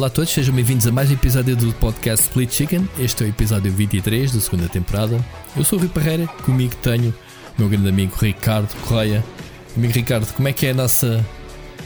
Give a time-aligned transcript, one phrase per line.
[0.00, 2.88] Olá a todos, sejam bem-vindos a mais um episódio do podcast Split Chicken.
[2.98, 5.22] Este é o episódio 23 da segunda temporada.
[5.54, 9.22] Eu sou o Rui Parreira, comigo tenho o meu grande amigo Ricardo Correia.
[9.76, 11.22] Amigo Ricardo, como é que é a nossa,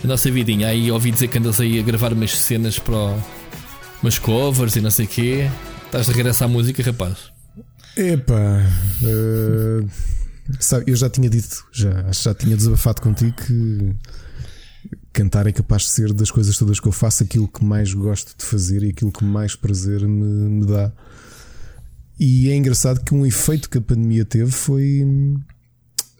[0.05, 0.69] a nossa vidinha?
[0.69, 3.19] Aí ouvi dizer que andas aí a gravar umas cenas para
[4.01, 5.51] umas covers e não sei o quê.
[5.87, 7.19] Estás de regresso à música, rapaz?
[7.97, 8.65] Epá,
[9.03, 9.91] uh,
[10.61, 13.93] sabe, eu já tinha dito, já, já tinha desabafado contigo que
[15.15, 18.37] cantar é capaz de ser das coisas todas que eu faço aquilo que mais gosto
[18.37, 20.93] de fazer e aquilo que mais prazer me, me dá.
[22.19, 25.03] E é engraçado que um efeito que a pandemia teve foi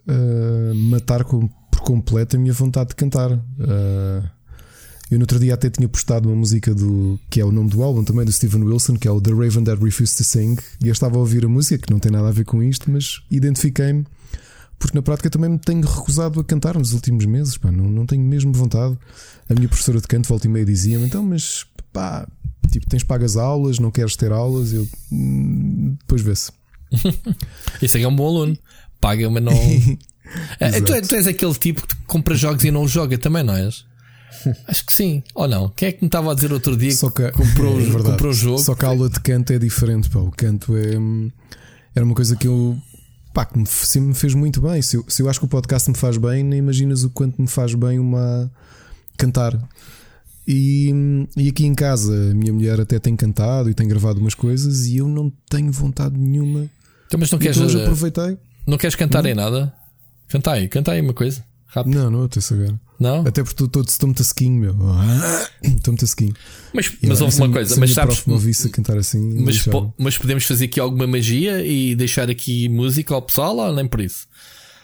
[0.07, 3.31] uh, matar com, por completo a minha vontade de cantar.
[3.31, 4.35] Uh,
[5.11, 7.83] eu no outro dia até tinha postado uma música do que é o nome do
[7.83, 10.87] álbum também do Steven Wilson, que é o The Raven That Refused to Sing, e
[10.87, 13.21] eu estava a ouvir a música, que não tem nada a ver com isto, mas
[13.29, 14.05] identifiquei-me
[14.77, 18.05] porque na prática também me tenho recusado a cantar nos últimos meses, pá, não, não
[18.05, 18.97] tenho mesmo vontade.
[19.49, 22.27] A minha professora de canto volta e meia dizia-me: então, mas pá,
[22.69, 24.73] tipo, tens pagas aulas, não queres ter aulas?
[24.73, 26.51] Eu hum, depois vê-se.
[27.81, 28.57] Isso aí é um bom aluno,
[28.99, 29.53] paga, mas não.
[30.59, 33.55] é, tu, és, tu, és aquele tipo que compra jogos e não joga também, não
[33.55, 33.85] és?
[34.67, 35.69] Acho que sim, ou não?
[35.69, 38.31] Quem é que me estava a dizer outro dia Só que, que comprou, é comprou
[38.31, 38.59] o jogo?
[38.59, 40.19] Só que a aula de canto é diferente, pá.
[40.19, 40.95] O canto é.
[41.95, 42.77] Era uma coisa que eu
[43.35, 44.81] pá, que me, sempre me fez muito bem.
[44.81, 47.39] Se eu, se eu acho que o podcast me faz bem, nem imaginas o quanto
[47.39, 48.49] me faz bem uma
[49.17, 49.59] cantar.
[50.47, 50.89] E,
[51.35, 54.85] e aqui em casa, a minha mulher até tem cantado e tem gravado umas coisas
[54.85, 56.69] e eu não tenho vontade nenhuma.
[57.07, 58.37] Então, mas não queres, então, aproveitei.
[58.65, 59.29] Não queres cantar não.
[59.29, 59.73] em nada?
[60.29, 61.43] Canta aí, canta aí uma coisa.
[61.75, 61.93] Rápido.
[61.93, 62.73] Não, não eu estou a saber.
[62.97, 63.27] Não?
[63.27, 64.75] Até porque estou muito tasquinho, meu.
[65.61, 66.33] Estou muito tasquinho.
[66.73, 68.25] Mas, mas houve uma coisa, mas sabes.
[68.25, 69.41] Me ouvisse a cantar assim.
[69.41, 73.73] Mas, po, mas podemos fazer aqui alguma magia e deixar aqui música ao pessoal ou
[73.73, 74.27] nem por isso?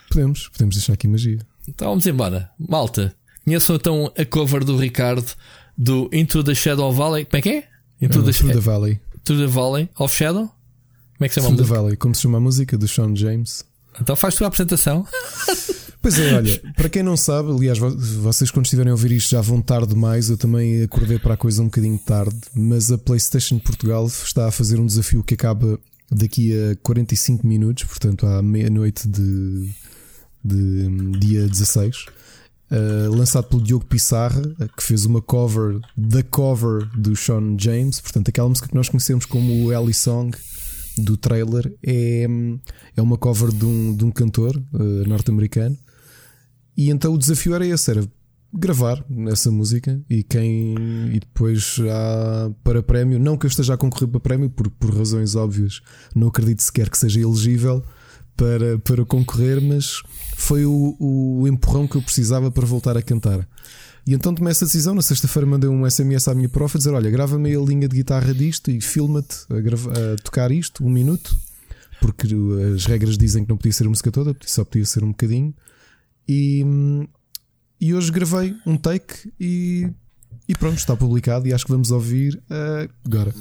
[0.09, 1.39] Podemos, podemos deixar aqui magia.
[1.67, 2.49] Então vamos embora.
[2.57, 5.25] Malta, conheçam então a cover do Ricardo
[5.77, 7.25] do Into the Shadow Valley.
[7.25, 7.67] Como é que é?
[8.01, 9.01] Into uh, the, Through the Valley.
[9.25, 10.43] Through the Valley of Shadow?
[10.47, 11.75] Como é que se chama Through a música?
[11.75, 13.65] the Valley, como se chama a música do Sean James.
[13.99, 15.05] Então faz tu a apresentação.
[16.01, 19.41] Pois é, olha, para quem não sabe, aliás, vocês quando estiverem a ouvir isto já
[19.41, 20.31] vão tarde demais.
[20.31, 24.51] Eu também acordei para a coisa um bocadinho tarde, mas a PlayStation Portugal está a
[24.51, 25.79] fazer um desafio que acaba
[26.11, 29.69] daqui a 45 minutos, portanto, à meia-noite de,
[30.43, 32.05] de dia 16.
[32.71, 34.41] Uh, lançado pelo Diogo Pissarra,
[34.75, 39.25] que fez uma cover da cover do Sean James, portanto, aquela música que nós conhecemos
[39.25, 40.35] como o Ellie Song
[40.97, 42.25] do trailer é,
[42.95, 45.77] é uma cover de um, de um cantor uh, norte-americano
[46.75, 48.07] e então o desafio era esse: era
[48.53, 50.75] gravar essa música e quem
[51.13, 54.95] e depois há para prémio, não que eu esteja a concorrer para prémio por, por
[54.95, 55.81] razões óbvias,
[56.15, 57.83] não acredito sequer que seja elegível
[58.35, 60.01] para, para concorrer, mas
[60.35, 63.47] foi o, o empurrão que eu precisava para voltar a cantar.
[64.05, 64.95] E então tomei essa decisão.
[64.95, 67.95] Na sexta-feira mandei um SMS à minha prof a dizer: Olha, grava-me a linha de
[67.95, 71.37] guitarra disto e filma-te a, a, tocar isto, um minuto,
[71.99, 72.27] porque
[72.75, 75.53] as regras dizem que não podia ser a música toda, só podia ser um bocadinho.
[76.27, 76.63] E,
[77.79, 79.89] e hoje gravei um take e,
[80.47, 82.41] e pronto, está publicado e acho que vamos ouvir
[83.05, 83.33] agora.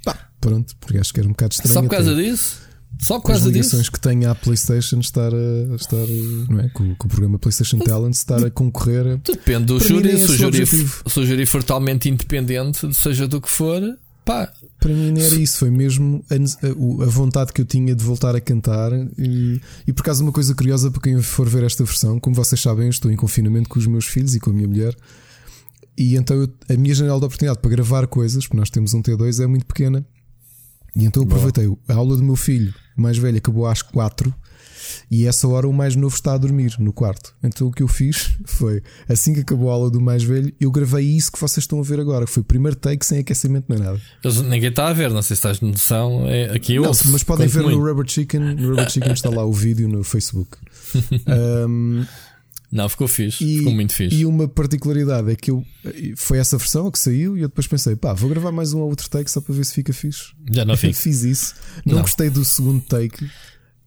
[0.04, 1.74] pá, pronto, porque acho que era um bocado estranho.
[1.74, 2.67] Só por causa até disso?
[3.00, 3.92] Só por com as causa ligações disso?
[3.92, 6.06] que tem à PlayStation estar a estar,
[6.50, 6.70] não é?
[6.70, 9.06] Com, com o programa PlayStation Talent estar a concorrer.
[9.08, 10.12] a- Depende do Para júri.
[10.12, 13.82] é Se o júri, se o júri for totalmente independente, seja do que for,
[14.26, 18.04] pá, Para mim não era isso, foi mesmo a, a- vontade que eu tinha de
[18.04, 18.92] voltar a cantar.
[19.18, 22.60] E, e por acaso, uma coisa curiosa para quem for ver esta versão, como vocês
[22.62, 24.96] sabem, eu estou em confinamento com os meus filhos e com a minha mulher.
[25.98, 29.02] E então eu- a minha janela de oportunidade para gravar coisas, porque nós temos um
[29.02, 30.06] T2, é muito pequena.
[30.96, 31.72] E então eu aproveitei.
[31.88, 34.34] A aula do meu filho, mais velho, acabou às quatro
[35.12, 37.34] E essa hora o mais novo está a dormir no quarto.
[37.44, 40.72] Então o que eu fiz foi, assim que acabou a aula do mais velho, eu
[40.72, 42.26] gravei isso que vocês estão a ver agora.
[42.26, 44.00] que Foi o primeiro take sem aquecimento nem nada.
[44.24, 46.26] eles- ninguém está a ver, não sei se estás de noção.
[46.28, 47.78] É, aqui eu Não, ouço, mas podem ver muito.
[47.78, 48.40] no Rubber Chicken.
[48.56, 50.58] No Rubber Chicken está lá o vídeo no Facebook.
[51.68, 52.06] Um,
[52.72, 53.44] Não, ficou fixe.
[53.44, 54.16] E, ficou muito fixe.
[54.18, 55.64] e uma particularidade é que eu
[56.18, 58.90] foi essa versão que saiu e eu depois pensei, pá, vou gravar mais um ou
[58.90, 60.34] outro take só para ver se fica fixe.
[60.52, 60.94] Já não fico.
[60.94, 61.56] Fiz isso,
[61.86, 62.02] não, Não.
[62.02, 63.30] gostei do segundo take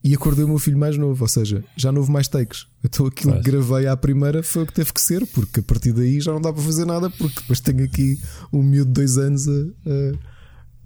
[0.02, 2.66] e acordei o meu filho mais novo, ou seja, já não houve mais takes.
[2.82, 5.92] Então aquilo que gravei à primeira foi o que teve que ser, porque a partir
[5.92, 8.18] daí já não dá para fazer nada, porque depois tenho aqui
[8.50, 10.18] um miúdo de dois anos a, a-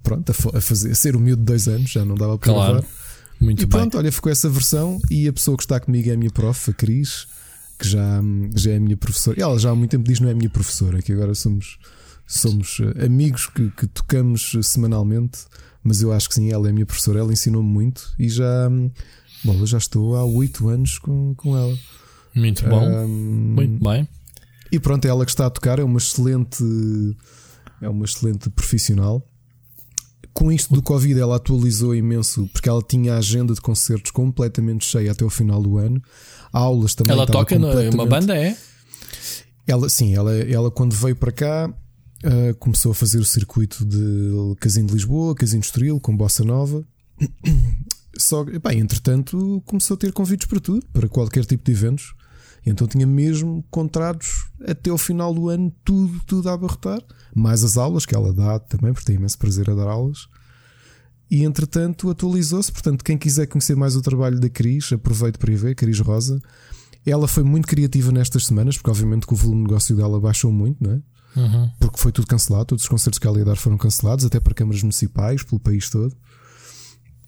[0.03, 2.73] pronto, a fazer, a ser um miúdo de dois anos, já não dava para Claro.
[2.73, 2.87] gravar.
[3.39, 3.69] Muito E bem.
[3.69, 6.71] pronto, olha, ficou essa versão e a pessoa que está comigo é a minha prof,
[6.71, 7.27] a Cris,
[7.77, 8.21] que já,
[8.55, 9.41] já é a minha professora.
[9.41, 11.77] Ela já há muito tempo diz não é a minha professora, que agora somos,
[12.25, 15.39] somos eh, amigos que, que tocamos semanalmente,
[15.83, 18.67] mas eu acho que sim, ela é a minha professora, ela ensinou-me muito e já,
[18.69, 18.89] hum,
[19.43, 21.77] bom, eu já estou há oito anos com, com ela.
[22.33, 22.85] Muito bom.
[22.85, 24.07] Hum, Muito bem.
[24.71, 26.63] e pronto, é ela que está a tocar, é uma excelente,
[27.81, 29.25] é uma excelente profissional.
[30.33, 34.83] Com isto do Covid, ela atualizou imenso, porque ela tinha a agenda de concertos completamente
[34.85, 36.01] cheia até o final do ano.
[36.57, 37.13] Aulas também.
[37.13, 38.57] Ela toca numa completamente- banda, é?
[39.67, 41.73] Ela, sim, ela, ela quando veio para cá
[42.23, 46.43] ah, começou a fazer o circuito de Casino de Lisboa, Casino de Estoril, com Bossa
[46.43, 46.83] Nova.
[48.17, 52.13] Só bem, entretanto, começou a ter convites para tudo, para qualquer tipo de eventos.
[52.65, 56.99] Então tinha mesmo contratos até o final do ano, tudo, tudo a abarrotar.
[57.35, 60.27] Mais as aulas que ela dá também, porque tem imenso prazer a dar aulas.
[61.29, 62.71] E entretanto atualizou-se.
[62.71, 66.41] Portanto, quem quiser conhecer mais o trabalho da Cris, aproveite para ir ver, Cris Rosa.
[67.05, 70.51] Ela foi muito criativa nestas semanas, porque obviamente que o volume de negócio dela baixou
[70.51, 71.01] muito, não é?
[71.39, 71.69] Uhum.
[71.79, 74.53] Porque foi tudo cancelado, todos os concertos que ela ia dar foram cancelados, até para
[74.53, 76.15] câmaras municipais, pelo país todo.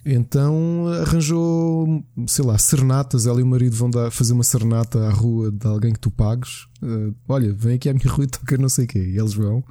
[0.10, 3.28] Então arranjou, sei lá, serenatas.
[3.28, 6.10] Ela e o marido vão dar, fazer uma serenata à rua de alguém que tu
[6.10, 6.66] pagues.
[6.82, 9.00] Eh, olha, vem aqui à minha rua e toca não sei o quê.
[9.00, 9.62] E eles vão.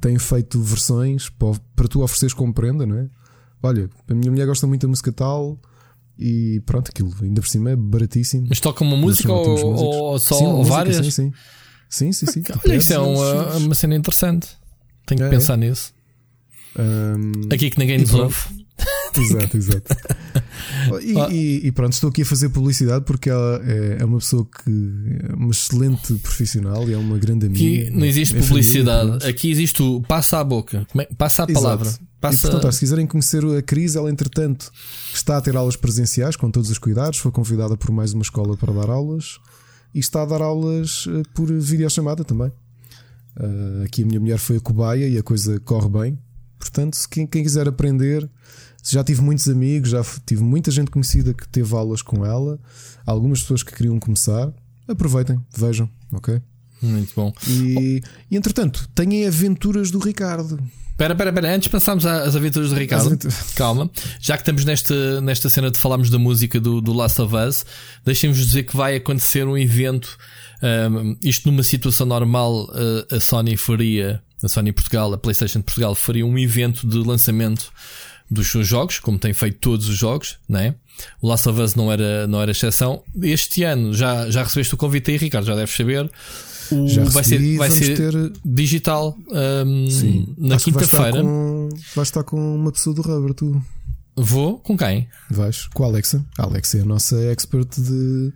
[0.00, 3.10] Têm feito versões para, para tu ofereceres como prenda, não é?
[3.62, 5.58] Olha, a minha mulher gosta muito da música tal.
[6.18, 8.46] E pronto, aquilo ainda por cima é baratíssimo.
[8.48, 10.96] Mas toca uma música ou, ou só Sim, ou música, várias?
[11.06, 11.32] Sim, sim.
[11.88, 12.42] Sim, sim, sim.
[12.42, 14.48] Tu Olha, isso é uma, uma cena interessante.
[15.06, 15.92] Tenho que É, pensar nisso.
[16.78, 18.36] Ahm, Aqui que ninguém nos ouve.
[19.16, 19.94] Exato, exato.
[21.02, 21.28] E, Ah.
[21.30, 24.70] e- e pronto, estou aqui a fazer publicidade porque ela é, é uma pessoa que
[25.28, 27.82] é uma excelente profissional e é uma grande amiga.
[27.82, 29.08] Aqui não existe É família publicidade.
[29.10, 29.24] nós.
[29.24, 30.86] Aqui existe o passa a boca.
[30.96, 32.00] É- Passa a Exato.
[32.22, 32.36] Palavra.
[32.36, 32.50] E, Passa...
[32.50, 34.70] portanto, se quiserem conhecer a Cris, ela entretanto
[35.12, 37.18] está a ter aulas presenciais com todos os cuidados.
[37.18, 39.38] Foi convidada por mais uma escola para dar aulas
[39.94, 42.50] e está a dar aulas eh, por videochamada também.
[43.36, 46.18] Ah, aqui a minha mulher foi a cobaia e a coisa corre bem.
[46.58, 48.28] Portanto, quem, quem quiser aprender,
[48.82, 52.58] se já tive muitos amigos, já tive muita gente conhecida que teve aulas com ela,
[53.04, 54.52] algumas pessoas que queriam começar,
[54.86, 56.40] aproveitem, vejam, ok?
[56.80, 57.32] Muito bom.
[57.48, 58.00] E,
[58.30, 60.58] e entretanto, têm aventuras do Ricardo.
[61.02, 61.54] Espera, espera, espera.
[61.54, 63.90] Antes de passarmos a- às aventuras do Ricardo, As aventu- calma.
[64.20, 67.64] Já que estamos nesta, nesta cena de falarmos da música do, do Last of Us,
[68.04, 70.16] deixem-vos dizer que vai acontecer um evento.
[70.62, 75.64] um, isto numa situação normal, uh, a Sony faria, a Sony Portugal, a PlayStation de
[75.64, 77.72] Portugal, faria um evento de lançamento
[78.30, 80.74] dos seus jogos, como tem feito todos os jogos, né?
[81.20, 83.02] O Last of Us não era, não era exceção.
[83.20, 86.08] Este ano já, já recebeste o convite aí, Ricardo, já deves saber.
[86.72, 89.16] O, Já vai ser, vai vamos ser ter- digital
[89.66, 90.34] um, Sim.
[90.38, 91.22] na quinta-feira.
[91.94, 93.62] Vais estar com uma pessoa do Rubber, tu
[94.16, 95.08] Vou com quem?
[95.30, 96.24] vais com a Alexa.
[96.38, 98.32] A Alexa é a nossa expert de.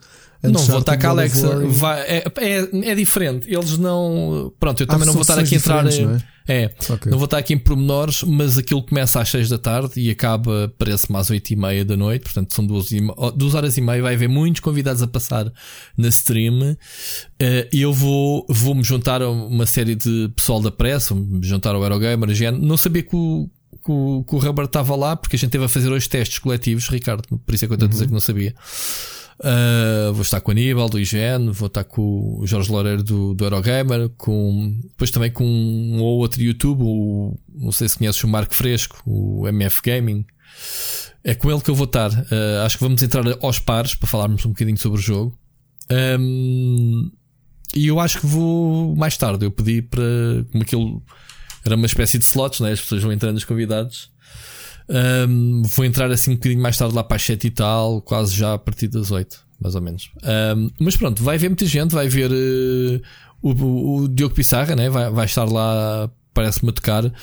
[0.53, 1.67] Não vou estar com a Alexa.
[1.67, 3.47] Vai- é, é, é diferente.
[3.53, 4.53] Eles não.
[4.59, 5.87] Pronto, eu Ah, também não são vou estar aqui a entrar.
[5.93, 7.11] em- É, Ok.
[7.11, 10.73] não vou estar aqui em pormenores, mas aquilo começa às 6 da tarde e acaba,
[10.79, 12.23] parece-me, às 8 e meia da noite.
[12.23, 13.01] Portanto, são duas, e,
[13.53, 14.01] horas e meia.
[14.01, 15.53] Vai haver muitos convidados a passar
[15.99, 16.77] na stream.
[17.41, 21.45] Eh, E eu vou, vou me juntar a uma série de pessoal da pressa, me
[21.45, 22.33] juntar ao Eurogamer.
[22.33, 23.51] já Não sabia que o,
[23.85, 26.39] que o, que o Rubber estava lá, porque a gente teve a fazer hoje testes
[26.39, 27.25] coletivos, Ricardo.
[27.45, 27.93] Por isso é que eu estou a Uhum.
[27.93, 28.55] dizer que não sabia.
[29.39, 33.35] Uh, vou estar com o Aníbal do IGN, vou estar com o Jorge Loureiro do,
[33.35, 38.23] do Eurogamer, com, depois também com um ou outro YouTube, o, não sei se conheces
[38.25, 40.25] o Marco Fresco, o MF Gaming.
[41.23, 42.11] É com ele que eu vou estar.
[42.11, 45.39] Uh, acho que vamos entrar aos pares para falarmos um bocadinho sobre o jogo.
[45.91, 47.11] Um,
[47.75, 49.45] e eu acho que vou mais tarde.
[49.45, 50.03] Eu pedi para.
[50.51, 51.03] Como aquilo
[51.65, 52.73] era uma espécie de slots, né?
[52.73, 54.11] as pessoas vão entrando os convidados.
[54.89, 58.35] Um, vou entrar assim um bocadinho mais tarde lá para as 7 e tal, quase
[58.35, 60.11] já a partir das 8, mais ou menos.
[60.57, 63.03] Um, mas pronto, vai haver muita gente, vai ver uh,
[63.43, 64.89] o, o, Diogo Pissarra, né?
[64.89, 67.03] vai, vai estar lá, parece-me a tocar.
[67.03, 67.15] Vamos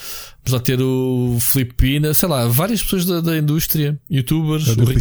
[0.48, 5.00] lá ter o Filipe Pina, sei lá, várias pessoas da, da indústria, youtubers, o Rico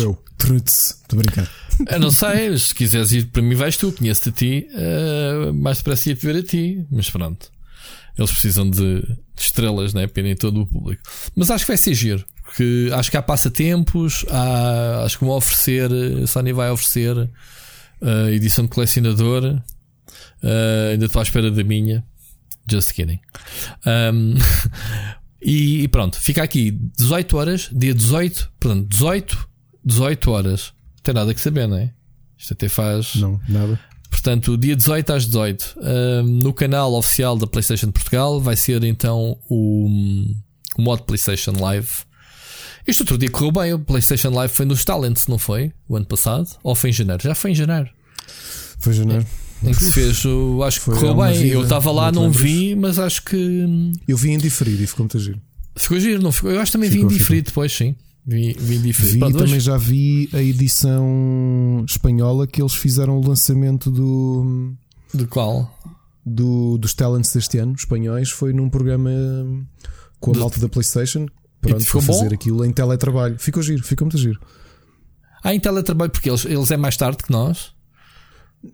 [0.00, 0.18] eu?
[0.36, 1.48] Trutz, estou brincando.
[1.90, 5.78] Eu não sei, se quiseres ir para mim, vais tu, conheço-te a ti, uh, mais
[5.78, 7.50] depressa ia-te ver a ti, mas pronto.
[8.16, 10.06] Eles precisam de, de estrelas, né?
[10.06, 11.02] Para irem todo o público.
[11.34, 12.24] Mas acho que vai ser giro.
[12.42, 15.90] Porque acho que há passatempos, há, acho que vão oferecer,
[16.22, 19.60] a Sony vai oferecer uh, edição de colecionador.
[20.42, 22.04] Uh, ainda estou à espera da minha.
[22.70, 23.20] Just kidding.
[23.86, 24.34] Um,
[25.42, 29.48] e, e, pronto, fica aqui 18 horas, dia 18, portanto, 18,
[29.84, 30.72] 18 horas.
[30.96, 31.92] Não tem nada que saber, não é?
[32.38, 33.16] Isto até faz.
[33.16, 33.78] Não, nada.
[34.24, 38.82] Portanto, dia 18 às 18, um, no canal oficial da PlayStation de Portugal, vai ser
[38.82, 39.86] então o,
[40.78, 41.90] o modo PlayStation Live.
[42.86, 43.74] Este outro dia correu bem.
[43.74, 45.74] O PlayStation Live foi nos Talents, não foi?
[45.86, 46.48] O ano passado?
[46.62, 47.22] Ou foi em janeiro?
[47.22, 47.90] Já foi em janeiro.
[48.78, 49.26] Foi em janeiro.
[49.62, 51.34] Em que se fez, o, acho que correu bem.
[51.34, 53.66] Vida, eu estava lá, não, não vi, mas acho que.
[54.08, 55.40] Eu vi em diferido e ficou muito giro.
[55.76, 56.50] Ficou giro, não ficou?
[56.50, 57.94] Eu acho que também ficou, vi em diferido depois, sim.
[58.26, 59.32] Vi, vi diferente.
[59.32, 64.72] Vi, também já vi a edição espanhola que eles fizeram o lançamento do.
[65.12, 65.70] De qual?
[66.24, 69.10] Do, dos talents deste ano, espanhóis, foi num programa
[70.18, 71.26] com a malta da PlayStation.
[71.60, 72.34] Pronto, foi fazer bom?
[72.34, 73.38] aquilo em teletrabalho.
[73.38, 74.40] Ficou giro, ficou muito giro.
[75.42, 77.74] Ah, em teletrabalho, porque eles, eles é mais tarde que nós.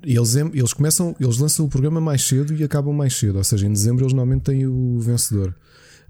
[0.05, 3.39] Eles, é, eles começam, eles lançam o programa mais cedo e acabam mais cedo.
[3.39, 5.53] Ou seja, em dezembro eles normalmente têm o vencedor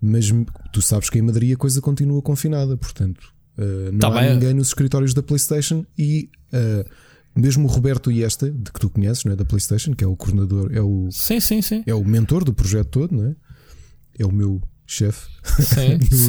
[0.00, 0.26] mas
[0.72, 4.34] tu sabes que em Madrid a coisa continua confinada, portanto uh, não tá há bem.
[4.34, 6.88] ninguém nos escritórios da PlayStation e uh,
[7.34, 9.36] mesmo o Roberto Iesta, de que tu conheces, não é?
[9.36, 11.82] da PlayStation, que é o coordenador, é o, sim, sim, sim.
[11.86, 13.36] É o mentor do projeto todo, não é?
[14.18, 15.28] É o meu chefe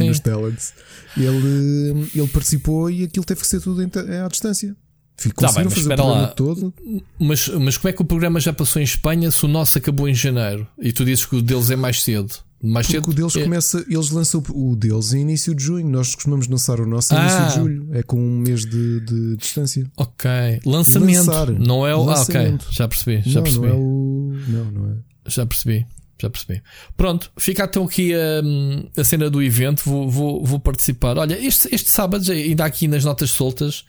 [0.08, 0.74] nos talents.
[1.18, 4.76] Ele, ele participou e aquilo teve que ser tudo à distância.
[5.18, 6.28] Ficou tá bem, mas fazer o programa lá.
[6.28, 6.74] todo.
[7.20, 10.08] Mas, mas como é que o programa já passou em Espanha se o nosso acabou
[10.08, 12.34] em janeiro e tu dizes que o deles é mais cedo?
[12.64, 13.44] Mais Porque cedo, o deles é...
[13.44, 15.90] começa, eles lançam o deles em início de junho.
[15.90, 17.22] Nós costumamos lançar o nosso em ah.
[17.22, 17.90] início de julho.
[17.92, 19.90] É com um mês de, de distância.
[19.98, 20.30] Ok.
[20.66, 21.18] Lançamento.
[21.18, 21.52] Lançar.
[21.52, 22.04] Não é o.
[22.04, 22.64] Lançamento.
[22.64, 22.78] Ah, ok.
[22.78, 23.22] Já percebi.
[23.26, 23.68] Já não, percebi.
[23.68, 24.34] Não, é o...
[24.48, 24.96] não, não é.
[25.28, 25.88] Já percebi.
[26.22, 26.62] Já percebi.
[26.96, 29.82] Pronto, fica então aqui a, a cena do evento.
[29.84, 31.18] Vou, vou, vou participar.
[31.18, 33.84] Olha, este, este sábado, ainda aqui nas notas soltas,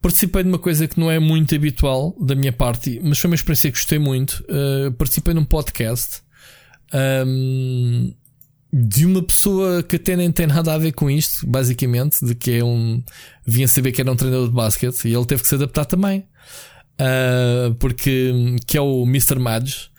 [0.00, 3.34] participei de uma coisa que não é muito habitual da minha parte, mas foi uma
[3.34, 4.44] experiência que gostei muito.
[4.48, 6.22] Uh, participei num podcast
[6.94, 8.14] um,
[8.72, 12.58] de uma pessoa que até nem tem nada a ver com isto, basicamente, de que
[12.58, 13.02] é um.
[13.46, 16.24] Vinha saber que era um treinador de basquete e ele teve que se adaptar também.
[16.94, 18.32] Uh, porque
[18.66, 19.38] que é o Mr.
[19.38, 19.92] Madge.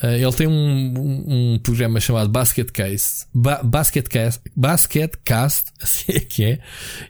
[0.00, 5.72] Uh, ele tem um, um, um, programa chamado Basket Case, ba Basket Cast, Basket Cast,
[5.82, 6.60] assim é que é,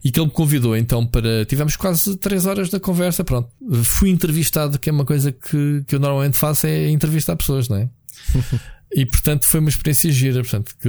[0.03, 1.45] e que ele me convidou então para.
[1.45, 3.23] Tivemos quase 3 horas da conversa.
[3.25, 3.51] Pronto,
[3.85, 7.77] fui entrevistado, que é uma coisa que, que eu normalmente faço, é entrevistar pessoas, não
[7.77, 7.91] é?
[8.93, 10.89] E portanto foi uma experiência gira, portanto, que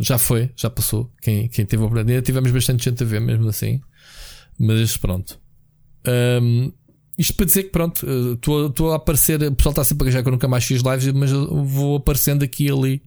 [0.00, 1.10] já foi, já passou.
[1.22, 3.80] Quem, quem teve a oportunidade, tivemos bastante gente a ver mesmo assim.
[4.58, 5.38] Mas pronto.
[6.42, 6.72] Um,
[7.16, 10.28] isto para dizer que pronto, estou a aparecer, o pessoal está sempre a gajar que
[10.28, 13.02] eu nunca mais fiz lives, mas eu vou aparecendo aqui e ali,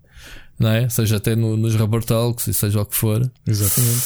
[0.57, 0.89] não é?
[0.89, 3.29] Seja até no, nos Rubber Talks e seja o que for.
[3.45, 4.01] Exatamente.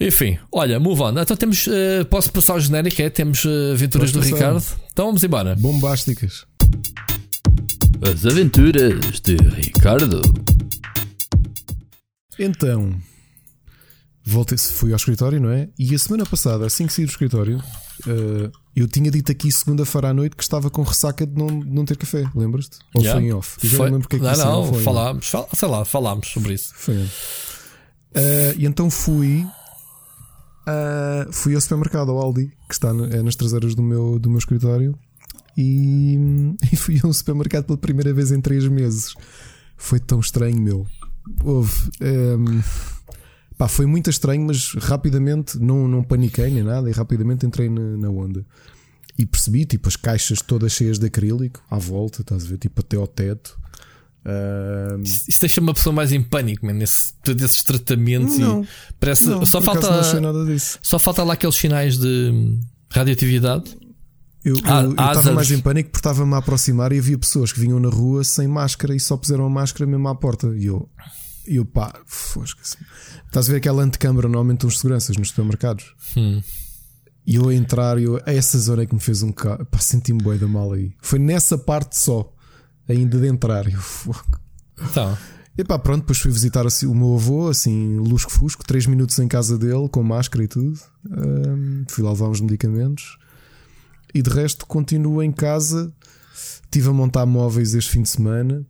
[0.00, 1.20] Enfim, olha, move on.
[1.20, 3.02] Então temos, uh, posso passar o genérico?
[3.02, 3.10] É?
[3.10, 4.64] Temos uh, aventuras do Ricardo.
[4.90, 5.54] Então vamos embora.
[5.54, 6.46] Bombásticas.
[8.02, 10.22] As Aventuras de Ricardo.
[12.38, 12.98] Então,
[14.24, 15.68] voltei, fui ao escritório, não é?
[15.78, 20.08] E a semana passada, assim que saí do escritório, uh, eu tinha dito aqui segunda-feira
[20.08, 22.78] à noite que estava com ressaca de não, não ter café, lembras-te?
[22.94, 23.20] Ou yeah.
[23.20, 23.58] foi em off?
[23.62, 23.86] Eu já foi.
[23.86, 26.72] não lembro porque é que não, não, não falámos, fal, sei lá, falámos sobre isso.
[26.74, 26.94] Foi.
[26.96, 27.10] Uh,
[28.56, 29.46] e então fui.
[30.62, 34.38] Uh, fui ao supermercado, ao Aldi, que está é nas traseiras do meu, do meu
[34.38, 34.98] escritório,
[35.56, 36.18] e,
[36.72, 39.14] e fui a um supermercado pela primeira vez em três meses.
[39.76, 40.86] Foi tão estranho, meu.
[41.42, 41.90] Houve.
[42.00, 42.62] Um, ehm,
[43.56, 47.96] pá, foi muito estranho, mas rapidamente não, não paniquei nem nada e rapidamente entrei na,
[47.96, 48.44] na onda.
[49.18, 52.80] E percebi, tipo, as caixas todas cheias de acrílico à volta, estás a ver, tipo,
[52.80, 53.58] até ao teto.
[54.24, 55.02] Um...
[55.02, 58.38] Isso deixa uma pessoa mais em pânico, man, nesse, desses tratamentos.
[58.38, 58.66] Não,
[58.98, 60.02] parece, não, só falta.
[60.82, 62.58] Só falta lá aqueles sinais de
[62.90, 63.76] Radioatividade?
[64.44, 64.82] Eu Ah,
[65.12, 68.24] estava mais em pânico porque estava-me a aproximar e havia pessoas que vinham na rua
[68.24, 70.46] sem máscara e só puseram a máscara mesmo à porta.
[70.56, 70.88] E eu,
[71.46, 72.76] eu pá, fosca-se.
[73.26, 75.94] Estás a ver aquela antecâmara normalmente uns seguranças nos supermercados?
[76.16, 76.42] Hum.
[77.26, 79.62] E eu a entrar, eu, é essa zona que me fez um ca...
[79.66, 80.92] pá, senti-me bué da mal aí.
[81.02, 82.32] Foi nessa parte só,
[82.88, 83.68] ainda de entrar.
[83.68, 84.24] E Eu, fogo.
[84.82, 85.16] Então,
[85.56, 89.28] E pá, pronto, depois fui visitar assim, o meu avô, assim, lusco-fusco, 3 minutos em
[89.28, 90.80] casa dele, com máscara e tudo.
[91.12, 93.18] Ahm, fui lá levar uns medicamentos.
[94.14, 95.92] E de resto, continuo em casa.
[96.64, 98.64] Estive a montar móveis este fim de semana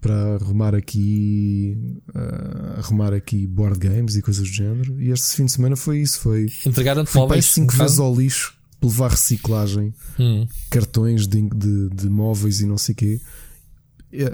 [0.00, 1.76] para arrumar aqui,
[2.14, 5.00] ah, arrumar aqui board games e coisas do género.
[5.00, 6.18] E este fim de semana foi isso.
[6.20, 7.44] Foi entregaram-te fui móveis.
[7.46, 10.46] 5 em vezes ao lixo para levar reciclagem Hum.
[10.70, 13.20] cartões de, de, de móveis e não sei o quê.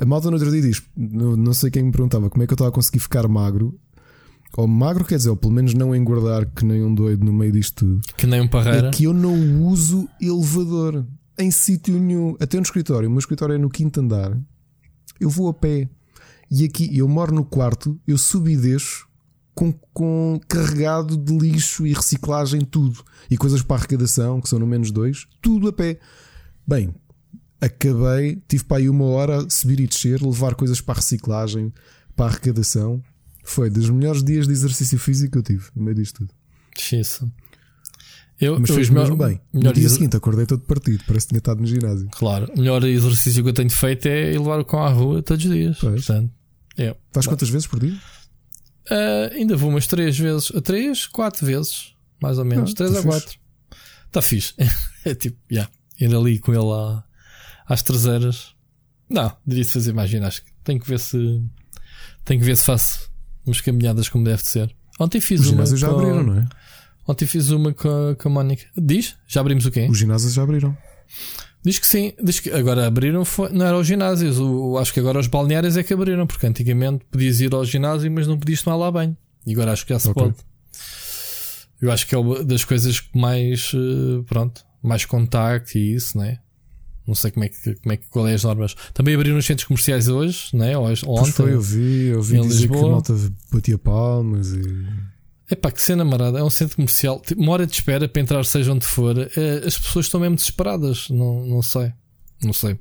[0.01, 2.53] A malta no outro dia diz: não, não sei quem me perguntava como é que
[2.53, 3.79] eu estava a conseguir ficar magro.
[4.57, 7.53] Ou magro quer dizer, ou pelo menos não engordar que nem um doido no meio
[7.53, 8.01] disto tudo.
[8.17, 8.89] Que nem um parreira.
[8.89, 11.05] É que eu não uso elevador
[11.39, 12.37] em sítio nenhum.
[12.41, 13.09] Até no escritório.
[13.09, 14.37] O meu escritório é no quinto andar.
[15.21, 15.89] Eu vou a pé.
[16.51, 19.09] E aqui eu moro no quarto, eu subo e desço
[19.59, 23.05] com, com carregado de lixo e reciclagem, tudo.
[23.29, 25.99] E coisas para arrecadação, que são no menos dois, tudo a pé.
[26.65, 26.95] Bem,
[27.61, 31.73] acabei, tive para aí uma hora a subir e descer, levar coisas para a reciclagem,
[32.15, 33.03] para a arrecadação.
[33.51, 36.35] Foi dos melhores dias de exercício físico que eu tive, no meio disto tudo.
[36.77, 37.31] Xiça.
[38.41, 39.41] Eu, Mas eu- fez mesmo bem.
[39.53, 42.09] No dia seguinte acordei todo partido, parece que tinha estado no ginásio.
[42.13, 45.23] Claro, o melhor exercício que eu tenho feito é ir levar o cão à rua
[45.23, 45.79] todos os dias.
[45.81, 46.05] Pois.
[46.05, 46.31] Portanto,
[46.77, 46.95] é.
[47.13, 47.97] Faz quantas vezes por dia?
[48.91, 52.93] Ah, ainda vou umas três vezes, a três, quatro vezes, mais ou menos, Ah, três
[52.93, 53.09] tá a fixe.
[53.21, 53.39] quatro.
[54.07, 54.55] Está fixe.
[55.05, 57.03] é tipo, já, ir ali com ele à-
[57.67, 58.55] às traseiras.
[59.11, 60.51] Não, diria de fazer mais ginástica.
[60.63, 61.43] Tenho que ver se
[62.25, 63.08] tenho que ver se faço
[63.49, 64.75] umas caminhadas como deve de ser.
[65.01, 65.53] Ontem fiz Os uma.
[65.57, 66.49] ginásios já com- abriram, não é?
[67.07, 68.65] Ontem fiz uma com a, com a Mónica.
[68.77, 69.15] Diz?
[69.27, 69.87] Já abrimos o quê?
[69.91, 70.77] Os ginásios já abriram.
[71.65, 72.13] Diz que sim.
[72.23, 74.39] Diz que agora abriram, foi, não eram os ginásios.
[74.39, 78.11] O, acho que agora os balneários é que abriram, porque antigamente podias ir ao ginásio,
[78.13, 79.17] mas não podias tomar lá banho.
[79.47, 80.23] E agora acho que já se Ok.
[80.23, 80.37] pode.
[81.81, 86.19] Eu acho que é uma das coisas que mais, eh, pronto, mais contacto e isso,
[86.19, 86.39] né?
[87.09, 88.77] Não sei como é que, como é que, qual é as normas.
[88.95, 90.77] Também abriram os centros comerciais hoje, né?
[90.79, 91.33] Hoje, Pois ontem.
[91.33, 92.93] foi, eu vi, eu vi dizer que a Lisboa.
[92.93, 93.15] malta
[93.51, 94.63] batia palmas e.
[95.51, 96.39] Epá, que cena marada.
[96.39, 97.19] É um centro comercial.
[97.21, 99.17] Tipo, uma hora de espera para entrar, seja onde for.
[99.19, 101.09] Eh, As pessoas estão mesmo desesperadas.
[101.09, 101.91] Não, não sei.
[102.45, 102.79] Não sei.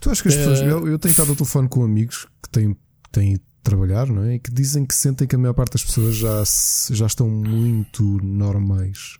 [0.00, 0.60] Tu achas que as pessoas.
[0.62, 2.74] Eh, Eu, eu tenho estado ao telefone com amigos que têm,
[3.12, 4.36] têm trabalhar, não é?
[4.36, 6.42] E que dizem que sentem que a maior parte das pessoas já,
[6.94, 9.18] já estão muito normais.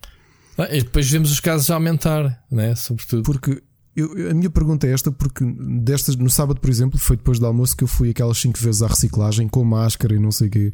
[0.57, 2.75] Ah, e depois vemos os casos a aumentar, né?
[2.75, 3.23] Sobretudo.
[3.25, 3.63] Porque
[3.97, 7.47] eu- a minha pergunta é esta, porque destas, no sábado, por exemplo, foi depois do
[7.47, 10.51] almoço que eu fui aquelas 5 vezes à reciclagem com máscara e não sei o
[10.51, 10.73] quê.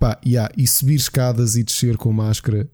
[0.00, 2.68] Pá, yeah, e subir escadas e descer com máscara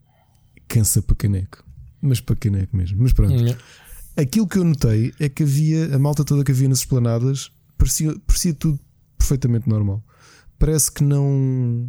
[0.67, 1.65] cansa para caneco.
[2.01, 2.99] Mas para caneco mesmo.
[3.03, 3.35] Mas pronto.
[3.35, 3.55] Hum,
[4.17, 8.19] Aquilo que eu notei é que havia, a malta toda que havia nas esplanadas, parecia,
[8.27, 8.79] parecia tudo
[9.17, 10.03] perfeitamente normal.
[10.59, 11.89] Parece que não.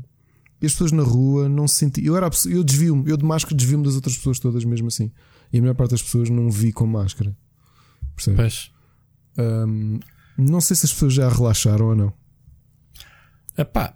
[0.64, 2.06] As pessoas na rua não se sentiam.
[2.06, 5.12] Eu, era, eu desvio-me, eu de máscara desvio-me das outras pessoas todas, mesmo assim.
[5.54, 7.36] E a maior parte das pessoas não vi com máscara.
[8.26, 8.72] Percebes?
[9.36, 9.46] Pois.
[9.68, 10.00] Hum,
[10.38, 12.14] não sei se as pessoas já relaxaram ou não.
[13.58, 13.94] Epá,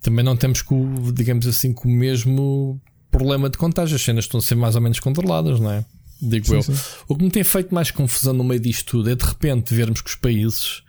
[0.00, 3.96] também não temos com, digamos assim, com o mesmo problema de contágio.
[3.96, 5.84] As cenas estão a ser mais ou menos controladas, não é?
[6.20, 6.62] Digo eu.
[6.62, 6.82] Sim, sim.
[7.08, 10.00] O que me tem feito mais confusão no meio disto tudo é de repente vermos
[10.00, 10.82] que os países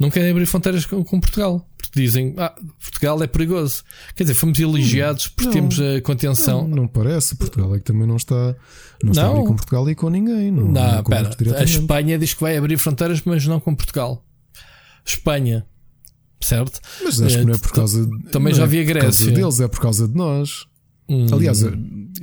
[0.00, 1.64] não querem abrir fronteiras com, com Portugal.
[1.76, 3.82] Porque dizem, ah, Portugal é perigoso.
[4.14, 5.68] Quer dizer, fomos elogiados porque não.
[5.68, 6.66] temos a contenção.
[6.68, 7.34] Não, não parece.
[7.36, 8.54] Portugal é que também não está.
[9.02, 9.44] Não está Não.
[9.44, 10.50] com Portugal e com ninguém.
[10.50, 11.30] Não, Não, pera.
[11.58, 11.64] A.
[11.64, 14.24] Espanha diz que vai abrir fronteiras, mas não com Portugal.
[15.04, 15.66] Espanha,
[16.40, 16.80] certo?
[17.02, 18.08] Mas acho Eh, que não é por causa.
[18.30, 19.30] também já é vi a por causa Grécia.
[19.32, 20.66] deles, é por causa de nós.
[21.08, 21.70] Hum, Aliás, é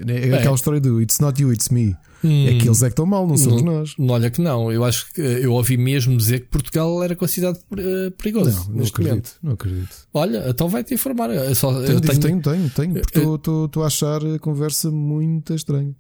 [0.07, 1.95] é aquela história do It's not you, it's me.
[2.23, 3.65] Hum, É que eles é que estão mal, não somos Hum.
[3.65, 3.95] nós.
[3.99, 7.59] Olha que não, eu acho que eh, eu ouvi mesmo dizer que Portugal era considerado
[7.77, 8.89] eh, perigoso Não, não momento.
[8.89, 9.95] acredito, não acredito.
[10.13, 11.29] Olha, então vai-te informar.
[11.29, 14.89] Eu só, Tenho, eu tenho, tenho, tenho, tenho, porque Eu- estou a achar a conversa
[14.91, 15.93] muito estranha.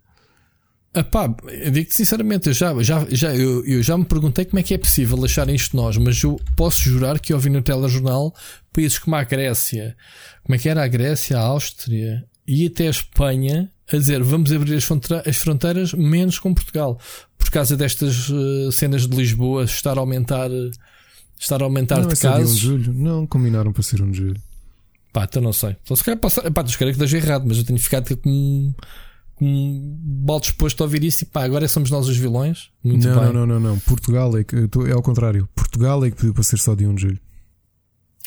[0.95, 4.63] Epá, eu digo-te sinceramente, eu já, já, já, eu, eu já me perguntei como é
[4.63, 8.33] que é possível acharem isto de nós, mas eu posso jurar que ouvi no telejornal
[8.73, 9.95] países como a Grécia,
[10.43, 14.51] como é que era a Grécia, a Áustria e até a Espanha a dizer vamos
[14.51, 16.99] abrir as, fronte- as fronteiras menos com Portugal,
[17.37, 20.71] por causa destas eh, cenas de Lisboa estar a aumentar, eh,
[21.39, 22.55] estar a aumentar não, de esse dia 1 casos.
[22.55, 22.93] de julho.
[22.93, 24.41] Não, combinaram para ser 1 de julho.
[25.13, 25.75] Pá, então não sei.
[25.81, 26.51] Então se calhar passar.
[26.51, 28.73] Pá, tu que esteja errado, mas eu tenho ficado com
[29.35, 32.69] com um mal disposto a ouvir isso e pá, agora somos nós os vilões.
[32.83, 33.33] Muito não, bem.
[33.33, 33.79] não, não, não.
[33.79, 34.55] Portugal é que.
[34.87, 35.47] é ao contrário.
[35.55, 37.19] Portugal é que pediu para ser só dia 1 de julho.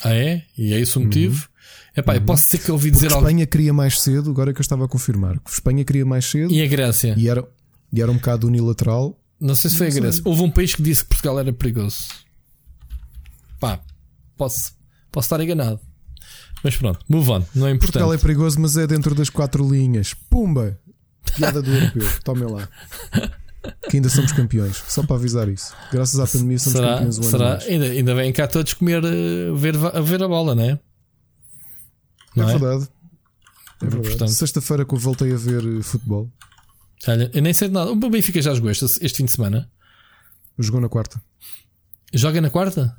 [0.04, 0.44] Ah, é?
[0.56, 1.48] E é esse o motivo?
[1.96, 3.26] Epá, eu posso ser que eu ouvi Porque dizer algo.
[3.26, 5.38] Espanha queria mais cedo, agora é que eu estava a confirmar.
[5.40, 7.14] Que Espanha queria mais cedo E a Grécia?
[7.16, 7.44] e era.
[7.92, 9.18] E era um bocado unilateral.
[9.40, 9.90] Não sei se foi a.
[9.90, 10.22] Grécia.
[10.24, 12.04] Houve um país que disse que Portugal era perigoso.
[13.58, 13.80] Pá,
[14.36, 14.72] posso,
[15.10, 15.80] posso estar enganado.
[16.62, 17.78] Mas pronto, move on, não é importante.
[17.80, 20.14] Portugal é perigoso, mas é dentro das quatro linhas.
[20.14, 20.78] Pumba!
[21.36, 22.08] Piada do europeu.
[22.22, 22.68] Tomem lá.
[23.88, 24.82] Que ainda somos campeões.
[24.88, 25.74] Só para avisar isso.
[25.92, 27.64] Graças à pandemia somos será, campeões um será mais.
[27.66, 30.78] ainda, ainda vêm cá todos comer, eh, ver, ver a bola, não é?
[32.36, 32.46] É é?
[32.46, 32.88] verdade.
[33.82, 34.32] É verdade.
[34.32, 36.30] Sexta-feira que eu voltei a ver eh, futebol.
[37.08, 37.90] Olha, eu nem sei de nada.
[37.90, 39.70] O Benfica já jogou este, este fim de semana.
[40.58, 41.22] Jogou na quarta.
[42.12, 42.96] Joga na quarta?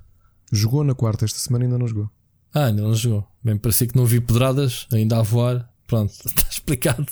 [0.52, 1.26] Jogou na quarta.
[1.26, 2.10] Esta semana ainda não jogou.
[2.54, 3.28] Ah, ainda não jogou.
[3.44, 5.70] Bem, parecia que não vi pedradas, ainda a voar.
[5.88, 7.06] Pronto, está explicado.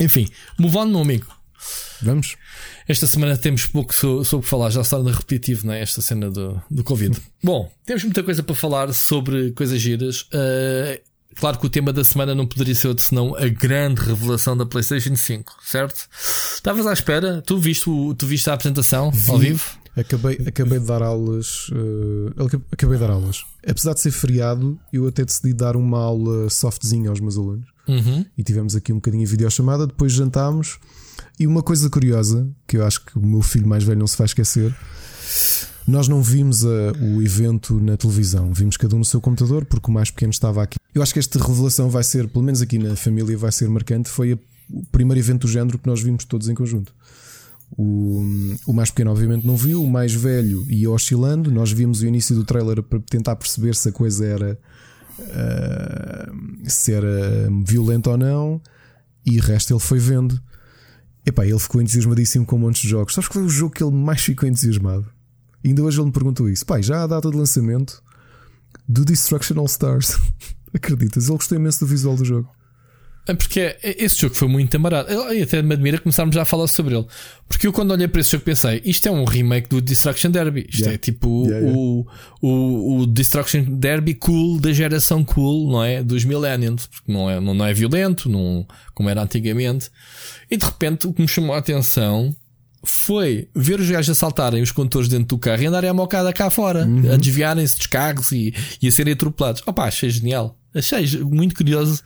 [0.00, 0.28] Enfim,
[0.58, 1.35] move on, meu amigo.
[2.02, 2.36] Vamos?
[2.88, 5.80] Esta semana temos pouco so- sobre falar, já está repetitivo, não é?
[5.82, 7.16] Esta cena do, do Covid.
[7.42, 10.22] Bom, temos muita coisa para falar sobre coisas giras.
[10.22, 11.00] Uh,
[11.34, 14.66] claro que o tema da semana não poderia ser outro senão a grande revelação da
[14.66, 16.08] PlayStation 5, certo?
[16.54, 17.42] Estavas à espera?
[17.42, 19.48] Tu viste, o, tu viste a apresentação ao Vi.
[19.48, 19.64] vivo?
[19.96, 21.70] Acabei, acabei de dar aulas.
[22.36, 23.42] aca- acabei de dar aulas.
[23.66, 27.66] Apesar de ser feriado, eu até decidi dar uma aula softzinha aos meus alunos.
[27.88, 28.26] Uhum.
[28.36, 29.86] E tivemos aqui um bocadinho de videochamada.
[29.86, 30.78] Depois jantámos.
[31.38, 34.16] E uma coisa curiosa, que eu acho que o meu filho mais velho não se
[34.16, 34.74] vai esquecer.
[35.86, 39.88] Nós não vimos a- o evento na televisão, vimos cada um no seu computador, porque
[39.90, 40.76] o mais pequeno estava aqui.
[40.94, 44.08] Eu acho que esta revelação vai ser, pelo menos aqui na família, vai ser marcante.
[44.08, 44.38] Foi a-
[44.70, 46.92] o primeiro evento do género que nós vimos todos em conjunto.
[47.76, 48.22] O,
[48.66, 51.50] o mais pequeno, obviamente, não viu, o mais velho ia oscilando.
[51.50, 54.58] Nós vimos o início do trailer para tentar perceber se a coisa era
[55.20, 56.30] ah,
[56.64, 58.60] se era violenta ou não,
[59.24, 60.40] e o resto ele foi vendo.
[61.26, 63.12] Epá, ele ficou entusiasmadíssimo com um monte de jogos.
[63.12, 65.10] Sabes qual foi o jogo que ele mais ficou entusiasmado?
[65.64, 66.64] E ainda hoje ele me perguntou isso.
[66.64, 68.00] Pai, já há a data de lançamento
[68.88, 70.16] do Destruction All Stars.
[70.72, 71.24] Acreditas?
[71.24, 72.48] Ele gostou imenso do visual do jogo.
[73.28, 75.10] É porque é- esse jogo foi muito amarado.
[75.10, 77.04] Eu até me admira começarmos já a falar sobre ele.
[77.48, 80.66] Porque eu, quando olhei para esse jogo, pensei: isto é um remake do Destruction Derby.
[80.68, 80.94] Isto Yeah.
[80.94, 81.78] é tipo Yeah, yeah.
[81.78, 82.06] O,
[82.40, 86.02] o, o Destruction Derby cool da geração cool, não é?
[86.02, 86.86] Dos Millennials.
[86.86, 89.90] Porque não é, não, não é violento, não, como era antigamente.
[90.50, 92.34] E de repente, o que me chamou a atenção
[92.82, 96.48] foi ver os gajos assaltarem os condutores dentro do carro e andarem a mocada cá
[96.50, 97.12] fora, Uhum.
[97.12, 99.62] a desviarem-se dos carros e, e a serem atropelados.
[99.66, 100.56] Opa, achei genial.
[100.74, 102.02] Achei muito curioso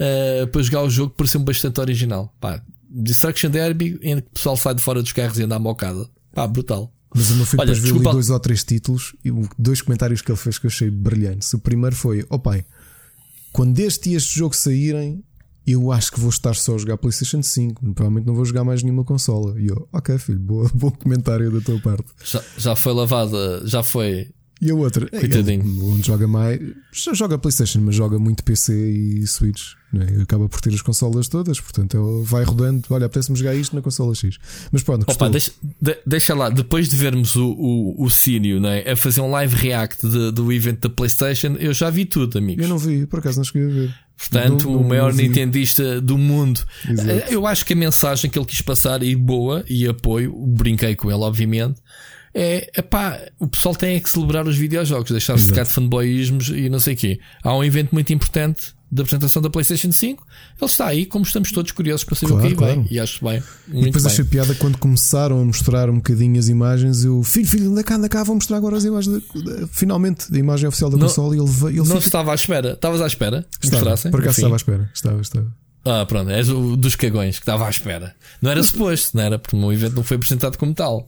[0.00, 2.34] uh, para jogar o jogo, pareceu-me bastante original.
[2.40, 5.58] Pá, Destruction Derby, em que o pessoal sai de fora dos carros e anda à
[5.58, 6.08] mocada.
[6.34, 6.90] Pá, brutal.
[7.14, 10.30] Mas o meu filho Olha, depois viu dois ou três títulos e dois comentários que
[10.32, 11.52] ele fez que eu achei brilhantes.
[11.52, 12.64] O primeiro foi: Ó pai,
[13.52, 15.22] quando este e este jogo saírem,
[15.72, 17.80] eu acho que vou estar só a jogar PlayStation 5.
[17.94, 19.58] Provavelmente não vou jogar mais nenhuma consola.
[19.60, 22.04] E eu, ok, filho, boa, bom comentário da tua parte.
[22.24, 24.28] Já, já foi lavada, já foi.
[24.62, 25.62] E a outra, Coitadinho.
[25.62, 26.58] ele, onde joga mais,
[26.92, 29.72] já joga PlayStation, mas joga muito PC e Switch.
[29.92, 30.22] Não é?
[30.22, 32.82] Acaba por ter as consolas todas, portanto vai rodando.
[32.88, 34.38] Olha, apetece-me jogar isto na consola X.
[34.72, 35.04] Mas pronto.
[35.10, 39.20] Opa, deixa, de- deixa lá, depois de vermos o, o, o Cínio né, a fazer
[39.20, 42.62] um live react de- do evento da PlayStation, eu já vi tudo, amigos.
[42.62, 43.94] Eu não vi, por acaso não cheguei a ver.
[44.16, 45.24] Portanto, Não- o maior vi.
[45.24, 46.60] nintendista do mundo.
[46.88, 47.10] Exato.
[47.10, 50.94] Eh, Eu acho que a mensagem que ele quis passar, e boa, e apoio, brinquei
[50.94, 51.80] com ele, obviamente,
[52.34, 56.68] é epá, o pessoal tem é que celebrar os videojogos, deixar-se ficar de fanboyismos e
[56.68, 57.18] não sei o quê.
[57.42, 60.24] Há um evento muito importante da apresentação da PlayStation 5.
[60.60, 62.82] Ele está aí, como estamos todos curiosos para saber Claro, o que aí claro.
[62.82, 62.92] vem.
[62.92, 63.42] E acho bem.
[63.68, 64.12] E depois bem.
[64.12, 67.04] achei piada quando começaram a mostrar um bocadinho as imagens.
[67.04, 69.22] Eu, filho, filho, anda cá, anda cá, vou mostrar agora as imagens.
[69.44, 71.34] da- finalmente, da imagem oficial da Não- consola.
[71.34, 72.72] E ele, ele Não fica- estava à espera.
[72.74, 73.46] Estavas à espera?
[73.58, 74.10] que estava, mostrassem?
[74.10, 74.90] por acaso estava à espera.
[74.94, 75.63] Estava, estava.
[75.86, 78.14] Ah, pronto, és o dos cagões que estava à espera.
[78.40, 79.38] Não era suposto, não era?
[79.38, 81.06] Porque o evento não foi apresentado como tal.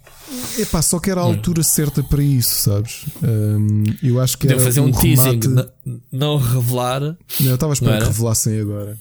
[0.58, 3.06] Epá, só que era a altura certa para isso, sabes?
[3.22, 4.48] Hum, eu acho que Hum.
[4.48, 5.72] Deu era fazer um, teasing, remate-
[6.12, 7.00] não revelar.
[7.00, 8.98] Não, eu estava a esperar que revelassem agora.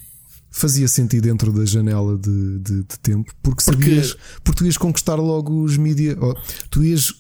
[0.50, 4.78] Fazia sentido dentro da janela de, de- de tempo, porque Porque- sabias, porque tu ias
[4.78, 6.34] conquistar logo os mídia, oh,
[6.70, 7.14] tu ias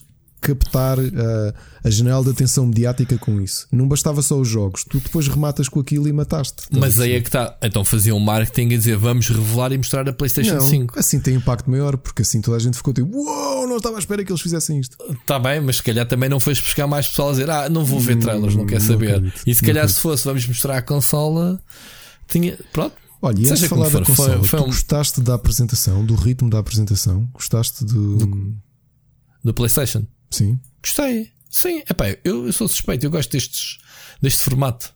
[0.46, 1.54] captar ah,
[1.84, 3.68] a janela de atenção mediática com isso.
[3.72, 6.64] Não bastava só os jogos, tu depois rematas com aquilo e mataste.
[6.72, 7.58] Mas a aí é que está.
[7.64, 11.00] Então fazia um marketing a dizer vamos revelar e mostrar a PlayStation não, 5.
[11.00, 14.00] assim tem impacto maior, porque assim toda a gente ficou tipo, uou, não estava à
[14.00, 14.96] espera que eles fizessem isto.
[15.22, 17.84] Está bem, mas se calhar também não fez buscar mais pessoal a dizer ah, não
[17.86, 19.16] vou ver trailers, não quer Hum, não saber.
[19.16, 21.60] acredito, e se calhar se fosse vamos mostrar a consola,
[22.28, 22.58] tinha.
[22.72, 22.96] Pronto.
[23.22, 26.14] Olha, e antes de falar da foi- consola, foi tu um- gostaste da apresentação, do
[26.16, 27.28] ritmo da apresentação?
[27.34, 28.54] Gostaste do.
[29.44, 30.06] Do PlayStation.
[30.36, 30.60] Sim.
[30.82, 31.32] Gostei.
[31.50, 33.78] Sim, epá, eu, eu sou suspeito, eu gosto destes,
[34.22, 34.94] deste formato.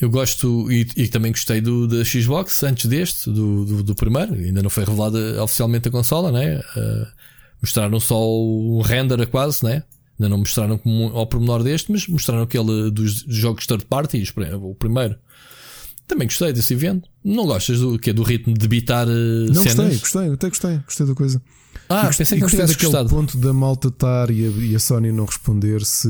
[0.00, 4.34] Eu gosto e, e também gostei do da Xbox antes deste, do, do, do primeiro.
[4.34, 6.58] Ainda não foi revelada oficialmente a consola, né?
[6.58, 7.06] Uh,
[7.60, 9.82] mostraram só o render quase, né?
[10.18, 14.74] Ainda não mostraram como, ao pormenor deste, mas mostraram aquele dos jogos third party, o
[14.74, 15.16] primeiro.
[16.08, 17.09] também gostei desse evento.
[17.22, 19.10] Não gostas do que Do ritmo de bitar uh,
[19.46, 19.98] Não cenas?
[19.98, 21.42] gostei, gostei, até gostei, gostei da coisa.
[21.88, 23.08] Ah, e pensei que não gostei daquele gostado.
[23.10, 26.08] ponto da malta estar e a, e a Sony não responder se.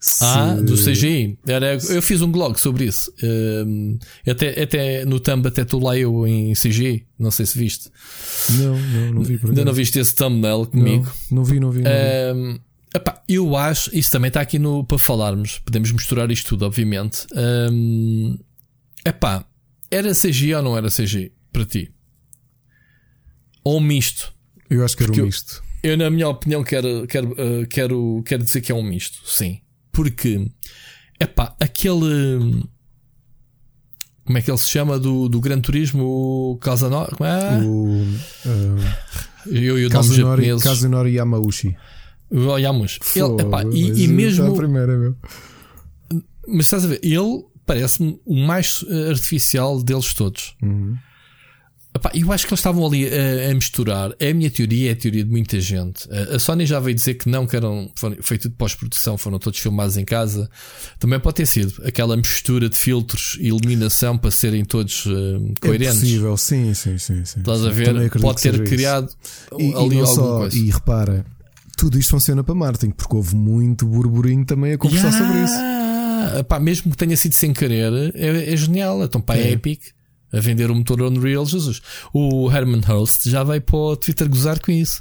[0.00, 1.38] se Ah, do CGI.
[1.46, 3.12] Era, eu fiz um blog sobre isso.
[3.22, 3.98] Um,
[4.28, 7.06] até, até no thumb, até tu lá eu em CGI.
[7.18, 7.90] Não sei se viste.
[8.58, 11.04] Não, não, não vi por Ainda não viste esse thumbnail comigo.
[11.30, 11.82] Não, não vi, não vi.
[11.82, 12.38] Não vi.
[12.38, 12.58] Um,
[12.94, 15.60] epá, eu acho, isso também está aqui no, para falarmos.
[15.64, 17.26] Podemos misturar isto tudo, obviamente.
[17.72, 18.36] Um,
[19.08, 19.44] epá,
[19.90, 21.92] era CGI ou não era CGI para ti?
[23.64, 24.32] Ou um misto?
[24.68, 25.62] Eu acho que era porque um eu- misto.
[25.82, 29.60] Eu, na minha opinião, quero, quero, uh, quero, quero dizer que é um misto, sim.
[29.92, 30.50] Porque,
[31.20, 32.64] epá, aquele.
[34.24, 34.98] Como é que ele se chama?
[34.98, 36.04] Do, do Gran Turismo?
[36.04, 37.14] O Casanova?
[37.16, 37.60] Como é?
[37.62, 40.62] O uh, eu e o nome Kazunori, japonês.
[40.64, 41.76] Kazunori Yamauchi.
[42.30, 42.98] O Yamus.
[43.14, 44.52] Ele, epá, e, e mesmo.
[44.52, 45.14] A primeira, meu.
[46.48, 47.00] Mas estás a ver?
[47.02, 50.54] Ele parece-me o mais eh, artificial deles todos.
[50.62, 50.96] Uhum.
[51.94, 54.12] Epá, eu acho que eles estavam ali a, a misturar.
[54.20, 56.06] É a minha teoria, é a teoria de muita gente.
[56.12, 59.96] A, Sony já veio dizer que não, que eram foi tudo pós-produção, foram todos filmados
[59.96, 60.50] em casa.
[60.98, 66.00] Também pode ter sido aquela mistura de filtros e iluminação para serem todos É coerentes.
[66.00, 67.24] possível, sim, sim, sim.
[67.24, 67.40] sim.
[67.40, 68.10] Estás a ver?
[68.20, 69.08] Pode ter criado
[69.58, 70.58] E, e ali não alguma só, coisa.
[70.58, 71.24] e repara,
[71.78, 75.26] tudo isto funciona para marketing, porque houve muito burburinho também a conversar Yeah!
[75.26, 75.95] sobre isso.
[76.48, 79.02] Pá, mesmo que tenha sido sem querer, é, é genial.
[79.02, 79.52] Então, para É.
[79.52, 79.82] Epic
[80.32, 81.80] a vender o motor Unreal, Jesus.
[82.12, 85.00] O Herman Holst já veio para o Twitter gozar com isso.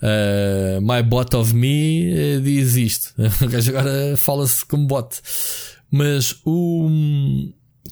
[0.00, 3.14] Uh, my bot of me eh, diz isto.
[3.68, 5.20] Agora fala-se como bot.
[5.90, 6.88] Mas o.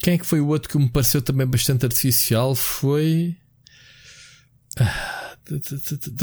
[0.00, 2.54] Quem é que foi o outro que me pareceu também bastante artificial?
[2.54, 3.36] Foi.
[4.78, 5.34] Ah,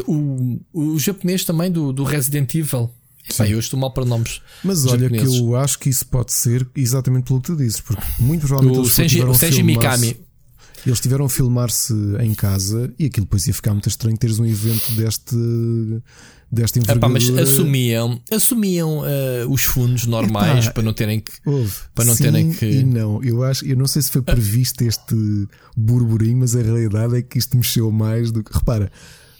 [0.07, 2.89] O, o japonês também do, do Resident Evil.
[3.29, 4.41] Epá, eu estou mal para nomes.
[4.63, 8.03] Mas olha que eu acho que isso pode ser exatamente pelo que tu dizes, porque
[8.19, 10.17] muito provavelmente O eles Senji, o a Senji Mikami.
[10.85, 14.45] Eles tiveram a filmar-se em casa e aquilo depois ia ficar muito estranho teres um
[14.45, 15.35] evento deste
[16.51, 17.41] desta Epá, mas envergadura.
[17.43, 21.31] assumiam, assumiam eh, os fundos normais Epá, para não terem que.
[21.93, 24.83] Para não Sim terem que- E não, eu acho, eu não sei se foi previsto
[24.83, 25.15] este
[25.75, 28.53] burburinho, mas a realidade é que isto mexeu mais do que.
[28.53, 28.91] Repara,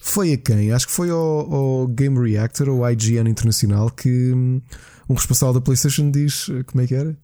[0.07, 0.71] foi a quem?
[0.71, 4.61] Acho que foi ao, ao Game Reactor ou IGN Internacional que hum,
[5.09, 7.17] um responsável da PlayStation diz como é que era?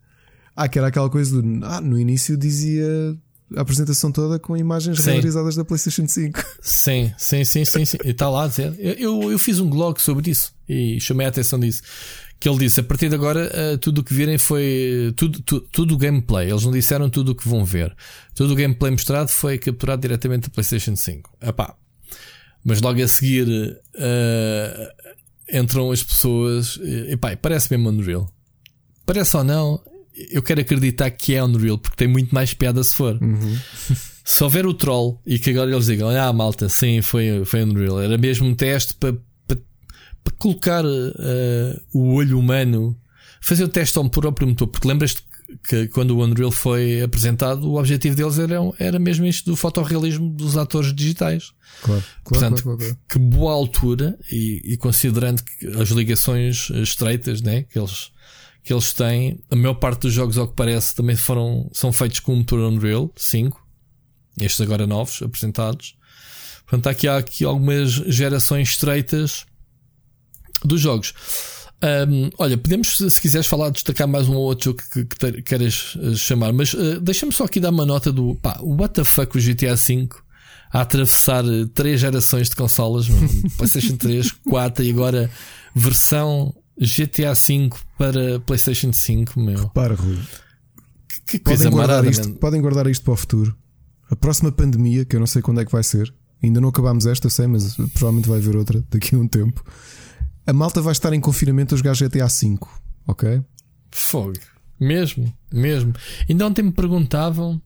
[0.55, 1.65] Ah, que era aquela coisa do.
[1.65, 2.85] Ah, no início dizia
[3.55, 5.11] a apresentação toda com imagens Sim.
[5.11, 6.43] renderizadas da PlayStation 5.
[6.61, 7.97] Sim, sim, sim, sim, sim.
[8.03, 8.75] Está lá a dizer.
[8.79, 11.81] Eu, eu, fiz um blog sobre isso e chamei a atenção disso.
[12.39, 15.67] Que ele disse: a partir de agora, eh, tudo o que virem foi tudo, tudo,
[15.71, 16.49] tudo o gameplay.
[16.49, 17.95] Eles não disseram tudo o que vão ver.
[18.33, 21.37] Tudo o gameplay mostrado foi capturado diretamente da PlayStation 5.
[21.41, 21.75] Epá.
[22.63, 24.93] Mas logo a seguir eh,
[25.51, 26.77] entram as pessoas.
[26.81, 28.31] E, epá, parece mesmo Unreal.
[29.05, 29.81] Parece ou não,
[30.29, 33.19] eu quero acreditar que é Unreal, porque tem muito mais piada se for.
[34.23, 37.99] Se houver o troll e que agora eles digam, ah, malta, sim, foi, foi Unreal,
[37.99, 39.13] era mesmo um teste para,
[39.47, 39.57] para,
[40.23, 42.95] para colocar eh, o olho humano,
[43.41, 45.23] fazer o teste ao próprio motor, porque lembras-te
[45.63, 50.29] que quando o Unreal foi apresentado, o objetivo deles era, era mesmo isto do fotorrealismo
[50.29, 51.51] dos atores digitais.
[51.81, 52.97] Claro, claro, Portanto, claro, claro.
[53.07, 58.11] Que boa altura, e, e considerando que as ligações eh, estreitas né, que, eles,
[58.63, 62.19] que eles têm, a maior parte dos jogos, ao que parece, também foram, são feitos
[62.19, 63.59] com o motor Unreal 5,
[64.39, 65.95] estes agora novos, apresentados.
[66.65, 69.45] Portanto, aqui há aqui algumas gerações estreitas
[70.63, 71.13] dos jogos.
[71.83, 75.15] Ahm, olha, podemos, se se quiseres falar, destacar mais um ou outro jogo que, que
[75.17, 78.93] te- queiras eh, chamar, mas eh, deixa-me só aqui dar uma nota do pá, what
[78.93, 80.07] the fuck o GTA V
[80.71, 83.27] a atravessar eh, três gerações de consolas, meu.
[83.57, 85.31] PlayStation 3, 4 e agora
[85.75, 89.69] versão GTA V para PlayStation 5, meu.
[89.69, 90.19] Para, Rui.
[91.27, 92.35] Que Podem coisa guardar, marada, isto, man.
[92.35, 93.55] podem guardar isto para o futuro.
[94.09, 96.13] A próxima pandemia, que eu não sei quando é que vai ser,
[96.43, 99.63] ainda não acabámos esta, eu sei, mas provavelmente vai haver outra daqui a um tempo.
[100.51, 102.59] A malta vai estar em confinamento a jogar GTA V,
[103.07, 103.41] ok?
[103.89, 104.33] Fogo.
[104.77, 105.93] Mesmo, mesmo.
[106.29, 107.61] Ainda ontem me perguntavam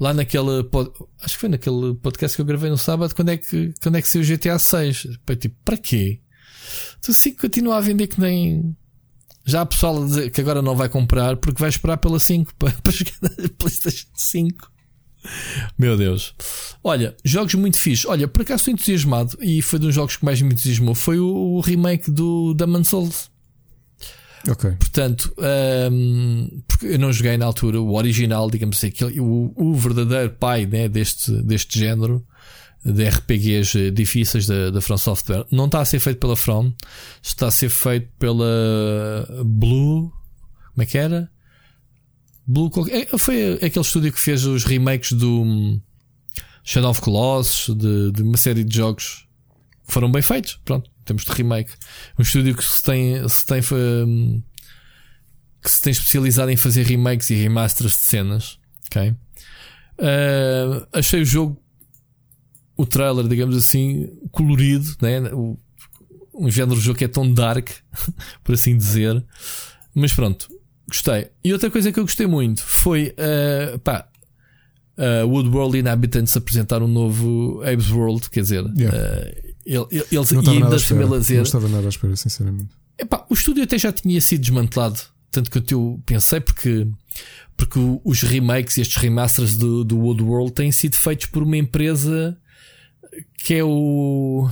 [0.00, 0.90] lá naquele pod-
[1.22, 4.02] acho que foi naquele podcast que eu gravei no sábado quando é que quando é
[4.02, 5.16] que saiu o GTA 6.
[5.24, 6.20] Pai, tipo, para quê?
[7.00, 8.76] Tu sim continua a vender que nem
[9.44, 12.52] já há pessoal a dizer que agora não vai comprar porque vai esperar pela 5
[12.58, 14.72] para, para jogar na PlayStation 5.
[15.78, 16.34] Meu Deus.
[16.82, 18.06] Olha, jogos muito fixos.
[18.06, 20.94] Olha, por acaso estou entusiasmado e foi dos jogos que mais me entusiasmou.
[20.94, 23.30] Foi o, remake do Demon's Souls.
[24.48, 24.70] Ok.
[24.78, 25.34] Portanto,
[25.90, 30.30] hum, porque eu não joguei na altura o original, digamos assim, aquele, o, o verdadeiro
[30.30, 32.24] pai né, deste, deste género
[32.84, 35.44] de RPGs difíceis da, da From Software.
[35.50, 36.72] Não está a ser feito pela From,
[37.20, 40.12] está a ser feito pela Blue.
[40.72, 41.28] Como é que era?
[42.46, 45.80] Blue é, foi aquele estúdio que fez os remakes do hum,
[46.62, 49.26] Shadow of Colossus, de, de uma série de jogos
[49.84, 50.60] que foram bem feitos.
[50.64, 51.72] Pronto, temos de remake.
[52.18, 54.42] Um estúdio que se tem, se tem hum,
[55.60, 58.58] que se tem especializado em fazer remakes e remasters de cenas.
[58.86, 59.10] Ok?
[59.98, 61.60] Uh, achei o jogo,
[62.76, 65.20] o trailer, digamos assim, colorido, né?
[66.32, 67.70] Um género de jogo que é tão dark,
[68.44, 69.24] por assim dizer.
[69.92, 70.48] Mas pronto,
[70.88, 71.28] gostei.
[71.44, 73.14] E outra coisa que eu gostei muito foi
[73.74, 74.08] uh, pá,
[74.98, 78.96] uh, Woodworld Inhabitants apresentar um novo Abe's World, quer dizer, Yeah.
[78.96, 80.94] uh, ele- eles Não e ainda assim
[81.36, 82.68] Não estava nada à espera, sinceramente.
[82.98, 85.00] Epá, o estúdio até já tinha sido desmantelado.
[85.30, 86.86] Tanto que eu pensei porque,
[87.56, 92.38] porque os remakes e estes remasters do, do Woodworld têm sido feitos por uma empresa
[93.44, 94.48] que é o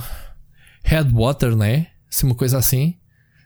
[0.83, 1.87] Headwater, não é?
[2.09, 2.95] Se uma coisa assim.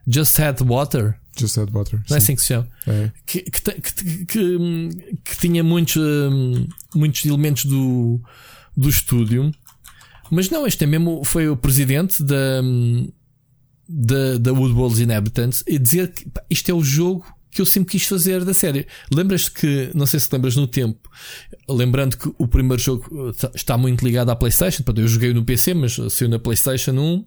[0.07, 1.99] Just Headwater, Just Add Water.
[2.09, 2.23] não é sim.
[2.23, 2.67] assim que se chama?
[2.87, 3.11] É.
[3.25, 4.25] Que, que, que,
[5.23, 8.21] que, tinha muitos, hum, muitos elementos do,
[8.75, 9.51] do estúdio.
[10.31, 13.09] Mas não, este é mesmo, foi o presidente da, hum,
[13.87, 18.05] da, da Inhabitants e dizer que pá, isto é o jogo que eu sempre quis
[18.05, 18.85] fazer da série.
[19.11, 21.09] Lembras que, não sei se lembras no tempo,
[21.67, 24.83] lembrando que o primeiro jogo uh, tá- está muito ligado à PlayStation.
[24.95, 27.25] Eu joguei no PC, mas saiu na PlayStation 1.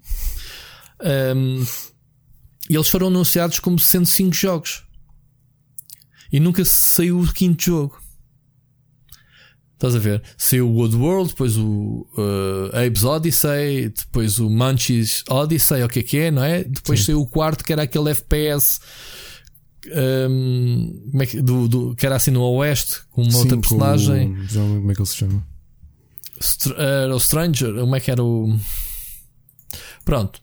[1.37, 1.67] Um,
[2.71, 4.83] e eles foram anunciados como sendo 5 jogos.
[6.33, 8.01] E nunca saiu o quinto jogo.
[9.75, 10.23] Estás a ver?
[10.39, 16.03] Saiu o Woodworld, depois o uh, Abe's Odyssey, depois o Munchies Odyssey, o que é
[16.05, 16.63] que é, não é?
[16.63, 17.07] Depois Sim.
[17.07, 18.79] saiu o quarto, que era aquele FPS
[19.95, 23.57] um, como é que, do, do- que era assim no Oeste, com uma Sim, outra
[23.57, 24.29] com personagem.
[24.29, 25.47] o- não lembro como é que ele se chama.
[26.41, 28.57] Str- era o Stranger, como é que era o.
[30.05, 30.41] Pronto.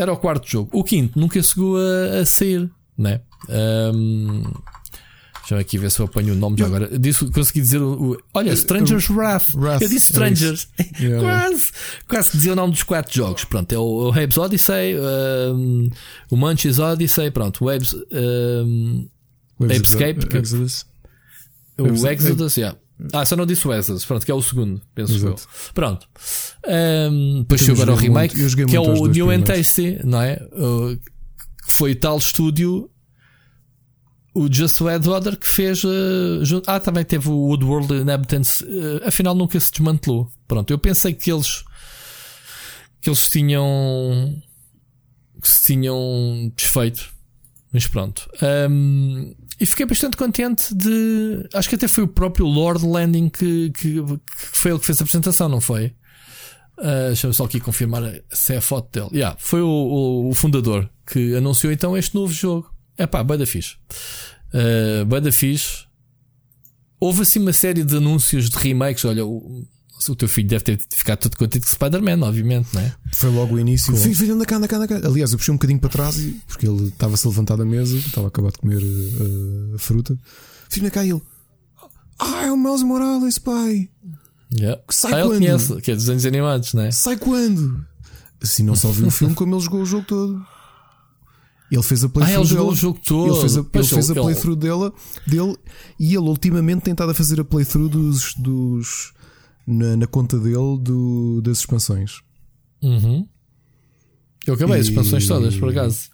[0.00, 0.70] Era o quarto jogo.
[0.72, 3.20] O quinto nunca chegou a, a sair, né?
[3.48, 4.42] Um,
[5.40, 6.96] Deixa-me aqui ver se eu apanho o nome já agora.
[6.98, 8.12] Disse, consegui dizer o.
[8.12, 9.48] o- olha, Stranger's Wrath.
[9.54, 10.68] Eu disse é Strangers.
[11.00, 11.20] Yeah.
[11.20, 11.72] quase.
[12.08, 13.44] Quase que dizia o nome dos quatro jogos.
[13.44, 15.90] Pronto, é o, o Odyssey, um,
[16.30, 17.94] o Munchies Odyssey, pronto, o Abe's.
[18.12, 19.08] um,
[19.68, 20.86] Escape, que- Exodus.
[21.78, 22.04] o Exodus.
[22.04, 22.78] Exodus, yeah.
[23.12, 25.42] Ah, só não disse o Exodus, pronto, que é o segundo, penso Exato.
[25.42, 25.72] eu.
[25.74, 26.06] Pronto.
[26.66, 29.42] Um, depois saiu agora o remake, muito- que é o New.
[29.44, 30.40] Tasty, não é?
[30.52, 30.96] Uh,
[31.66, 32.90] que foi tal estúdio,
[34.34, 35.82] o Just Headwater, que fez.
[35.84, 40.30] uh, ah, também teve o Woodworld Inhabitants, uh, afinal nunca se desmantelou.
[40.46, 41.64] Pronto, eu pensei que eles.
[43.00, 44.42] que eles tinham.
[45.40, 47.10] que se tinham desfeito.
[47.72, 48.28] Mas pronto.
[48.68, 51.46] Um, e fiquei bastante contente de.
[51.52, 54.98] Acho que até foi o próprio Lord Landing que, que, que foi ele que fez
[55.00, 55.94] a apresentação, não foi?
[56.78, 59.18] Uh, Deixa-me só aqui confirmar se é a foto dele.
[59.18, 62.74] Yeah, foi o, o, o fundador que anunciou então este novo jogo.
[62.96, 63.76] É pá, bada fixe.
[64.54, 65.84] Uh, bada fixe.
[66.98, 69.04] Houve assim uma série de anúncios de remakes.
[69.04, 69.66] Olha, o,
[70.08, 72.94] o teu filho deve ter ficado todo contente com Spider-Man, obviamente, não é?
[73.12, 73.94] Foi logo o início.
[73.96, 74.96] Filho, filho, anda cá, anda cá, anda cá.
[75.04, 77.96] Aliás, eu puxei um bocadinho para trás e- porque ele estava-se a levantar da mesa,
[77.96, 80.16] estava a acabar de comer uh, a fruta.
[80.68, 81.20] Filho, anda cá ele.
[82.18, 83.88] Ah, é o Miles Morales, pai.
[84.52, 84.80] Yeah.
[84.90, 85.38] Sai ah, ele quando?
[85.38, 86.90] conhece, que é desenhos animados, não é?
[86.90, 87.84] Sai quando?
[88.42, 90.42] Assim não só viu o filme como ele jogou o jogo todo.
[91.70, 92.76] Ele fez a Ah, playthrough ele jogou dele.
[92.76, 93.32] o jogo todo.
[93.32, 94.92] Ele fez a, ele fez a playthrough dele,
[95.26, 95.56] dele
[96.00, 99.12] e ele ultimamente tem estado a fazer a playthrough dos, dos
[99.70, 102.20] na, na conta dele do, das expansões.
[102.82, 103.26] Uhum.
[104.46, 106.08] Eu acabei as E- expansões todas, por acaso.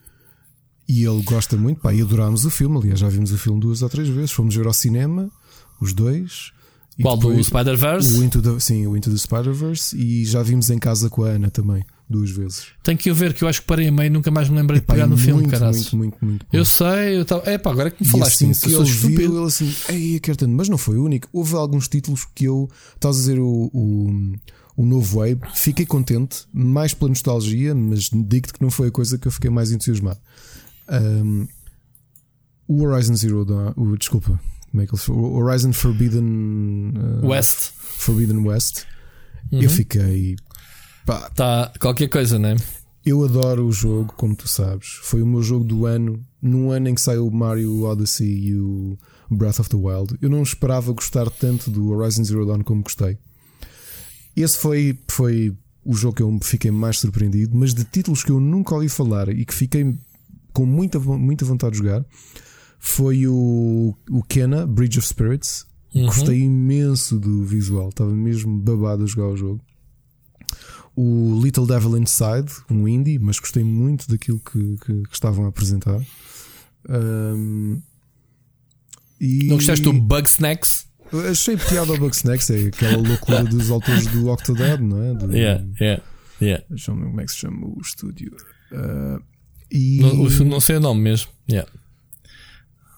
[0.88, 2.78] E ele gosta muito, pá, e adorámos o filme.
[2.78, 4.30] Aliás, já vimos o filme duas ou três vezes.
[4.32, 5.30] Fomos ver ao cinema,
[5.80, 6.52] os dois.
[7.02, 8.16] Qual do Spider-Verse?
[8.18, 9.96] O Into the, sim, o Into the Spider-Verse.
[9.96, 12.66] E já vimos em casa com a Ana também, duas vezes.
[12.82, 14.56] Tenho que ir ver, que eu acho que parei a meio e nunca mais me
[14.56, 15.74] lembrei de Pá, pegar é no filme, muito, caralho.
[15.76, 16.46] muito, muito, muito.
[16.52, 17.42] Eu sei, eu tava...
[17.50, 19.38] é pá, agora que me E falaste assim que eu ele viu, estúpido.
[19.38, 21.28] ele assim, ei, quero tanto, mas não foi o único.
[21.32, 24.32] Houve alguns títulos que eu, estás a dizer o, o,
[24.76, 29.18] o novo Wave, fiquei contente, mais pela nostalgia, mas digo-te que não foi a coisa
[29.18, 30.20] que eu fiquei mais entusiasmado.
[30.88, 31.48] Um,
[32.68, 34.40] o Horizon Zero Dawn, o, desculpa,
[34.70, 35.14] como é que ele foi?
[35.16, 36.92] O Horizon Forbidden
[37.22, 37.70] uh, West.
[37.98, 38.84] Forbidden West.
[39.50, 39.62] Uhum.
[39.62, 40.36] Eu fiquei,
[41.06, 42.56] pá, Tá qualquer coisa, né?
[43.06, 44.98] eu adoro o jogo, como tu sabes.
[45.02, 48.56] Foi o meu jogo do ano, num ano em que saiu o Mario Odyssey e
[48.58, 48.98] o
[49.30, 50.18] Breath of the Wild.
[50.20, 53.16] Eu não esperava gostar tanto do Horizon Zero Dawn como gostei.
[54.36, 58.40] Esse foi, foi o jogo que eu fiquei mais surpreendido, mas de títulos que eu
[58.40, 59.96] nunca ouvi falar e que fiquei
[60.52, 62.04] com muita, muita vontade de jogar
[62.78, 65.64] foi o, o Kena Bridge of Spirits.
[65.94, 66.06] Uhum.
[66.06, 69.60] Gostei imenso do visual, estava mesmo babado a jogar o jogo.
[70.96, 75.48] O Little Devil Inside, um indie, mas gostei muito daquilo que, que- que estavam a
[75.48, 76.00] apresentar.
[76.88, 77.80] Um,
[79.20, 80.86] E Não gostaste do Bug Snacks?
[81.30, 85.14] Achei piada ao Bugsnax, é aquela loucura dos autores do Octodad, não é?
[85.14, 86.02] Do, Yeah, yeah,
[86.42, 86.64] yeah.
[86.68, 88.36] Deixa-me ver como é que se chama o estúdio.
[88.72, 89.20] Ah,
[89.70, 91.30] e, Não, o- não sei o nome mesmo.
[91.48, 91.70] Yeah.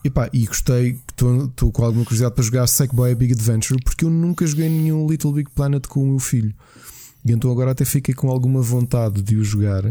[0.03, 4.45] epá, e gostei, estou com alguma curiosidade para jogar Sackboy Big Adventure, porque eu nunca
[4.47, 6.53] joguei nenhum Little Big Planet com o meu filho.
[7.25, 9.83] E então agora até fiquei com alguma vontade de o jogar.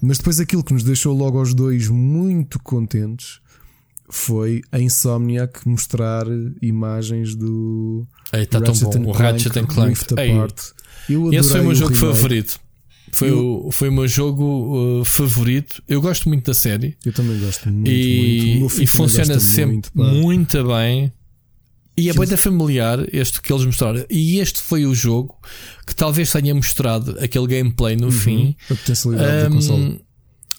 [0.00, 3.40] Mas depois aquilo que nos deixou logo aos dois muito contentes
[4.10, 6.26] foi a Insomniac mostrar
[6.60, 8.98] imagens do Ei, tão Ratchet bom.
[8.98, 9.88] and O Ratchet and Clank.
[9.90, 10.60] Rift Apart.
[11.08, 12.14] Eu esse foi o meu jogo remake.
[12.16, 12.60] favorito.
[13.12, 15.82] Foi, Eu- o, foi o meu jogo uh, favorito.
[15.88, 16.96] Eu gosto muito da série.
[17.04, 17.90] Eu também gosto muito, muito.
[17.90, 21.12] E, meu filho e funciona sempre muito, muito bem.
[21.96, 24.04] E é bem da familiar este que eles mostraram.
[24.10, 25.36] E este foi o jogo
[25.86, 28.56] que talvez tenha mostrado aquele gameplay no fim.
[28.64, 30.00] A potencialidade da Ahm, console.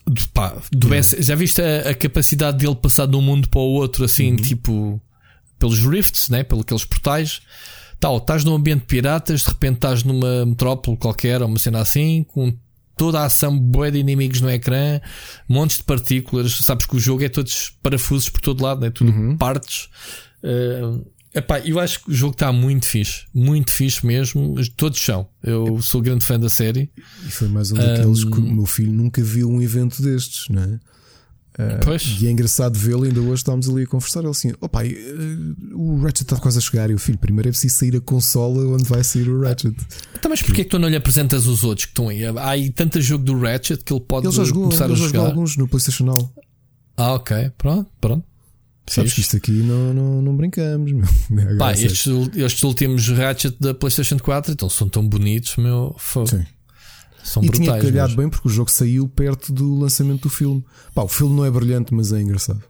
[0.09, 3.59] de- pá, do BS já viste a, a capacidade dele passar de um mundo para
[3.59, 4.35] o outro, assim, Uhum.
[4.37, 5.01] tipo
[5.59, 6.43] pelos rifts, né?
[6.43, 7.41] pelos aqueles portais.
[7.99, 11.79] Tal, estás num ambiente de piratas, de repente estás numa metrópole qualquer, ou uma cena
[11.79, 12.53] assim, com
[12.97, 15.01] toda a ação bué de inimigos no ecrã,
[15.49, 16.53] montes de partículas.
[16.63, 18.89] Sabes que o jogo é todos parafusos por todo lado, né?
[18.89, 19.37] tudo Uhum.
[19.37, 19.89] partes.
[20.43, 20.99] Ah,
[21.35, 24.55] epá, eu acho que o jogo está muito fixe, muito fixe mesmo.
[24.75, 25.27] Todos são.
[25.43, 26.89] Eu sou grande fã da série.
[27.27, 30.63] E foi mais um daqueles que o meu filho nunca viu um evento destes, não
[30.63, 30.79] é?
[31.57, 32.17] Ah, Pois.
[32.19, 34.19] E é engraçado vê-lo, ainda hoje estávamos ali a conversar.
[34.19, 36.89] Ele assim: ó pai, eh, o Ratchet está quase a chegar.
[36.89, 39.73] E o filho, primeiro é preciso sair a consola onde vai sair o Ratchet.
[40.19, 42.25] Então, mas porquê que tu não lhe apresentas os outros que estão aí?
[42.25, 44.95] Há aí tanto jogo do Ratchet que ele pode Ele já jogou, começar ele a
[44.97, 45.29] já jogou jogar.
[45.29, 46.33] alguns no PlayStation Now.
[46.97, 47.51] Ah, ok.
[47.57, 48.25] Pronto, pronto.
[48.87, 51.05] Sabes que isto aqui não, não, não brincamos, meu.
[51.41, 52.05] Agora, Pá, estes,
[52.35, 55.95] estes últimos Ratchet da PlayStation 4 então, são tão bonitos, meu.
[55.97, 56.27] Fogo.
[56.27, 56.45] Sim.
[57.23, 57.65] São E brutais.
[57.67, 58.21] tinha calhado mesmo.
[58.21, 60.63] bem porque o jogo saiu perto do lançamento do filme.
[60.93, 62.63] Pá, o filme não é brilhante, mas é engraçado.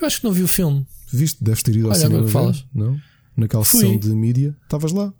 [0.00, 0.86] Eu acho que não vi o filme.
[1.12, 1.42] Viste?
[1.44, 2.24] Deves ter ido ao Olha, cinema.
[2.24, 2.64] que falas.
[2.74, 2.98] Não?
[3.36, 3.80] Naquela Fui.
[3.80, 4.56] sessão de mídia.
[4.62, 5.12] Estavas lá.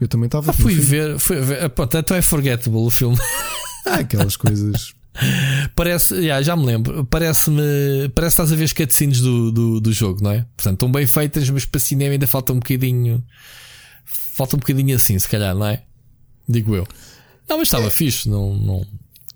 [0.00, 0.50] Eu também estava.
[0.50, 1.18] Ah, fui ver.
[1.18, 1.62] Fui ver.
[1.64, 3.16] Ah, Pronto, então é forgettable o filme.
[3.84, 4.94] Ah, aquelas coisas.
[5.74, 7.04] Parece, já, já me lembro.
[7.04, 7.60] Parece-me.
[8.14, 10.46] Parece que estás a ver cutscenes do, do, do jogo, não é?
[10.56, 13.22] Portanto, estão bem feitas, mas para cinema ainda falta um bocadinho.
[14.04, 15.82] Falta um bocadinho assim, se calhar, não é?
[16.48, 16.86] Digo eu.
[17.48, 18.56] Não, mas estava fixe, não.
[18.56, 18.86] não...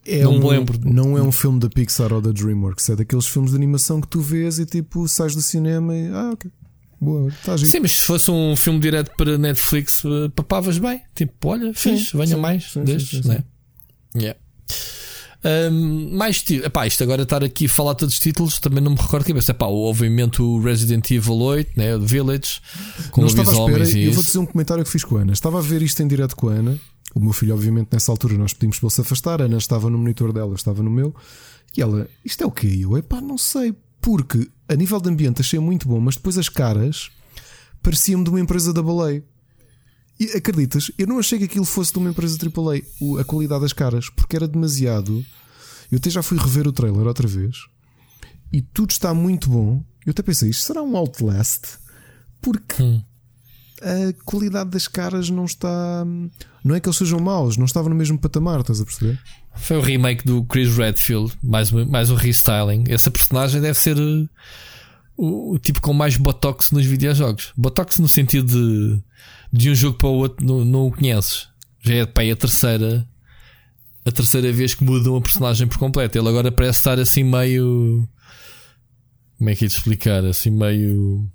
[0.09, 0.81] É Não um, me lembro.
[0.85, 2.89] Não é um filme da Pixar ou da Dreamworks.
[2.91, 6.09] É daqueles filmes de animação que tu vês e tipo sais do cinema e.
[6.09, 6.51] Ah, ok.
[7.01, 7.69] Boa, está giro.
[7.69, 11.03] Sim, mas se fosse um filme direto para Netflix, eh, papavas bem.
[11.15, 13.45] Tipo, olha, fixe, venha sim, mais sim, sim, destes, sim, né?
[14.15, 14.39] Yeah.
[16.13, 18.97] Mais ti- epá, isto agora estar aqui a falar todos os títulos também não me
[18.97, 19.51] recordo de cabeça.
[19.53, 21.97] Epá, obviamente o Resident Evil 8, né?
[21.97, 22.61] o Village,
[23.11, 23.85] com não estava à espera.
[23.99, 25.33] e Eu vou dizer um comentário que fiz com a Ana.
[25.33, 26.79] Estava a ver isto em direto com a Ana.
[27.15, 29.41] O meu filho, obviamente, nessa altura nós pedimos para ele se afastar.
[29.41, 31.15] A Ana estava no monitor dela, eu estava no meu.
[31.77, 32.67] E ela, isto é o quê?
[32.69, 33.75] E Eu, epá, não sei.
[34.01, 37.11] Porque a nível de ambiente achei muito bom, mas depois as caras
[37.83, 39.23] pareciam-me de uma empresa da baleia.
[40.19, 40.91] E acreditas?
[40.97, 44.09] Eu não achei que aquilo fosse de uma empresa AAA, o- a qualidade das caras,
[44.11, 45.25] porque era demasiado.
[45.93, 47.57] Eu até já fui rever o trailer outra vez
[48.53, 49.85] e tudo está muito bom.
[50.05, 51.79] Eu até pensei, isto será um Outlast?
[52.41, 53.03] Porque Hum.
[53.83, 56.05] a qualidade das caras não está.
[56.65, 59.21] Não é que eles sejam maus, não estava no mesmo patamar, estás a perceber?
[59.55, 62.85] Foi o remake do Chris Redfield, mais, um- mais um restyling.
[62.89, 64.29] Essa personagem deve ser eh,
[65.17, 67.53] o, o tipo com mais botox nos videojogos.
[67.57, 69.03] Botox no sentido de,
[69.53, 71.49] de um jogo para o outro não, não o conheces.
[71.83, 73.07] Já é pá, é a terceira
[74.07, 76.17] a terceira vez que mudam a personagem por completo.
[76.17, 78.09] Ele agora parece estar assim meio.
[79.37, 80.25] Como é que é de explicar?
[80.25, 81.29] Assim meio.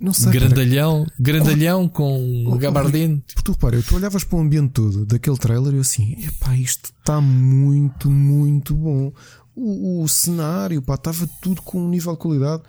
[0.00, 0.32] Não sei.
[0.32, 3.22] cara, grandalhão, grandalhão com Oh, gabardine.
[3.26, 6.56] Porque tu repara, tu olhavas para o ambiente todo daquele trailer e eu assim, epá,
[6.56, 9.12] isto está muito, muito bom.
[9.54, 12.62] O, o cenário, pá, estava tudo com um nível de qualidade.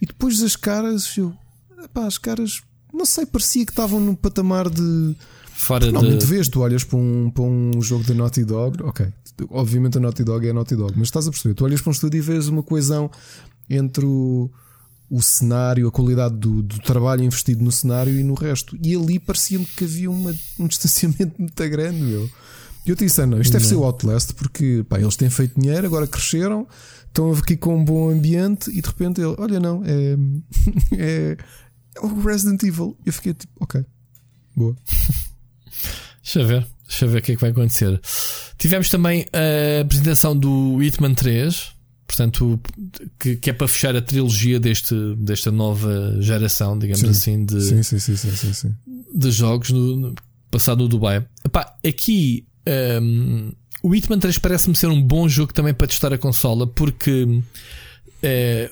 [0.00, 1.32] E depois as caras, eu,
[1.84, 2.62] epá, as caras,
[2.98, 5.16] não sei, parecia que estavam num patamar de.
[5.54, 6.26] Fora Normalmente de.
[6.26, 9.06] vês, tu olhas para um, para um jogo da Naughty Dog, ok,
[9.50, 11.90] obviamente a Naughty Dog é a Naughty Dog, mas estás a perceber, tu olhas para
[11.90, 13.10] um estúdio e vês uma coesão
[13.68, 14.48] entre o,
[15.10, 18.78] o cenário, a qualidade do, do trabalho investido no cenário e no resto.
[18.82, 22.30] E ali parecia-me que havia uma- um distanciamento muito grande, meu.
[22.86, 25.28] E eu te disse, ah, não, isto deve ser o Outlast, porque pá, eles têm
[25.28, 26.66] feito dinheiro, agora cresceram,
[27.08, 30.16] estão aqui com um bom ambiente e de repente ele, olha, não, é,
[30.96, 31.36] é,
[31.98, 32.96] é o Resident Evil.
[33.04, 33.84] Eu fiquei tipo, ok,
[34.56, 34.76] boa.
[36.22, 37.98] Deixa ver, deixa ver o que é que vai acontecer.
[38.58, 41.72] Tivemos também a apresentação do Hitman 3,
[42.06, 42.60] portanto,
[43.18, 47.08] que, que é para fechar a trilogia deste, desta nova geração, digamos Sim.
[47.08, 48.74] assim, de, Sim, sim,
[49.14, 50.14] de jogos no,
[50.50, 51.26] passado no Dubai.
[51.42, 52.46] Epá, aqui
[53.00, 53.50] hum,
[53.82, 57.26] o Hitman 3 parece-me ser um bom jogo também para testar a consola, porque
[58.22, 58.68] é,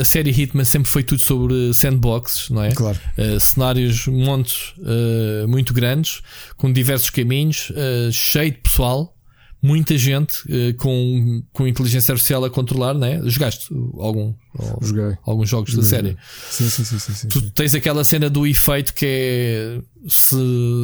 [0.00, 2.72] a série Hitman sempre foi tudo sobre sandboxes, não é?
[2.72, 2.98] Claro.
[3.16, 6.20] Uh, cenários montes uh, muito grandes,
[6.56, 9.14] com diversos caminhos, uh, cheio de pessoal,
[9.60, 10.36] muita gente
[10.76, 13.20] com, com inteligência artificial a controlar, não é?
[13.24, 13.66] Jogaste
[13.98, 14.32] algum,
[14.80, 15.16] Joguei.
[15.26, 15.82] alguns jogos Joguei.
[15.82, 16.16] da série?
[16.48, 17.28] Sim, sim, sim, sim, sim.
[17.28, 20.36] Tu tens aquela cena do efeito que é se,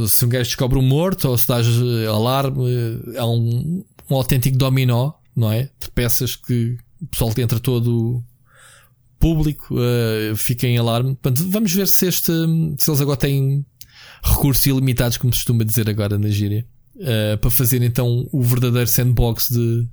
[0.08, 1.68] se um gajo descobre um morto ou se dás
[2.08, 2.64] alarme,
[3.14, 5.70] é um, um autêntico dominó, não é?
[5.80, 8.22] De peças que o pessoal entra todo
[9.18, 11.14] público, uh, fica em alarme.
[11.14, 12.32] Portanto, vamos ver se, este,
[12.76, 13.64] se eles agora têm
[14.22, 18.88] recursos ilimitados, como se costuma dizer agora na gíria, uh, para fazer então o verdadeiro
[18.88, 19.86] sandbox de,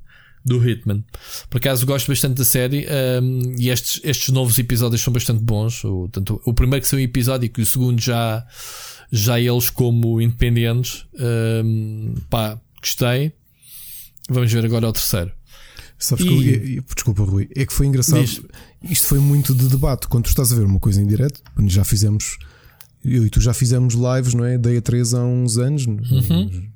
[0.44, 1.04] do Hitman.
[1.50, 2.88] Por acaso gosto bastante da série
[3.22, 5.84] um, e estes, estes novos episódios são bastante bons.
[5.84, 8.46] O, tanto, o primeiro que são episódio e o segundo já,
[9.12, 11.06] já eles como independentes.
[11.64, 13.32] Um, pá, gostei.
[14.30, 15.32] Vamos ver agora o terceiro.
[16.02, 16.28] Sabes e...
[16.28, 18.26] que, eu, desculpa, Rui, é que foi engraçado.
[18.26, 18.42] Diz.
[18.82, 20.08] Isto foi muito de debate.
[20.08, 22.40] Quando tu estás a ver uma coisa em direto, já fizemos,
[23.06, 24.58] eu e tu já fizemos lives, não é?
[24.58, 25.86] Dei a 3 há uns anos.
[25.86, 26.70] Uhum.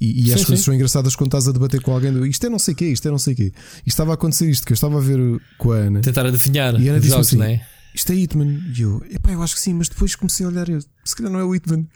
[0.00, 2.28] E, e sim, as coisas são engraçadas quando estás a debater com alguém.
[2.28, 3.52] Isto é não sei o quê, isto é não sei o quê.
[3.86, 6.00] E estava a acontecer isto, que eu estava a ver com a Ana.
[6.00, 6.74] Tentar adivinhar.
[6.80, 7.64] E a Ana disse jogos, assim: não é?
[7.94, 8.60] Isto é Hitman.
[8.76, 10.68] E eu, epá, eu acho que sim, mas depois comecei a olhar.
[10.68, 11.86] Eu, se calhar não é o Hitman.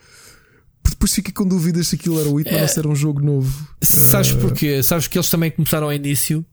[0.91, 3.21] Depois fiquei com dúvidas se aquilo era o Hitman é, ou se era um jogo
[3.21, 3.69] novo.
[3.81, 4.39] Sabes uh...
[4.39, 4.83] porquê?
[4.83, 6.45] Sabes que eles também começaram ao início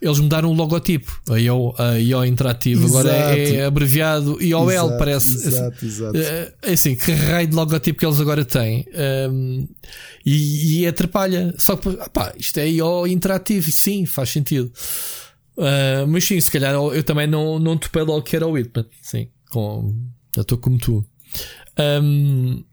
[0.00, 1.20] eles mudaram o logotipo.
[1.30, 3.08] A IO, a IO Interativo exato.
[3.08, 5.34] agora é, é abreviado IOL, exato, parece.
[5.34, 6.18] Exato, exato.
[6.18, 8.86] É assim, que raio de logotipo que eles agora têm.
[9.30, 9.68] Um,
[10.24, 11.52] e, e atrapalha.
[11.58, 13.70] Só que, pá, isto é IO Interativo.
[13.70, 14.72] Sim, faz sentido.
[15.56, 18.52] Uh, mas sim, se calhar eu, eu também não, não topei logo que era o
[18.52, 18.86] Whitman.
[19.02, 19.94] Sim, com,
[20.34, 21.04] já estou como tu.
[21.78, 22.64] Um,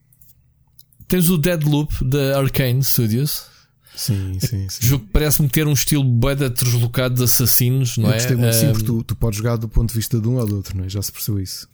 [1.07, 3.43] tens o Deadloop da Arcane Studios.
[3.95, 4.83] Sim, sim, sim.
[4.83, 8.13] O jogo parece-me ter um estilo beda deslocado de assassinos, não eu é?
[8.15, 10.35] Gostei muito, sim, Um, porque tu, tu podes jogar do ponto de vista de um
[10.37, 10.89] ou do outro, não é?
[10.89, 11.67] Já se percebeu isso.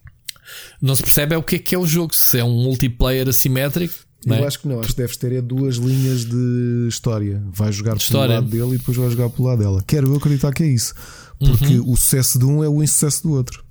[0.80, 3.28] Não se percebe é o que é que é o jogo, se é um multiplayer
[3.28, 3.94] assimétrico.
[4.26, 4.46] Não Eu é?
[4.46, 7.42] acho que não, acho que deves ter é duas linhas de história.
[7.52, 8.36] Vais jogar História.
[8.36, 9.84] pelo lado dele e depois vais jogar pelo lado dela.
[9.86, 10.94] Quero eu acreditar que é isso.
[11.38, 13.63] Porque o sucesso de um é o insucesso do outro.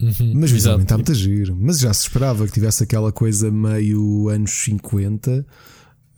[0.00, 1.56] Uhum, Mas visualmente está muito a giro.
[1.58, 5.46] Mas já se esperava que tivesse aquela coisa meio anos 50.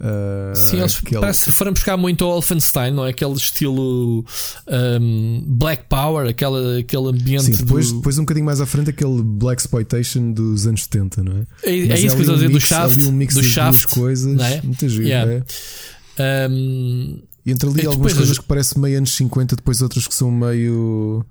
[0.00, 3.10] ah, Sim, eles aquele- parece, foram buscar muito ao Wolfenstein, não é?
[3.10, 4.24] Aquele estilo
[5.00, 7.44] um, Black Power, aquela, aquele ambiente.
[7.44, 7.96] Sim, depois, do...
[7.96, 11.46] depois um bocadinho mais à frente aquele Black Exploitation dos anos 70, não é?
[11.62, 12.98] É, é isso que eu estou a dizer do Shaft.
[13.06, 14.40] um mix do Shaft, coisas.
[14.40, 14.60] é?
[14.62, 15.32] Muito giro, Yeah.
[15.32, 16.48] é.
[16.50, 21.24] Um, entre ali algumas coisas que parecem meio anos 50, depois outras que são meio,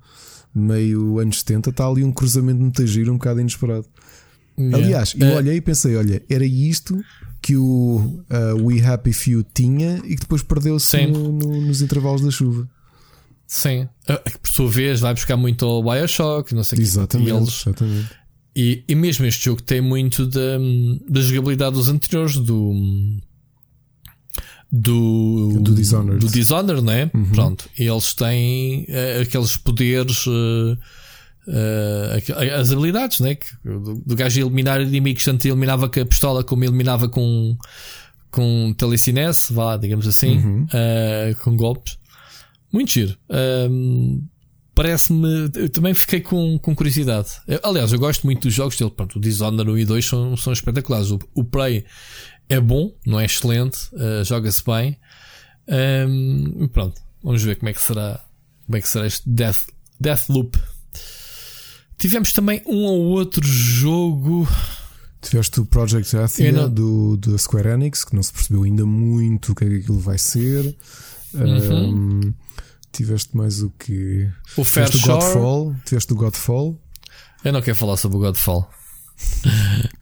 [0.56, 1.70] meio anos 70.
[1.70, 3.86] Está ali um cruzamento muito giro, um bocado inesperado.
[4.58, 4.76] yeah.
[4.76, 6.98] Aliás, eu Eh, olhei e pensei: olha, era isto
[7.42, 7.96] que o
[8.30, 12.68] uh, We Happy Few tinha e que depois perdeu-se no- no- nos intervalos da chuva.
[13.46, 13.86] Sim.
[14.08, 16.80] Ah, Por sua vez, vai buscar muito ao Bioshock, não sei.
[16.80, 17.30] Exatamente.
[17.30, 18.10] E, eles, exatamente.
[18.56, 20.58] e, e mesmo este jogo tem muito da,
[21.08, 22.72] da jogabilidade dos anteriores, do.
[24.70, 26.18] Do, Do Dishonored.
[26.26, 27.10] do Dishonored, não é?
[27.14, 27.24] Uhum.
[27.32, 27.68] Pronto.
[27.78, 30.24] E eles têm eh, aqueles poderes,
[31.48, 33.34] eh, aqu- as habilidades, né?
[33.36, 37.56] Que, do, do gajo eliminar inimigos, tanto eliminava com a pistola como eliminava com,
[38.30, 40.66] com telecinese, vá, lá, digamos assim, Uhum.
[41.42, 41.96] com golpes.
[42.72, 43.16] Muito giro.
[43.30, 44.20] Ahm,
[44.74, 45.50] Parece-me.
[45.54, 47.28] Eu também fiquei com, com curiosidade.
[47.48, 48.90] Eu- aliás, eu gosto muito dos jogos dele.
[48.94, 51.10] Pronto, o Dishonored 1 e 2 são, são espetaculares.
[51.10, 51.82] O, o Prey
[52.48, 54.96] é bom, não é excelente, eh, joga-se bem.
[55.68, 58.24] Ahm, pronto, vamos ver como é que será,
[58.66, 59.64] como é que será este Death,
[60.00, 60.58] Deathloop.
[61.98, 64.46] Tivemos também um ou outro jogo.
[65.22, 69.52] Tiveste o Project Athia não- do, do Square Enix, que não se percebeu ainda muito
[69.52, 70.76] o que é que aquilo vai ser.
[71.34, 72.20] Uhum.
[72.20, 72.34] Um,
[72.92, 74.30] tiveste mais o que?
[74.56, 75.24] O Fair Tiveste o Shore.
[75.24, 75.76] Godfall.
[75.84, 76.80] Tiveste o Godfall.
[77.44, 78.70] Eu não quero falar sobre o Godfall.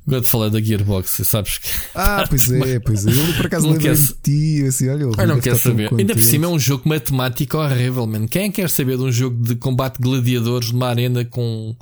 [0.06, 1.68] O Godfall é da Gearbox, sabes que.
[1.94, 3.10] Ah, pois é, pois é.
[3.10, 5.90] Eu por acaso quer- de ti, assim, olha, Eu não quero saber.
[5.96, 8.26] Ainda por cima é um jogo matemático horrível, man.
[8.26, 11.76] Quem é que quer saber de um jogo de combate de gladiadores numa arena com,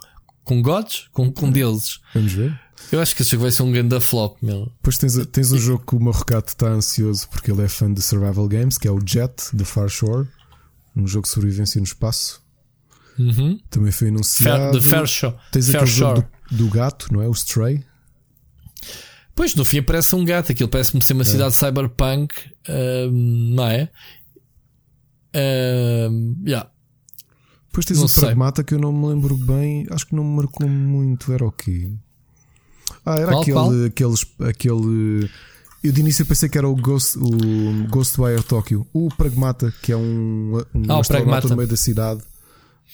[0.44, 1.06] com gods?
[1.12, 2.00] Com, com deuses?
[2.14, 2.58] Vamos ver.
[2.90, 4.66] Eu acho que esse jogo vai ser um grande flop, meu.
[4.76, 8.02] Depois tens, tens um jogo que o Marrocato está ansioso porque ele é fã de
[8.02, 10.28] survival games, que é o Jet, The Far Shore.
[10.94, 12.42] Um jogo de sobrevivência no espaço.
[13.18, 13.58] Uhum.
[13.70, 14.78] Também foi Fair, anunciado.
[14.78, 15.34] the Fair Shore.
[15.52, 16.26] Tens Fair aquele jogo Shore.
[16.26, 17.28] do, do gato, não é?
[17.28, 17.84] O Stray.
[19.34, 20.52] Pois, no fim parece um gato.
[20.52, 22.34] Aquilo parece-me ser uma cidade cyberpunk,
[22.68, 23.90] ahm, não é?
[25.34, 26.68] Ahm, yeah.
[27.68, 28.24] Depois tens Não o sei.
[28.24, 29.86] Pragmata que eu não me lembro bem.
[29.90, 31.32] Acho que não me marcou muito.
[31.32, 31.90] Era o quê?
[33.04, 33.84] Ah, era Qual, aquele, qual?
[33.86, 34.26] aqueles.
[34.40, 35.30] Aquele.
[35.82, 38.86] Eu de início pensei que era o Ghost, o Ghostwire Tokyo.
[38.92, 42.22] O Pragmata, que é um, um Ah, astronauta no meio da cidade.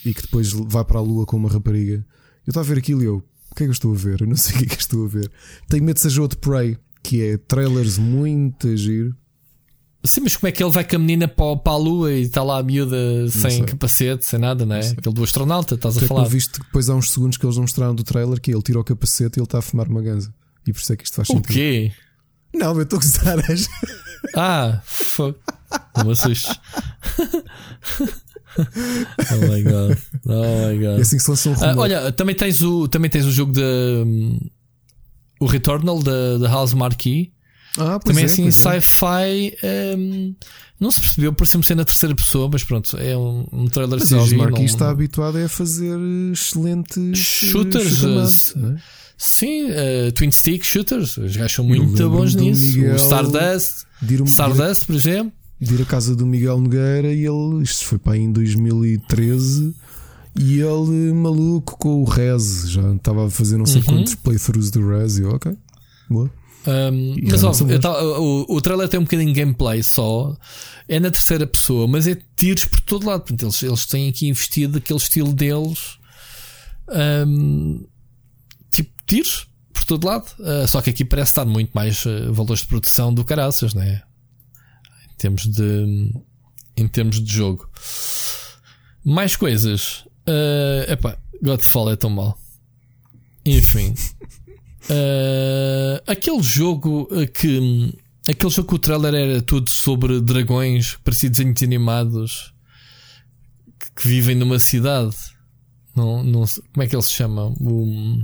[0.04, 1.94] e que depois vai para a lua com uma rapariga.
[2.46, 3.22] Eu estava a ver aquilo e eu,
[3.58, 4.20] que é que eu estou a ver?
[4.22, 5.30] Eu não sei o que é que estou a ver.
[5.68, 9.14] Tenho medo de seja outro Prey, que é trailers muito giro.
[10.04, 12.22] Sim, mas como é que ele vai com a menina para, para a lua e
[12.22, 14.80] está lá a miúda sem capacete, sem nada, não é?
[14.90, 16.22] Aquele do astronauta, estás a Até falar.
[16.22, 18.62] eu visto que depois há uns segundos que eles não mostraram do trailer que ele
[18.62, 20.32] tira o capacete e ele está a fumar uma ganza.
[20.66, 21.52] E por isso é que isto faz O sentido.
[21.52, 21.92] quê?
[22.54, 23.38] Não, eu estou a gozar.
[24.34, 25.38] Ah, fuck.
[25.96, 26.58] Não me assustes.
[29.32, 29.98] oh my god.
[30.26, 31.00] Oh my É god.
[31.00, 33.60] assim que se lança um Ah, olha, também tens o, também tens o jogo de.
[33.62, 34.38] hum,
[35.40, 37.32] o Returnal da da House Marquee.
[37.78, 38.50] ah, Também é, assim, é.
[38.50, 39.56] sci-fi.
[39.96, 40.34] hum,
[40.80, 44.08] não se percebeu, parecia-me ser na terceira pessoa, mas pronto, é um, um trailer Mas
[44.08, 44.14] CGI.
[44.16, 45.98] House Marquee não- está habituado a fazer
[46.32, 48.76] excelentes Shooters, shooters, não é?
[49.20, 51.16] Sim, uh, Twin Stick Shooters.
[51.16, 52.76] Os gajos são muito bons nisso.
[52.76, 53.84] Miguel- O Stardust,
[54.20, 55.32] um- Stardust, por exemplo.
[55.60, 59.74] De ir à casa do Miguel Nogueira e ele, isto foi para aí em 2013,
[60.38, 63.86] e ele maluco com o Rez, já estava a fazer não sei Uhum.
[63.86, 65.56] quantos playthroughs do Rez, e eu, ok,
[66.08, 66.30] boa.
[66.66, 67.82] Um, mas realmente ó, são eu bons.
[67.82, 70.36] tava- o, o trailer tem um bocadinho de gameplay só.
[70.86, 73.20] É na terceira pessoa, mas é tiros por todo lado.
[73.20, 75.98] Portanto, eles, eles têm aqui investido aquele estilo deles.
[77.26, 77.86] um,
[78.70, 80.26] tipo tiros por todo lado.
[80.38, 84.02] Uh, só que aqui parece estar muito mais uh, valores de produção do caraças, né?
[85.18, 86.12] Em termos de
[86.76, 87.68] em termos de jogo.
[89.04, 90.04] Mais coisas.
[90.28, 92.38] Uh, epá, Godfall é tão mal.
[93.44, 93.94] Enfim.
[94.84, 97.92] Uh, aquele jogo uh, que.
[98.28, 102.54] Aquele jogo que o trailer era tudo sobre dragões, parecia desenhos animados
[103.96, 105.16] que, vivem numa cidade.
[105.96, 107.46] Não, não, como é que ele se chama?
[107.58, 108.22] O,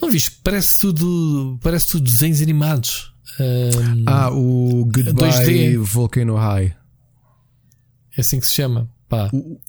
[0.00, 0.32] não viste?
[0.44, 3.13] Parece tudo, parece tudo desenhos animados.
[3.40, 5.76] Um, Ah, o Goodbye 2D.
[5.78, 6.74] Volcano High.
[8.16, 8.88] É assim que se chama.
[9.08, 9.28] Pá.
[9.32, 9.60] O- O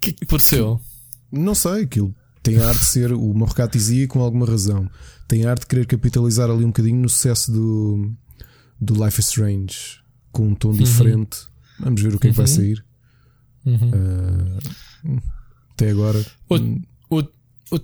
[0.00, 0.56] que é que?
[1.32, 4.88] Não sei, aquilo tem a arte de ser, o Morcat dizia com alguma razão,
[5.26, 8.12] tem a arte de querer capitalizar ali um bocadinho no sucesso do,
[8.80, 9.76] do Life is Strange,
[10.30, 11.38] com um tom diferente.
[11.80, 12.52] Vamos ver o que é que vai Uhum.
[12.54, 12.84] sair.
[13.64, 13.90] Uhum.
[13.90, 15.22] Uh,
[15.72, 16.24] até agora.
[16.48, 17.32] Outro, hum, outro,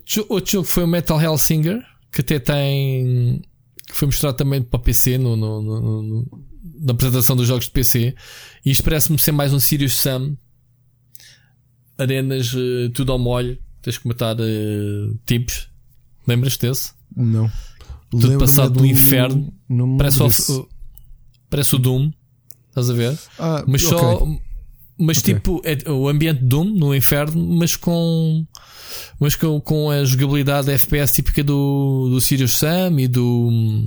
[0.06, 3.42] jo- outro jogo foi o Metal Hellsinger, que até tem.
[3.86, 6.44] Que foi mostrado também para PC no, no- no- no-
[6.80, 8.14] na apresentação dos jogos de PC.
[8.64, 10.36] E isto parece-me ser mais um Sirius Sam.
[11.98, 13.58] Arenas, eh, tudo ao molho.
[13.82, 15.68] Tens que matar eh, tipos.
[16.26, 16.92] Lembras-te desse?
[17.16, 17.50] Não.
[18.10, 19.52] Tudo Lembro-me passado do- no inferno.
[19.98, 20.68] Parece o, lembro
[21.50, 22.10] parece o Doom.
[22.68, 23.18] Estás a ver?
[23.38, 23.98] Ah, Mas ok.
[23.98, 24.26] só.
[25.02, 25.34] Mas Ok.
[25.34, 28.46] tipo, é o ambiente Doom no inferno, mas com.
[29.18, 33.86] Mas com, com a jogabilidade FPS típica do, do Sirius Sam e do.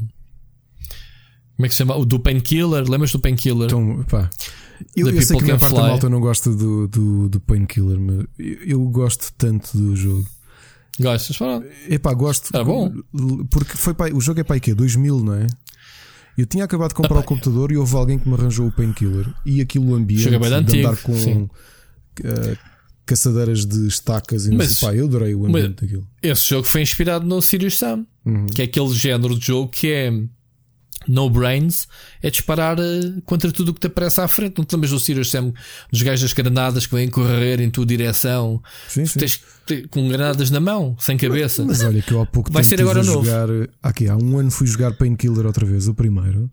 [1.55, 1.95] Como é que se chama?
[1.95, 2.89] O do Painkiller.
[2.89, 3.67] Lembras do Painkiller?
[3.67, 4.29] Então, pá,
[4.95, 7.29] eu, The eu sei que a maior Can parte da malta não gosta do, do,
[7.29, 10.25] do Painkiller, mas eu, eu gosto tanto do jogo.
[10.99, 11.37] Gostas?
[11.89, 12.49] Epá, gosto.
[12.53, 12.91] Era bom.
[13.49, 14.73] Porque foi para, o jogo é para aí quê?
[14.73, 15.47] 2000, não é?
[16.37, 18.71] Eu tinha acabado de comprar Epá, o computador e houve alguém que me arranjou o
[18.71, 19.25] Painkiller.
[19.45, 21.49] E aquilo ambiente bem de antigo, andar com
[22.23, 22.57] eh,
[23.05, 24.89] caçadeiras de estacas e não Mas- sei.
[24.89, 26.07] Pá, eu adorei o ambiente daquilo.
[26.21, 28.47] Esse jogo foi inspirado no Sirius Sam, Uhum.
[28.47, 30.11] que é aquele género de jogo que é
[31.07, 31.87] no brains,
[32.21, 34.57] é disparar eh, contra tudo o que te aparece à frente.
[34.57, 35.53] Não te lembras do Sirius Sam,
[35.91, 38.61] dos gajos das granadas que vêm correr em tua direção?
[38.87, 39.19] Sim, sim.
[39.19, 39.41] Tens
[39.89, 41.63] com granadas na mão, sem cabeça.
[41.65, 43.25] Mas olha que eu há pouco Vai ser agora a novo.
[43.25, 43.47] jogar.
[43.81, 46.49] Aqui, há um ano fui jogar Painkiller outra vez, o primeiro.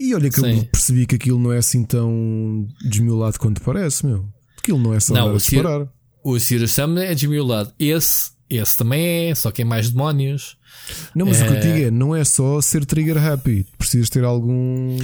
[0.00, 0.64] E olha que eu Sim.
[0.64, 4.26] percebi que aquilo não é assim tão desmiolado quanto parece, meu.
[4.58, 5.86] Aquilo não é só Não, a o Sir- disparar.
[6.24, 7.72] O Sirius Sam é desmiolado.
[7.78, 10.56] Esse, esse também é, só que é mais demónios.
[11.14, 11.60] Não, mas o que eu É.
[11.60, 13.66] digo é, não é só ser trigger happy.
[13.78, 14.96] Precisas ter algum.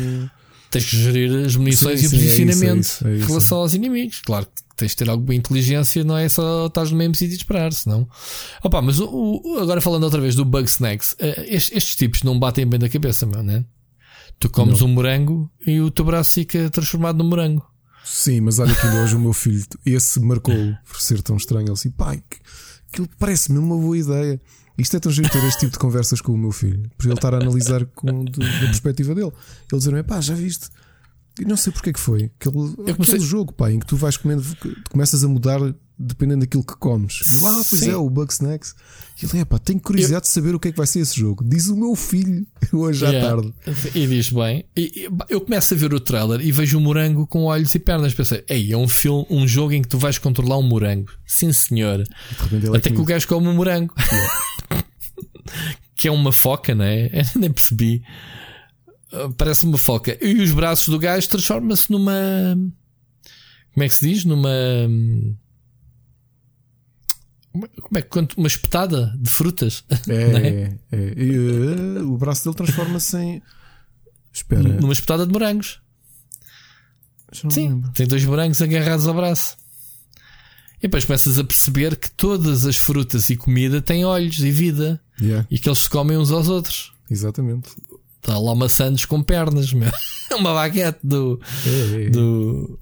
[0.70, 3.10] Tens que gerir as munições Sim, e sim, o é isso, posicionamento é isso, é
[3.10, 3.26] em isso.
[3.28, 4.20] relação aos inimigos.
[4.24, 7.36] Claro que tens de ter alguma inteligência, não é só estás no mesmo sítio e
[7.38, 8.06] disparar, senão.
[8.62, 12.22] Opa, mas o, o- agora falando outra vez do Bug Snacks, eh, estes, estes tipos
[12.22, 13.64] não batem bem da cabeça, meu, né?
[14.38, 17.66] Tu comes um morango e o teu braço fica transformado num morango.
[18.04, 20.54] Sim, mas olha que hoje o meu filho, esse marcou
[20.86, 21.66] por ser tão estranho.
[21.66, 22.38] Ele disse: pai, que-
[22.92, 24.40] aquilo parece-me uma boa ideia.
[24.76, 27.14] Isto é tão giro ter este tipo de conversas com o meu filho, por ele
[27.14, 29.32] estar a analisar com, do- da perspectiva dele.
[29.72, 30.68] Ele dizer-me: pá, já viste?
[31.40, 32.30] E não sei porque é que foi.
[32.40, 34.44] Aquele, comecei- aquele jogo, pá, em que tu vais comendo,
[34.90, 35.60] começas a mudar
[35.98, 37.20] dependendo daquilo que comes.
[37.42, 37.90] Eu, ah, pois Sim.
[37.90, 38.74] é, o Bug Snacks.
[39.20, 41.18] E ele, é pá, tenho curiosidade de saber o que é que vai ser esse
[41.18, 41.42] jogo.
[41.44, 43.36] Diz o meu filho hoje à Yeah.
[43.36, 43.52] tarde.
[43.94, 44.64] E diz bem.
[44.76, 48.14] E, eu começo a ver o trailer e vejo um morango com olhos e pernas.
[48.14, 51.10] Pensei, ei, é um filme, um jogo em que tu vais controlar um morango.
[51.26, 52.02] Sim, senhor.
[52.02, 53.92] É Até que o gajo come um morango.
[55.96, 57.06] que é uma foca, não é?
[57.34, 58.02] Eu nem percebi.
[59.12, 60.16] Uh, Parece uma foca.
[60.24, 62.12] E os braços do gajo transformam-se numa.
[62.54, 62.72] Como
[63.74, 64.24] Como é que se diz?
[64.24, 64.48] Numa.
[67.52, 68.34] Como é que conta?
[68.36, 69.84] Uma espetada de frutas?
[70.08, 70.78] É, é?
[70.92, 71.14] é.
[71.16, 73.42] E, uh, o braço dele transforma-se em.
[74.32, 74.62] Espera.
[74.62, 75.80] Numa espetada de morangos.
[77.50, 79.56] Sim, tem dois morangos agarrados ao braço.
[80.78, 85.00] E depois começas a perceber que todas as frutas e comida têm olhos e vida
[85.20, 86.92] Yeah, e que eles se comem uns aos outros.
[87.10, 87.70] exatamente.
[88.20, 89.90] Está lá uma Santos com pernas, meu.
[90.38, 91.40] uma baguete do.
[91.66, 92.10] É, é, é.
[92.10, 92.78] do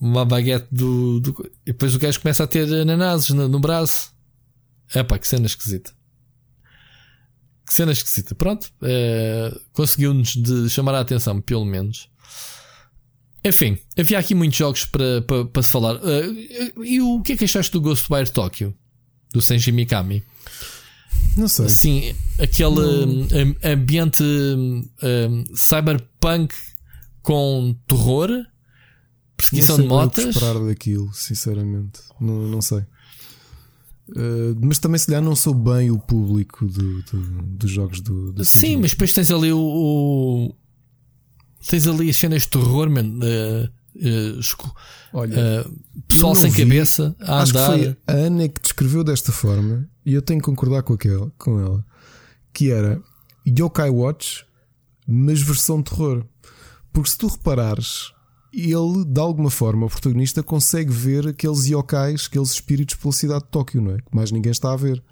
[0.00, 4.12] uma baguete do, do- E depois o gajo começa a ter ananases no, no braço.
[4.94, 5.92] Epá, que cena esquisita.
[7.66, 8.34] Que cena esquisita.
[8.34, 8.70] Pronto.
[8.82, 12.08] eh, Conseguiu-nos de chamar a atenção, pelo menos.
[13.44, 15.96] Enfim, havia aqui muitos jogos para, para, para se falar.
[15.96, 18.74] Eh, e o que é que achaste do Ghostwire Tokyo?
[19.32, 20.22] Do Senji Mikami?
[21.36, 21.66] Não sei.
[21.66, 26.52] Assim, aquele hum, am- ambiente hum, hum, cyberpunk
[27.22, 28.28] com terror,
[29.40, 30.36] perseguição não de sei bem o que motas.
[30.36, 32.00] esperar daquilo, sinceramente.
[32.20, 32.80] Não, não sei.
[34.10, 38.32] Uh, mas também, se calhar, não sou bem o público do, do- dos jogos do,
[38.32, 39.58] do Sim, mas depois tens ali o.
[39.58, 40.54] o-
[41.68, 43.70] tens ali as cenas de terror, man, eh,
[44.40, 44.74] esco-
[45.12, 45.64] Olha, eh,
[46.08, 46.62] pessoal não sem vi.
[46.62, 47.66] cabeça a acho que andar.
[47.78, 51.60] foi a Ana que descreveu desta forma, e eu tenho que concordar com, aquela, com
[51.60, 51.84] ela,
[52.52, 53.00] que era
[53.46, 54.44] Yokai Watch,
[55.06, 56.24] mas versão terror.
[56.92, 58.12] Porque se tu reparares,
[58.52, 63.50] ele, de alguma forma, o protagonista consegue ver aqueles yokais, aqueles espíritos pela cidade de
[63.50, 63.98] Tóquio, não é?
[63.98, 65.02] Que mais ninguém está a ver.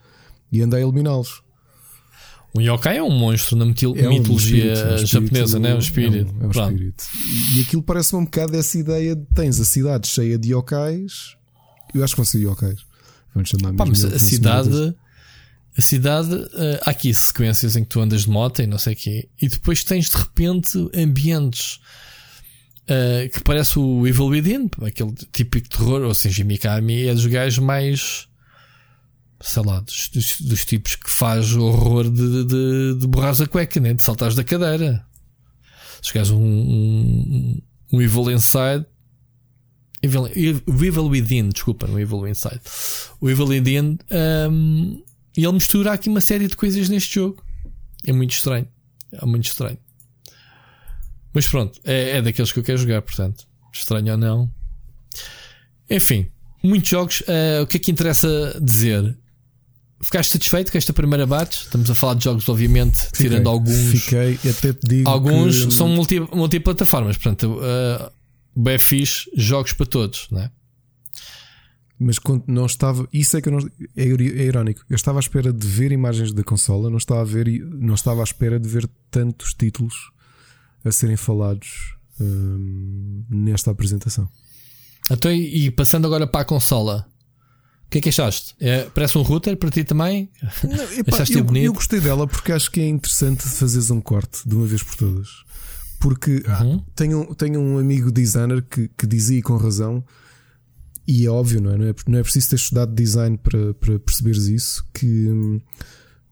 [0.50, 1.42] E anda a eliminá-los.
[2.54, 5.74] Um yokai é um monstro na É mitologia é um espírito, japonesa, né?
[5.74, 6.34] Um espírito.
[6.40, 7.04] É um, é um espírito.
[7.54, 11.36] E aquilo parece-me um bocado dessa ideia de tens a cidade cheia de yokais.
[11.94, 12.80] Eu acho que vão ser yokais.
[13.34, 14.94] Vamos chamar Pá, mas a cidade.
[15.76, 18.94] A cidade, eh, há aqui sequências em que tu andas de moto e não sei
[18.94, 21.78] o quê, e depois tens de repente ambientes
[22.88, 27.58] eh, que parece o Evil Within, aquele típico terror, ou seja, Mikami é dos gajos
[27.58, 28.28] mais,
[29.40, 33.46] sei lá, dos, dos- dos tipos que faz o horror de, de, de borrares a
[33.46, 33.94] cueca, né?
[33.94, 35.04] de saltares da cadeira.
[36.02, 37.62] Se chegares um, um,
[37.92, 38.86] um Evil Inside,
[40.02, 42.60] Evil, Evil Within, desculpa, não Evil Inside.
[43.20, 43.98] O Evil Within,
[44.50, 45.02] hum,
[45.36, 47.44] e ele mistura aqui uma série de coisas neste jogo.
[48.06, 48.68] É muito estranho.
[49.12, 49.76] É muito estranho.
[51.32, 54.50] Mas pronto, é, é daqueles que eu quero jogar, portanto, estranho ou não.
[55.90, 56.26] Enfim,
[56.62, 57.22] muitos jogos.
[57.26, 59.16] eh, o que é que interessa dizer?
[60.00, 61.62] Ficaste satisfeito com esta primeira batch?
[61.62, 63.90] Estamos a falar de jogos, obviamente, Fiquei, tirando alguns.
[64.02, 65.08] Fiquei, até te digo.
[65.08, 68.10] Alguns que- são multi, multiplataformas, portanto, uh,
[68.54, 70.50] bem fixe, jogos para todos, não é?
[71.98, 73.08] Mas quando não estava.
[73.12, 73.58] Isso é que eu não.
[73.96, 74.84] É, é irónico.
[74.88, 78.20] Eu estava à espera de ver imagens da consola, não estava, a ver, não estava
[78.20, 79.94] à espera de ver tantos títulos
[80.84, 84.28] a serem falados hum, nesta apresentação.
[85.10, 87.06] Então, e, passando agora para a consola,
[87.86, 88.54] o que é que achaste?
[88.60, 90.30] É, parece um router para ti também?
[90.64, 91.64] Não, epá, Achaste eu, bonito?
[91.64, 94.96] eu gostei dela porque acho que é interessante fazeres um corte de uma vez por
[94.96, 95.28] todas.
[95.98, 96.84] Porque ah, Uhum.
[96.94, 100.04] tenho, tenho um amigo designer que, que dizia com razão,
[101.06, 101.78] e é óbvio, não é?
[101.78, 105.26] Não é, não é preciso ter estudado design para, para perceberes isso, que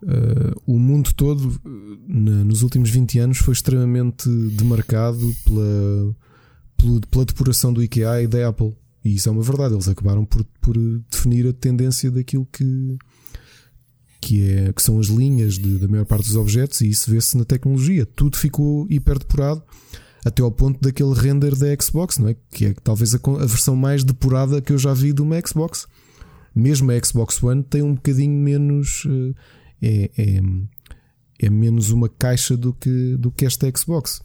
[0.05, 1.69] ah, o mundo todo, eh,
[2.09, 6.15] na- nos últimos 20 anos, foi extremamente demarcado pela,
[6.77, 8.75] pelo- pela depuração do IKEA e da Apple.
[9.05, 10.77] E isso é uma verdade, eles acabaram por, por
[11.11, 12.99] definir a tendência daquilo que,
[14.21, 17.37] que, é, que são as linhas de- da maior parte dos objetos, e isso vê-se
[17.37, 18.05] na tecnologia.
[18.05, 19.63] Tudo ficou hiper depurado
[20.25, 22.37] até ao ponto daquele render da Xbox, não é?
[22.51, 25.87] que é talvez a, a versão mais depurada que eu já vi de uma Xbox.
[26.53, 29.05] Mesmo a Xbox One tem um bocadinho menos.
[29.07, 29.35] eh,
[29.83, 30.41] É, é,
[31.47, 34.21] é menos uma caixa do que, do que esta Xbox.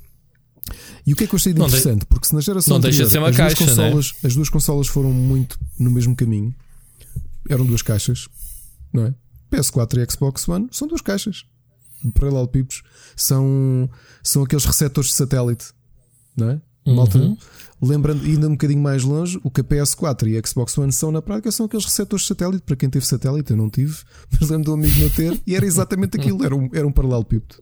[1.06, 2.06] E o que é que eu achei de Não de- interessante?
[2.06, 3.90] Porque se na geração não deixa de anterior ser uma as duas caixa, né?
[3.90, 6.56] consolas, as duas consolas foram muito no mesmo caminho,
[7.50, 8.28] eram duas caixas,
[8.94, 9.14] não é?
[9.52, 11.44] PS4 e Xbox One são duas caixas.
[12.16, 12.82] Paralelepípedos
[13.16, 13.90] são,
[14.24, 15.66] são aqueles receptores de satélite,
[16.38, 16.62] não é?
[16.86, 16.96] Uhum.
[16.96, 17.38] Malta,
[17.82, 21.12] lembrando, indo um bocadinho mais longe, o que a PS4 e a Xbox One são
[21.12, 22.64] na prática são aqueles receptores de satélite.
[22.66, 23.96] Para quem teve satélite, eu não tive,
[24.40, 26.92] mas lembro de um amigo meu ter, e era exatamente aquilo: era um, era um
[26.92, 27.56] paralelepípedo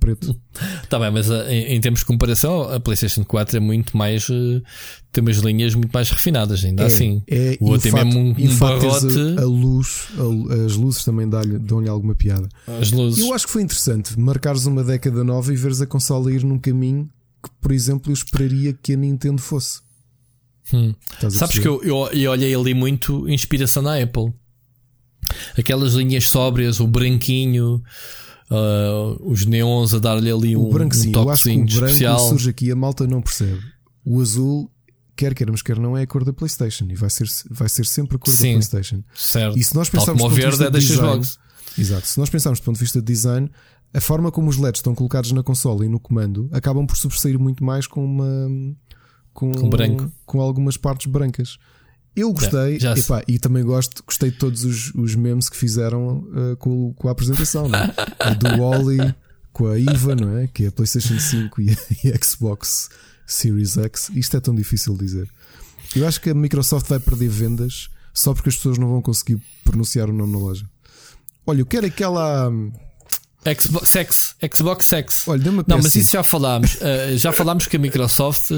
[0.00, 0.36] preto.
[0.90, 4.28] Tá bem, mas uh, em, em termos de comparação, a PlayStation 4 é muito mais.
[4.28, 4.62] uh,
[5.10, 7.22] tem umas linhas muito mais refinadas, ainda assim.
[7.28, 9.06] é, o outro é mesmo um, um barrote.
[9.38, 12.48] A, a luz, a- as luzes também dão-lhe dão-lhe alguma piada.
[12.80, 13.24] As luzes.
[13.24, 16.58] Eu acho que foi interessante marcares uma década nova e veres a consola ir num
[16.58, 17.08] caminho
[17.44, 19.80] que, por exemplo, eu esperaria que a Nintendo fosse.
[20.72, 20.94] Hum.
[21.30, 24.32] Sabes que eu, eu, eu olhei ali muito inspiração na Apple.
[25.58, 27.82] Aquelas linhas sóbrias, o branquinho,
[28.50, 31.52] uh, os neons a dar-lhe ali um, o branco sim, um eu acho que o
[31.52, 32.18] toquezinho branco especial.
[32.28, 33.60] surge aqui, a malta não percebe.
[34.04, 34.70] O azul
[35.16, 38.16] quer queiramos, quer não, é a cor da PlayStation e vai ser, vai ser sempre
[38.16, 38.46] a cor Sim.
[38.46, 39.02] da PlayStation.
[39.14, 39.58] Certo.
[39.58, 40.86] E se nós Tal pensarmos como o do ponto de verde vista é da de
[40.86, 41.38] design- Xbox.
[41.78, 42.06] Exato.
[42.06, 43.50] Se nós pensarmos do ponto de vista de design,
[43.94, 47.38] a forma como os LEDs estão colocados na consola e no comando acabam por sobressair
[47.38, 48.48] muito mais com uma
[49.32, 50.10] com, Com branco.
[50.26, 51.56] com algumas partes brancas.
[52.16, 55.56] Eu gostei, já se- epá, e também gosto, gostei de todos os, os memes que
[55.56, 57.92] fizeram uh, com, com a apresentação, não é?
[58.30, 59.14] O do Wally
[59.52, 60.46] com a IVA, não é?
[60.46, 62.88] Que é a PlayStation 5 e a, e a Xbox
[63.26, 64.10] Series X.
[64.14, 65.28] Isto é tão difícil de dizer.
[65.96, 69.40] Eu acho que a Microsoft vai perder vendas só porque as pessoas não vão conseguir
[69.64, 70.68] pronunciar o nome na loja.
[71.44, 72.52] Olha, eu quero aquela.
[73.60, 74.36] Xbox Sex.
[74.54, 75.28] Xbox Sex.
[75.28, 75.96] Olha, a Não, mas PS5.
[76.00, 76.74] isso já falámos.
[76.76, 78.50] Uh, já falámos que a Microsoft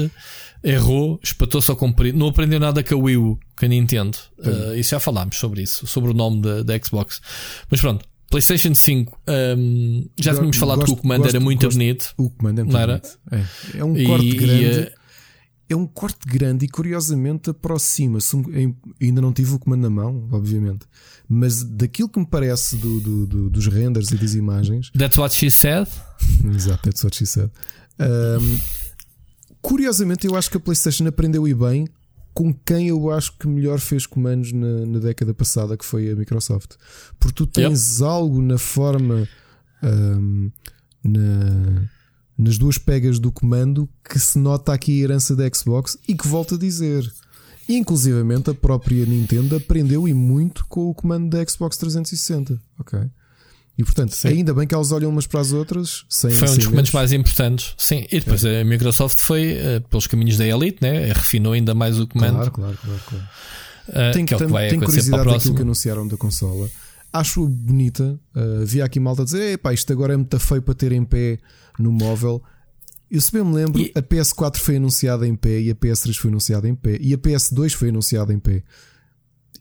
[0.63, 4.17] errou, espatou-se ao comprido, não aprendeu nada com a Wii U, com a Nintendo.
[4.39, 7.21] Uh, isso já falámos sobre isso, sobre o nome da, da Xbox.
[7.69, 9.19] Mas pronto, PlayStation 5.
[9.57, 12.13] um, já Go- tínhamos falado que o gosto- comando era gosto- muito gosto- bonito.
[12.17, 12.97] O comando é muito Não era?
[12.97, 13.19] bonito.
[13.73, 14.79] É, é um E- corte e, grande.
[14.79, 14.91] uh,
[15.69, 18.35] É um corte grande e curiosamente aproxima-se.
[19.01, 20.85] Ainda não tive o comando na mão, obviamente.
[21.27, 24.89] Mas daquilo que me parece do- do- do- dos renders e das imagens.
[24.97, 25.87] That's what she said.
[26.55, 27.51] Exato, that's what she said.
[27.99, 28.57] Um,
[29.61, 31.87] curiosamente, eu acho que a PlayStation aprendeu e bem
[32.33, 36.15] com quem eu acho que melhor fez comandos na, na década passada, que foi a
[36.15, 36.75] Microsoft.
[37.19, 39.27] Porque tu tens algo na forma,
[39.83, 40.51] um,
[41.03, 41.89] na-
[42.37, 46.27] nas duas pegas do comando, que se nota aqui a herança da Xbox e que
[46.27, 47.03] volto a dizer.
[47.67, 52.61] E, inclusivamente a própria Nintendo aprendeu e muito com o comando da Xbox 360.
[52.79, 52.99] Ok.
[53.77, 54.29] E portanto, Sim.
[54.29, 57.11] ainda bem que elas olham umas para as outras sem Foi um dos comandos mais
[57.11, 57.75] importantes.
[57.77, 61.13] Sim, e depois a Microsoft foi uh, pelos caminhos da Elite, né?
[61.13, 62.33] refinou ainda mais o comando.
[62.33, 63.01] Claro, claro, claro.
[63.05, 63.25] claro.
[63.89, 66.67] uh, Tenho, que é o que vai para curiosidade a daquilo que anunciaram da consola.
[67.13, 68.19] Acho bonita.
[68.35, 71.37] Uh, havia aqui malta dizer: Epá, isto agora é muito feio para ter em pé
[71.79, 72.41] no móvel.
[73.09, 76.15] Eu se bem me lembro, E- a PS4 foi anunciada em pé e a PS3
[76.17, 78.63] foi anunciada em pé e a PS2 foi anunciada em pé.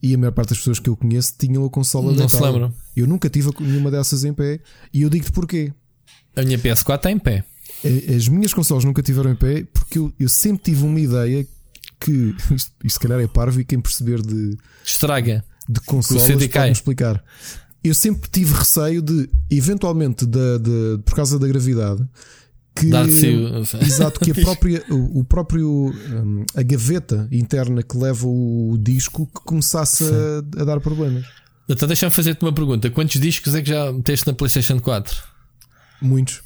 [0.02, 2.74] E a maior parte das pessoas que eu conheço tinham a consola Não se lembram.
[2.94, 4.60] Eu nunca tive nenhuma dessas em pé
[4.92, 5.72] e eu digo-te porquê.
[6.34, 7.44] A minha PS4 está em pé.
[8.14, 11.46] As minhas consolas nunca tiveram em pé porque eu, eu sempre tive uma ideia
[12.00, 15.44] que isto, isto se calhar é parvo e quem perceber de, Estraga.
[15.68, 16.70] de consolas cai.
[16.70, 17.24] explicar.
[17.84, 22.04] Eu sempre tive receio de, eventualmente, da, da- por causa da gravidade,
[22.74, 22.90] que
[23.80, 29.26] exato que a própria, o, o próprio hum, a gaveta interna que leva o disco
[29.26, 31.24] que começasse a, a dar problemas.
[31.68, 32.90] Então deixa-me fazer-te uma pergunta.
[32.90, 35.16] Quantos discos é que já meteste na PlayStation 4?
[36.02, 36.42] Muitos,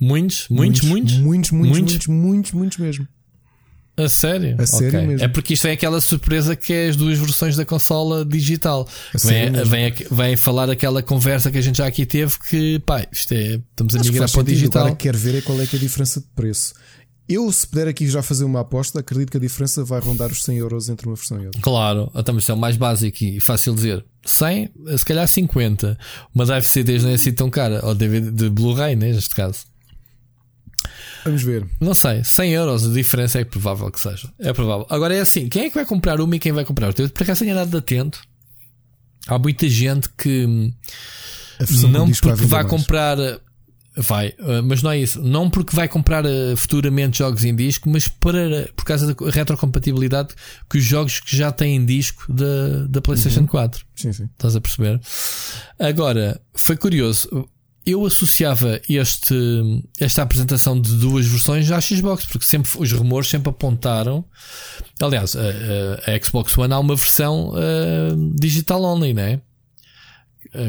[0.00, 0.46] Muitos?
[0.48, 0.80] Muitos?
[0.82, 1.18] Muitos?
[1.20, 2.06] muitos, muitos, muitos, Muitos?
[2.06, 3.08] muitos, muitos, muitos mesmo.
[4.04, 4.56] A sério?
[4.58, 5.08] A sério Ok.
[5.08, 5.24] mesmo.
[5.24, 8.88] É porque isto é aquela surpresa que é as duas versões da consola digital.
[9.14, 13.06] A Vem, vem, vem falar aquela conversa que a gente já aqui teve que, pá,
[13.12, 14.82] isto é, estamos a Acho migrar para o digital.
[14.82, 16.74] Agora quero ver é qual é que é a diferença de preço.
[17.28, 20.42] Eu, se puder aqui já fazer uma aposta, acredito que a diferença vai rondar os
[20.42, 21.60] 100 euros entre uma versão e outra.
[21.60, 24.04] Claro, então, mas isso é o mais básico e fácil dizer.
[24.26, 25.96] 100, se calhar 50.
[26.34, 27.86] Uma drive CDs não é assim tão cara.
[27.86, 29.60] Ou DVD de Blu-ray, né, neste caso.
[31.24, 31.66] Vamos ver.
[31.80, 34.32] Não sei, 100 euros a diferença é provável que seja.
[34.38, 34.86] É provável.
[34.88, 37.04] Agora é assim: quem é que vai comprar uma e quem vai comprar outra?
[37.04, 38.20] Eu por acaso tenho andado atento.
[39.26, 40.72] Há muita gente que
[41.88, 42.66] não porque vai mais.
[42.66, 43.16] comprar.
[43.96, 45.20] Vai, uh, mas não é isso.
[45.20, 50.34] Não porque vai comprar uh, futuramente jogos em disco, mas para, por causa da retrocompatibilidade
[50.70, 53.84] que os jogos que já têm disco da, da PlayStation 4.
[53.96, 54.28] Sim, sim.
[54.32, 55.00] Estás a perceber?
[55.78, 57.28] Agora, foi curioso.
[57.90, 59.34] Eu associava este,
[59.98, 64.24] esta apresentação de duas versões à Xbox, porque sempre os rumores sempre apontaram.
[65.00, 69.40] Aliás, a, a- a Xbox One há uma versão ah, digital only, né?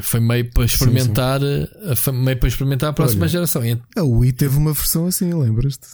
[0.03, 3.29] Foi meio para experimentar, ah, foi meio para experimentar a próxima Olha.
[3.29, 3.61] geração.
[3.97, 5.87] A Wii teve uma versão assim, lembras-te?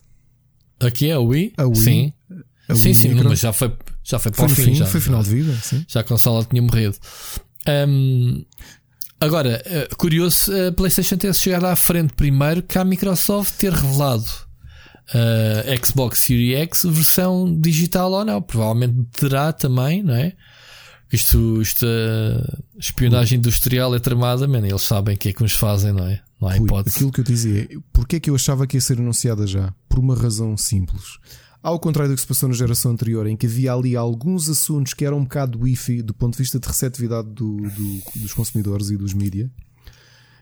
[0.79, 1.53] Aqui é a Wii?
[1.57, 1.75] A Wii.
[1.75, 2.13] Sim,
[2.67, 3.71] A sim, Wii sim, Micro- mas já foi,
[4.03, 4.63] já foi para foi o no fim.
[4.65, 5.85] fim, já, foi final de vida, sim.
[5.87, 6.97] já a consola tinha morrido.
[7.87, 8.43] Hum,
[9.19, 14.25] agora, eh, curioso a PlayStation ter chegado à frente primeiro que a Microsoft ter revelado
[15.09, 18.41] a Xbox Series X versão digital ou não.
[18.41, 20.33] Provavelmente terá também, não é?
[21.11, 25.93] Isto, eh, espionagem industrial é tramada, man, eles sabem o que é que nos fazem,
[25.93, 26.19] não é?
[26.39, 26.97] Não há Rui, hipótese.
[26.97, 29.73] aquilo que eu dizia, porque é que eu achava que ia ser anunciada já?
[29.87, 31.17] Por uma razão simples.
[31.67, 34.93] Ao contrário do que se passou na geração anterior, em que havia ali alguns assuntos
[34.93, 38.89] que eram um bocado wifi do ponto de vista de receptividade do- do- dos consumidores
[38.89, 39.51] e dos mídia.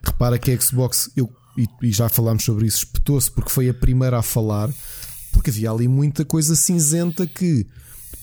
[0.04, 3.74] Repara que a Xbox, eu, e, e já falámos sobre isso, espetou-se porque foi a
[3.74, 4.70] primeira a falar,
[5.32, 7.66] porque havia ali muita coisa cinzenta que,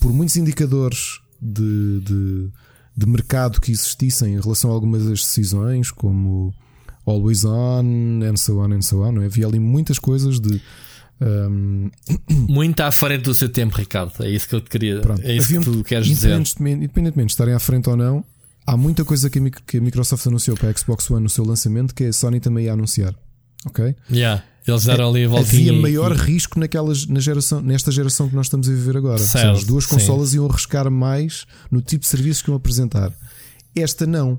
[0.00, 2.48] por muitos indicadores de, de,
[2.96, 6.54] de mercado que existissem em relação a algumas das decisões, como
[7.04, 7.84] Always On,
[8.24, 9.26] and so on, and so on, é?
[9.26, 10.58] havia ali muitas coisas de
[11.20, 11.90] Um,
[12.48, 14.12] Muito à frente do seu tempo, Ricardo.
[14.20, 15.00] É isso que eu te queria.
[15.00, 15.22] pronto.
[15.24, 16.28] É isso Havia que tu queres dizer.
[16.28, 18.24] independentemente, independentemente de estarem à frente ou não,
[18.66, 21.30] há muita coisa que a, Mic- que a Microsoft anunciou para a Xbox One no
[21.30, 23.14] seu lançamento que a Sony também ia anunciar.
[23.66, 23.94] Ok?
[24.10, 24.42] Yeah.
[24.66, 25.70] Eles deram ali a voltinha.
[25.70, 29.18] Havia maior e- risco naquelas, na geração, nesta geração que nós estamos a viver agora.
[29.18, 29.90] Certo, as duas sim.
[29.90, 33.12] consolas iam arriscar mais no tipo de serviços que iam apresentar.
[33.76, 34.38] Esta não.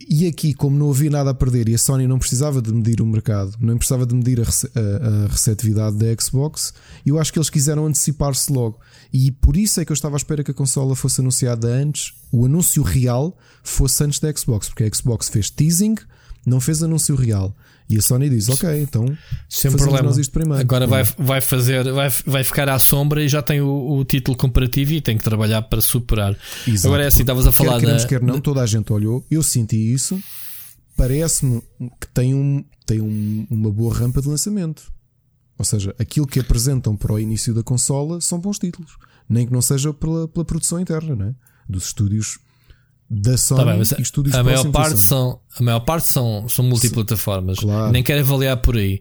[0.00, 3.00] E aqui, como não havia nada a perder e a Sony não precisava de medir
[3.00, 6.74] o mercado, não precisava de medir a, a- a receptividade da Xbox,
[7.06, 8.78] eu acho que eles quiseram antecipar-se logo.
[9.12, 12.12] E por isso é que eu estava à espera que a consola fosse anunciada antes,
[12.32, 15.94] o anúncio real fosse antes da Xbox, porque a Xbox fez teasing,
[16.44, 17.56] não fez anúncio real.
[17.88, 19.04] E a Sony diz: Ok, então
[19.48, 20.02] Sem problema.
[20.08, 20.60] nós isto primeiro.
[20.60, 24.36] Agora vai, vai fazer, vai, vai ficar à sombra e já tem o, o título
[24.36, 26.34] comparativo e tem que trabalhar para superar.
[26.66, 28.90] Exato, Agora é assim, estavas a falar Quer queremos, da- quer não, toda a gente
[28.92, 30.18] olhou, eu senti isso.
[30.96, 31.60] Parece-me
[32.00, 34.92] que tem, um, tem um- uma boa rampa de lançamento.
[35.58, 38.92] Ou seja, aquilo que apresentam para o início da consola são bons títulos,
[39.28, 41.34] nem que não seja pela, pela produção interna, não é?
[41.68, 42.38] dos estúdios
[43.14, 46.64] da Sony Tá bem, e estúdios a maior parte são a maior parte são, são
[46.64, 47.60] multiplataformas.
[47.60, 47.92] Claro.
[47.92, 49.00] Nem quero avaliar por aí.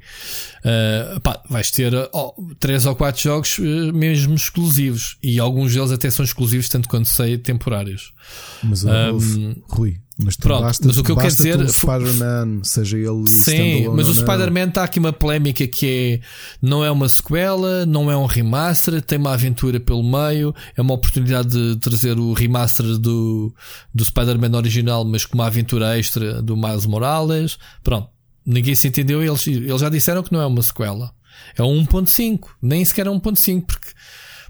[0.59, 5.91] Uh, pá, vais ter oh, três ou quatro jogos uh, mesmo exclusivos e alguns deles
[5.91, 8.13] até são exclusivos, tanto quanto sei, temporários.
[8.61, 12.63] Mas, Um, Rui, mas, tu pronto, basta, mas o que eu quero dizer foi- Spider-Man,
[12.63, 16.27] seja ele Sim, mas o Spider-Man está aqui uma polémica que é
[16.61, 20.93] não é uma sequela, não é um remaster, tem uma aventura pelo meio, é uma
[20.93, 23.53] oportunidade de trazer o remaster do,
[23.93, 27.57] do Spider-Man original, mas com uma aventura extra do Miles Morales.
[27.83, 28.07] Pronto,
[28.45, 29.23] ninguém se entendeu.
[29.23, 31.11] Eles, eles já disseram que não é uma sequela,
[31.57, 33.87] é um 1.5, nem sequer é 1.5, porque,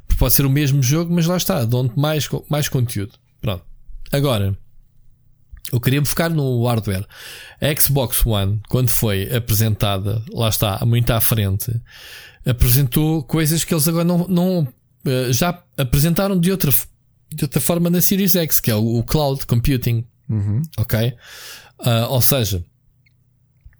[0.07, 3.13] porque pode ser o mesmo jogo, mas lá está, dão-te mais, mais conteúdo.
[3.39, 3.63] Pronto,
[4.11, 4.57] agora.
[5.73, 7.03] Eu queria focar no hardware.
[7.59, 11.73] A Xbox One, quando foi apresentada, lá está, muito à frente,
[12.45, 14.67] apresentou coisas que eles agora não, não
[15.03, 16.71] eh, já apresentaram de outra,
[17.33, 20.05] de outra forma na Series X, que é o, cloud computing.
[20.77, 21.13] Ok?
[21.79, 22.63] Ah, ou seja,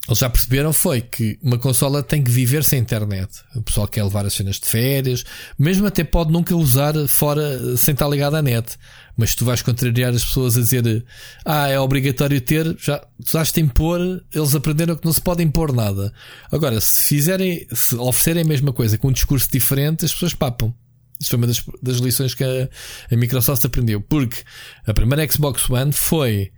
[0.08, 3.42] eles já perceberam foi que uma consola tem que viver sem internet.
[3.56, 5.24] O pessoal quer levar as cenas de férias,
[5.58, 8.78] mesmo até pode nunca usar fora sem estar ligado à net.
[9.16, 11.06] Mas tu vais contrariar as pessoas a dizer
[11.46, 14.00] ah, é obrigatório ter, já já tem impor,
[14.34, 16.12] eles aprenderam que não se pode impor nada.
[16.52, 20.74] Agora, se fizerem, se oferecerem a mesma coisa com um discurso diferente, as pessoas papam.
[21.20, 22.70] Isso foi uma das, das lições que a,
[23.12, 24.02] a Microsoft aprendeu.
[24.02, 24.38] Porque
[24.86, 26.52] a primeira Xbox One foi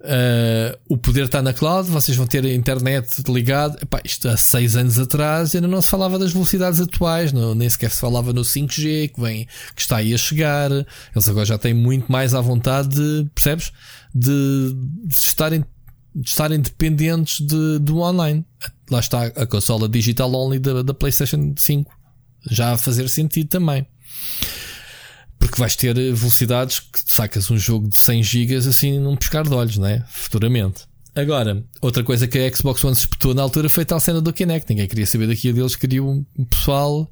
[0.00, 3.78] Uh, o poder está na cloud, vocês vão ter a internet ligada.
[4.02, 7.90] Isto há seis anos atrás ainda não se falava das velocidades atuais, não, nem sequer
[7.90, 9.46] se falava no 5G que, vem,
[9.76, 10.70] que está aí a chegar.
[10.70, 13.72] Eles agora já têm muito mais à vontade de, percebes?
[14.14, 14.74] De,
[15.04, 15.64] de estarem,
[16.14, 18.44] de estarem dependentes de, do online.
[18.90, 21.92] Lá está a consola digital only da, da PlayStation 5
[22.48, 23.86] já a fazer sentido também.
[25.40, 29.52] Porque vais ter velocidades que sacas um jogo de 100 GB assim num piscar de
[29.54, 30.04] olhos, não é?
[30.08, 30.82] Futuramente.
[31.14, 34.20] Agora, outra coisa que a Xbox One se espetou na altura foi a tal cena
[34.20, 34.70] do Kinect.
[34.70, 37.10] Ninguém queria saber daquilo deles, queria um pessoal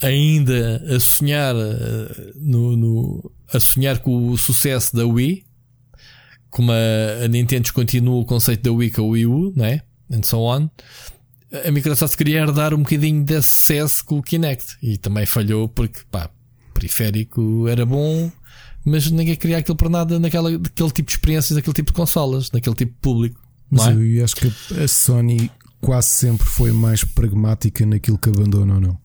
[0.00, 5.44] ainda a sonhar eh, no, no- a sonhar com o sucesso da Wii,
[6.50, 9.82] como a, a Nintendo continua o conceito da Wii com a Wii U, não é?
[10.10, 10.68] And so on.
[11.66, 16.00] A Microsoft queria herdar um bocadinho desse sucesso com o Kinect e também falhou porque,
[16.10, 16.30] pá,
[16.82, 18.30] periférico era bom,
[18.84, 22.50] mas ninguém queria aquilo para nada naquela, naquele tipo de experiências, naquele tipo de consolas,
[22.50, 23.40] naquele tipo de público.
[23.70, 23.92] Mas é?
[23.92, 24.52] eu acho que
[24.82, 28.98] a Sony quase sempre foi mais pragmática naquilo que abandona ou não.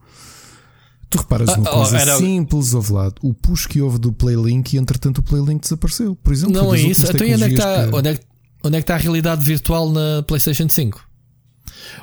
[1.10, 4.12] Tu reparas Ah, uma oh, coisa era- simples, houve lá o push que houve do
[4.12, 6.16] Playlink e entretanto o Playlink desapareceu.
[6.18, 7.04] Por exemplo, Não é isso.
[7.10, 8.26] Então, onde é que está onde é que,
[8.64, 11.07] onde é que está a realidade virtual na PlayStation 5?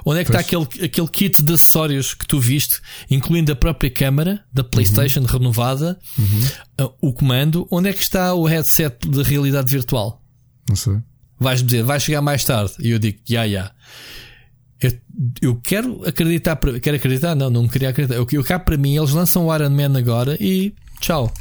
[0.04, 2.80] Onde é que está aquele, aquele kit de acessórios que tu viste,
[3.10, 5.26] incluindo a própria câmara da PlayStation Uhum.
[5.26, 5.98] renovada,
[6.80, 7.66] uh, o comando?
[7.70, 10.22] Onde é que está o headset de realidade virtual?
[10.68, 10.94] Não sei.
[11.38, 12.72] Vais-me dizer, vai chegar mais tarde.
[12.80, 13.72] E eu digo, já, já.
[14.80, 14.92] Eu,
[15.40, 18.16] eu quero acreditar, quero acreditar, não, não queria acreditar.
[18.16, 21.32] Eu, eu cá para mim, eles lançam o Iron Man agora e tchau.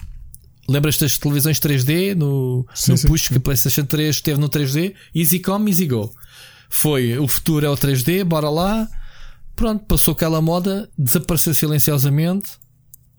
[0.68, 3.28] Lembras-te das televisões 3D no, Sim, no sim, push sim.
[3.34, 4.94] que a PlayStation 3 teve no 3D?
[5.14, 6.14] Easy come, easy go.
[6.74, 8.88] Foi o futuro é o 3D, bora lá.
[9.55, 12.63] Pronto, passou aquela moda, desapareceu silenciosamente.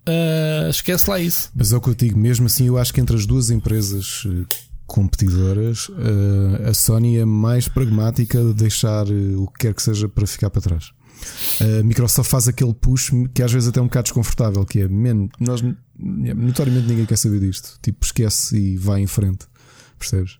[0.05, 1.51] Ah, esquece lá isso.
[1.55, 4.23] Mas é o que eu digo, mesmo assim, eu acho que entre as duas empresas
[4.27, 4.45] eh,
[4.85, 10.07] competidoras, eh, a Sony é mais pragmática de deixar eh, o que quer que seja
[10.07, 10.91] para ficar para trás.
[11.59, 14.87] A Microsoft faz aquele push que às vezes até é um bocado desconfortável, que é,
[14.87, 15.61] man, nós
[15.97, 17.79] notoriamente ninguém quer saber disto.
[17.81, 19.47] Tipo, esquece e vai em frente.
[19.97, 20.37] Percebes?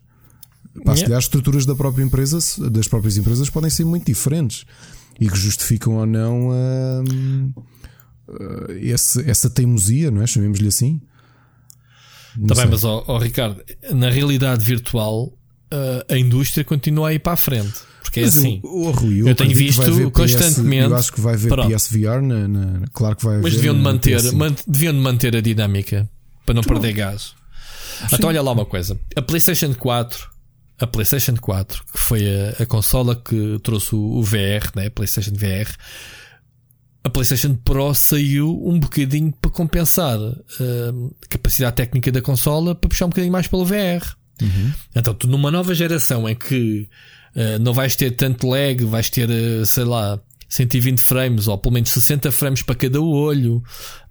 [0.84, 1.16] Pá, Yeah.
[1.16, 2.38] as estruturas da própria empresa,
[2.70, 4.64] das próprias empresas podem ser muito diferentes.
[5.20, 7.52] e que justificam ou não hum,
[8.80, 10.26] esse, essa teimosia, não é?
[10.26, 11.00] Chamemos-lhe assim.
[12.42, 13.62] Está bem, mas ó, ó, Ricardo,
[13.92, 15.32] na realidade virtual
[16.08, 17.74] a indústria continua a ir para a frente.
[18.02, 18.60] Porque é mas é assim.
[18.62, 20.84] O, o Rui, eu, eu tenho visto constantemente.
[20.84, 21.74] PS, eu acho que vai ver Pronto.
[21.74, 25.40] PSVR, na, na, claro que vai Mas deviam de manter, man, deviam de manter a
[25.40, 26.08] dinâmica
[26.44, 27.34] para não perder gás.
[28.08, 28.16] Sim.
[28.16, 30.28] Então, olha lá uma coisa: a PlayStation 4,
[30.78, 34.90] a PlayStation 4, que foi a, a consola que trouxe o, o VR, né?
[34.90, 35.70] PlayStation VR,
[37.06, 43.06] a PlayStation Pro saiu um bocadinho para compensar a capacidade técnica da consola para puxar
[43.06, 44.04] um bocadinho mais pelo VR.
[44.42, 44.72] Uhum.
[44.94, 46.88] Então, tu numa nova geração em que
[47.36, 50.18] uh, não vais ter tanto lag, vais ter, uh, sei lá,
[50.48, 53.62] 120 frames ou pelo menos 60 frames para cada olho,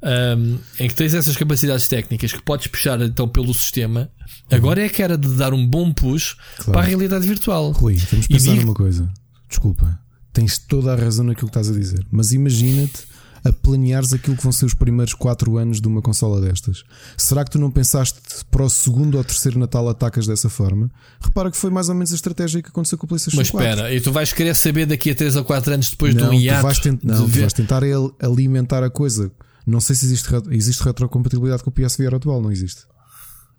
[0.04, 4.10] um, em que tens essas capacidades técnicas que podes puxar então pelo sistema.
[4.52, 4.58] Uhum.
[4.58, 6.72] Agora é que era de dar um bom push claro.
[6.72, 7.72] para a realidade virtual.
[7.72, 9.12] Rui, vamos pensar e numa coisa.
[9.48, 10.00] Desculpa,
[10.34, 13.15] tens toda a razão naquilo que estás a dizer, mas imagina-te
[13.46, 16.84] a planeares aquilo que vão ser os primeiros 4 anos de uma consola destas.
[17.16, 18.20] Será que tu não pensaste
[18.50, 20.90] para o segundo ou terceiro Natal atacas dessa forma?
[21.22, 23.70] Repara que foi mais ou menos a estratégia que aconteceu com o PlayStation Mas 4.
[23.70, 26.36] espera, e tu vais querer saber daqui a 3 ou 4 anos depois não, de
[26.36, 26.64] um hiato?
[26.64, 26.80] Vais.
[27.04, 27.84] Não, tu vais tentar
[28.20, 29.32] alimentar a coisa.
[29.66, 32.82] Não sei se existe, existe retrocompatibilidade com o PSVR atual, não existe.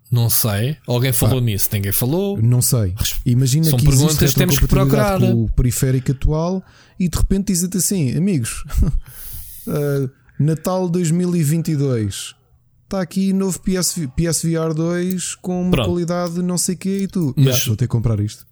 [0.09, 0.77] Não sei.
[0.87, 1.69] Alguém falou nisso?
[1.73, 2.41] Ninguém falou?
[2.41, 2.93] Não sei.
[3.25, 5.19] Imagina São que perguntas que temos que procurar.
[5.19, 6.63] Com o periférico atual
[6.97, 8.63] e de repente diz-te assim, amigos,
[9.67, 10.09] uh,
[10.39, 12.35] Natal 2022.
[12.83, 15.89] Está aqui novo PS, PSVR 2 com uma Pronto.
[15.89, 17.33] qualidade não sei quê e tu.
[17.35, 18.45] Mas, vou ter que comprar isto.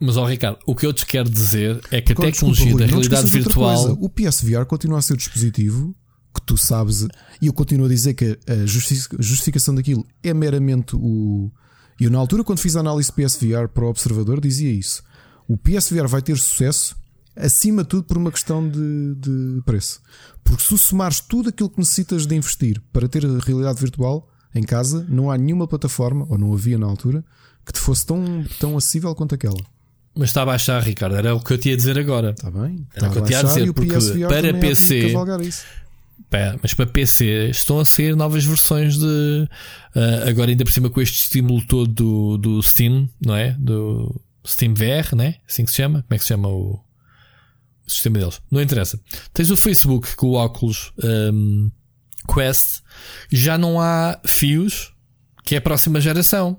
[0.00, 2.84] Mas, ó Ricardo, o que eu te quero dizer é que Porque, a tecnologia desculpa,
[2.84, 3.98] da realidade virtual.
[4.00, 5.94] O PSVR continua a ser o dispositivo
[6.34, 7.06] que tu sabes,
[7.40, 11.50] e eu continuo a dizer que a justificação daquilo é meramente o.
[12.00, 15.02] E eu, na altura, quando fiz a análise PSVR para o observador, dizia isso.
[15.48, 16.96] O PSVR vai ter sucesso
[17.38, 20.00] acima de tudo por uma questão de, de preço.
[20.42, 24.62] Porque se somares tudo aquilo que necessitas de investir para ter a realidade virtual em
[24.62, 27.24] casa, não há nenhuma plataforma, ou não havia na altura,
[27.64, 29.60] que te fosse tão, tão acessível quanto aquela.
[30.16, 31.14] Mas está a baixar, Ricardo.
[31.14, 32.30] Era o que eu te ia dizer agora.
[32.30, 32.86] Está bem.
[32.88, 33.72] Está era o que eu te ia dizer.
[33.72, 35.12] Porque para PC.
[36.28, 39.48] Pá, mas para PC estão a sair novas versões de.
[39.94, 43.52] Uh, agora, ainda por cima, com este estímulo todo do, do Steam, não é?
[43.52, 45.36] Do Steam VR, né?
[45.48, 46.02] Assim que se chama?
[46.02, 46.80] Como é que se chama o
[47.88, 48.40] sistema deles.
[48.50, 49.00] Não interessa.
[49.32, 51.70] Tens o Facebook com o óculos um,
[52.32, 52.82] Quest,
[53.30, 54.92] já não há fios,
[55.48, 56.58] que é a próxima geração.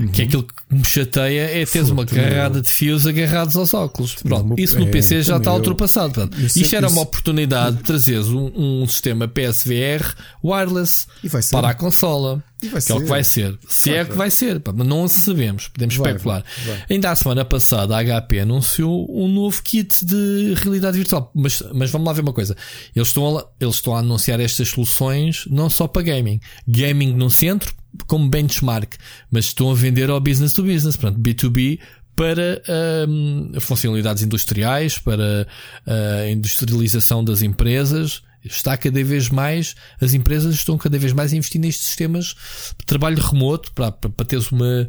[0.00, 0.08] Uhum.
[0.08, 4.14] Que é aquilo que me chateia é teres uma carrada de fios agarrados aos óculos.
[4.14, 6.14] Pronto, isso no PC é, já está ultrapassado.
[6.14, 6.40] Pronto.
[6.40, 11.04] Isto era uma oportunidade de trazeres um, um, sistema PSVR wireless
[11.50, 12.42] para a consola.
[12.58, 13.58] que é o que vai ser.
[13.68, 16.42] Se vai, é o que vai ser, não sabemos, podemos vai, especular.
[16.64, 16.84] Vai.
[16.88, 21.30] Ainda a semana passada a HP anunciou um novo kit de realidade virtual.
[21.34, 22.56] Mas, mas vamos lá ver uma coisa.
[22.96, 26.40] Eles estão, a, eles estão a anunciar estas soluções não só para gaming.
[26.66, 27.74] Gaming no centro,
[28.06, 28.94] como benchmark,
[29.30, 31.78] mas estão a vender ao business to business, portanto, B2B
[32.14, 32.62] para
[33.08, 35.46] um, funcionalidades industriais, para
[35.86, 38.22] a industrialização das empresas.
[38.44, 42.34] Está cada vez mais, as empresas estão cada vez mais a investir nestes sistemas
[42.78, 44.88] de trabalho remoto para, para, para teres uma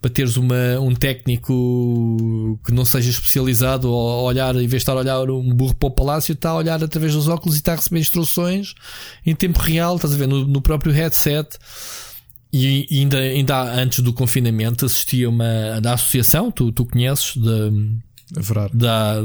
[0.00, 4.92] para teres uma, um técnico que não seja especializado a olhar, em vez de estar
[4.92, 7.72] a olhar um burro para o palácio, está a olhar através dos óculos e está
[7.72, 8.74] a receber instruções
[9.24, 11.58] em tempo real, estás a ver, no, no próprio headset.
[12.52, 17.98] E ainda, ainda antes do confinamento assistia uma da associação, tu, tu conheces, de,
[18.72, 19.20] da,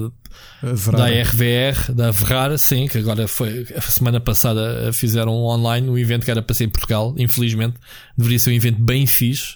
[0.64, 6.26] da RVR, da Verrar, sim, que agora foi a semana passada fizeram online um evento
[6.26, 7.76] que era para ser em Portugal, infelizmente,
[8.18, 9.56] deveria ser um evento bem fixe,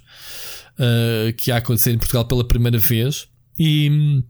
[0.79, 3.27] uh, que ia acontecer em Portugal pela primeira vez.
[3.57, 4.23] E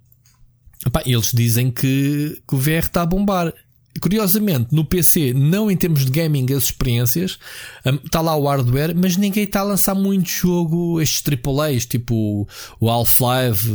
[0.86, 3.54] opa, eles dizem que, que o VR está a bombar.
[4.02, 7.40] Curiosamente, no PC, não em termos de gaming, as experiências,
[8.04, 12.48] está lá o hardware, mas ninguém está a lançar muito jogo, estes AAAs, tipo
[12.80, 13.70] o Half-Life,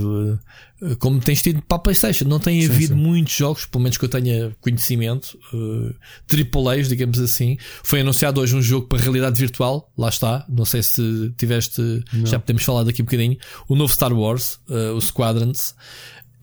[0.82, 2.24] eh, como tens tido para a PlayStation.
[2.26, 3.01] Não tem sim, havido sim.
[3.01, 5.94] muitos jogos, pelo menos que eu tenha conhecimento, uh,
[6.30, 7.56] AAAs, digamos assim.
[7.82, 10.44] Foi anunciado hoje um jogo para realidade virtual, lá está.
[10.48, 11.80] Não sei se tiveste,
[12.12, 12.26] não.
[12.26, 13.36] já podemos falar daqui um bocadinho.
[13.68, 15.74] O novo Star Wars, uh, o Squadrons,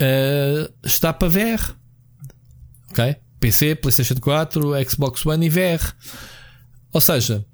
[0.01, 1.75] uh, está para VR.
[2.91, 3.15] Ok?
[3.39, 5.93] PC, PlayStation 4, Xbox One e VR.
[6.91, 7.45] Ou seja,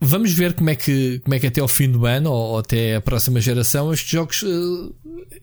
[0.00, 2.96] vamos ver como é que, como é que até ao fim do ano ou, até
[2.96, 4.94] a próxima geração estes jogos, uh,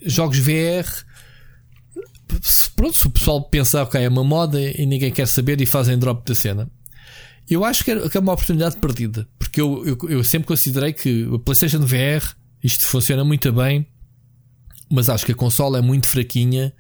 [0.06, 0.88] jogos VR.
[2.76, 5.98] Pronto, se o pessoal pensar que é uma moda e ninguém quer saber e fazem
[5.98, 6.70] drop da cena.
[7.50, 9.28] Eu acho que é, é uma oportunidade perdida.
[9.38, 13.86] Porque eu, eu, eu sempre considerei que a PlayStation VR isto funciona muito bem,
[14.90, 16.74] mas acho que a consola é muito fraquinha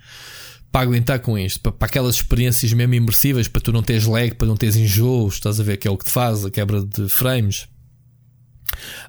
[0.74, 4.34] para aguentar com isto, para, para, aquelas experiências mesmo imersivas, para tu não teres lag,
[4.34, 6.84] para não teres enjoos, estás a ver que é o que te faz, a quebra
[6.84, 7.68] de frames.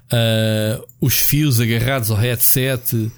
[0.05, 3.11] Uh, os fios agarrados ao headset.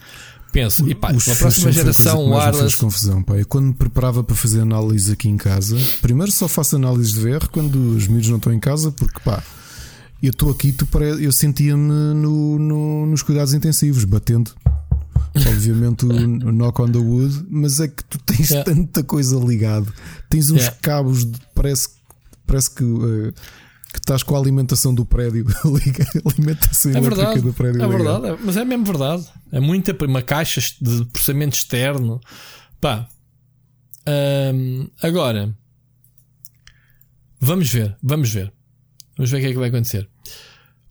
[0.53, 2.77] Penso, e pá, os na próxima geração wireless.
[2.77, 3.35] confusão, pá.
[3.35, 7.19] Eu quando me preparava para fazer análise aqui em casa, primeiro sar faço análise de
[7.19, 9.43] VR quando os miúdos não estão em casa, porque pá,
[10.23, 11.21] eu estou aqui, tu pare...
[11.21, 14.51] eu sentia-me no, no, nos cuidados intensivos, batendo.
[15.45, 18.63] Obviamente o knock on the wood, mas é que tu tens yeah.
[18.69, 19.91] tanta coisa ligado,
[20.29, 20.77] tens uns yeah.
[20.81, 21.89] cabos de, parece,
[22.45, 23.33] parece que, uh,
[23.91, 27.81] que estás com a alimentação do prédio, a alimentação é verdade, do prédio.
[27.81, 29.25] É verdade, é, mas é mesmo verdade.
[29.51, 32.19] É muita uma caixa de processamento externo.
[32.79, 33.07] Pá.
[34.53, 35.53] Um, agora
[37.39, 38.53] vamos ver, vamos ver.
[39.17, 40.07] Vamos ver o que é que vai acontecer.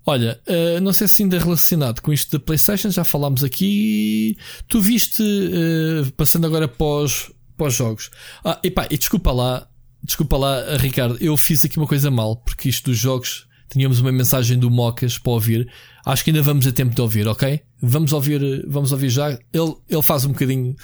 [0.09, 4.39] Olha, uh, não sei se ainda relacionado com isto da PlayStation, já falámos aqui.
[4.69, 8.11] Tu viste, uh, passando agora pós, pós jogos.
[8.45, 9.69] Ah, epá, e desculpa lá,
[10.05, 14.12] desculpa lá, Ricardo, eu fiz aqui uma coisa mal, porque isto dos jogos tínhamos uma
[14.12, 15.69] mensagem do Mocas para ouvir.
[16.05, 17.61] Acho que ainda vamos a tempo de ouvir, ok?
[17.83, 19.31] Vamos ouvir, vamos ouvir já.
[19.53, 20.77] Ele, ele faz um bocadinho,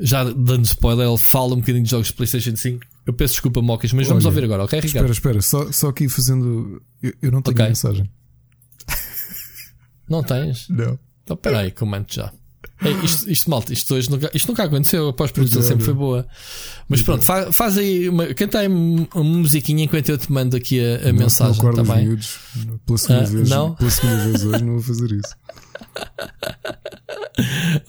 [0.00, 2.80] já dando spoiler, ele fala um bocadinho de jogos de PlayStation 5.
[3.04, 5.12] Eu peço desculpa, Mocas, mas Olha, vamos ouvir agora, ok, Ricardo?
[5.12, 6.80] Espera, espera, só, só aqui fazendo.
[7.02, 7.68] Eu, eu não tenho okay.
[7.68, 8.10] mensagem.
[10.08, 10.68] Não tens?
[10.68, 10.98] Não.
[11.24, 12.32] Então peraí, comando já.
[12.80, 15.08] É, isto, isto, malta, isto, hoje nunca, isto nunca aconteceu.
[15.08, 16.26] A pós-produção sempre foi boa.
[16.88, 20.80] Mas pronto, faz, faz aí, uma, canta aí uma musiquinha enquanto eu te mando aqui
[20.80, 21.62] a, a não, mensagem.
[21.62, 22.38] Não tá miúdos,
[22.86, 23.74] pela segunda, ah, vez, não?
[23.74, 25.36] pela segunda vez hoje, não vou fazer isso.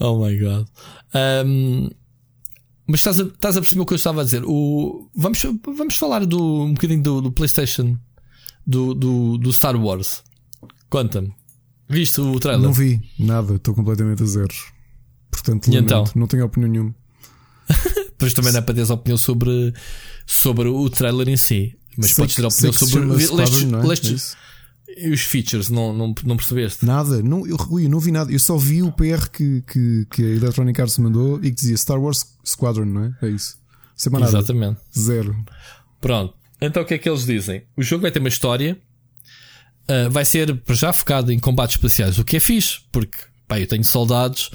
[0.00, 0.66] oh my god.
[1.14, 1.88] Um,
[2.86, 4.42] mas estás a, estás a perceber o que eu estava a dizer?
[4.44, 5.40] O, vamos,
[5.76, 7.96] vamos falar do, um bocadinho do, do PlayStation,
[8.66, 10.24] do, do, do Star Wars.
[10.88, 11.32] Conta-me.
[11.90, 12.62] Viste o trailer?
[12.62, 14.72] Não vi nada, estou completamente a zeros.
[15.28, 16.04] Portanto, lamento, então?
[16.14, 16.94] não tenho opinião nenhuma.
[18.10, 19.74] Depois também não é para teres opinião sobre,
[20.24, 21.76] sobre o trailer em si.
[21.96, 23.04] Mas sei podes ter opinião sobre.
[23.04, 24.36] Lestes, é lestes,
[24.88, 26.86] é os features, não, não, não percebeste?
[26.86, 28.30] Nada, não, eu, eu não vi nada.
[28.30, 31.76] Eu só vi o PR que, que, que a Electronic Arts mandou e que dizia
[31.76, 33.14] Star Wars Squadron, não é?
[33.22, 33.58] É isso.
[33.96, 34.26] Sem nada.
[34.26, 34.80] Exatamente.
[34.96, 35.36] Zero.
[36.00, 36.34] Pronto.
[36.60, 37.62] Então o que é que eles dizem?
[37.76, 38.78] O jogo vai ter uma história
[39.90, 43.18] uh, vai ser já focado em combates espaciais, o que é fixe, porque
[43.48, 44.50] pá, eu tenho soldados.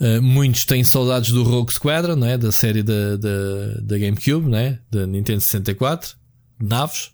[0.00, 2.38] Uh, muitos têm saudades do Rogue Squadron, não é?
[2.38, 4.78] da série da, da, da GameCube, não é?
[4.90, 6.16] da Nintendo 64,
[6.60, 7.10] naves.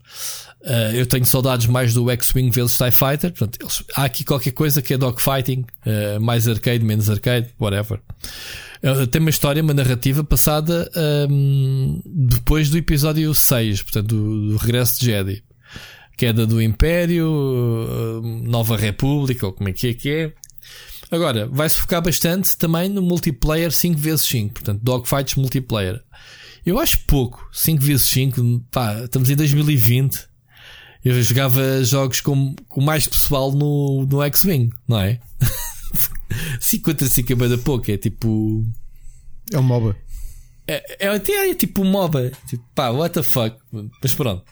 [0.62, 3.32] Uh, eu tenho saudades mais do X-Wing vs TIE Fighter.
[3.32, 8.00] Portanto, eles, há aqui qualquer coisa que é dogfighting, uh, mais arcade, menos arcade, whatever.
[9.10, 10.90] Tem uma história, uma narrativa passada
[11.30, 15.42] um, depois do episódio 6, portanto, do, do regresso de Jedi
[16.16, 20.32] queda do Império, uh, Nova República, ou como é que é que é.
[21.10, 26.02] Agora, vai-se focar bastante também no multiplayer 5x5, portanto, dogfights multiplayer.
[26.64, 30.26] Eu acho pouco, 5x5, pá, estamos em 2020.
[31.04, 35.20] Eu jogava jogos com, com mais pessoal no, no X-Wing, não é?
[36.60, 38.64] 5 contra 5 é bem pouco, é tipo.
[39.52, 39.94] É um MOBA.
[40.66, 42.32] É, é, é, é tipo um MOBA.
[42.48, 43.56] Tipo, pá, what the fuck.
[44.02, 44.44] Mas pronto.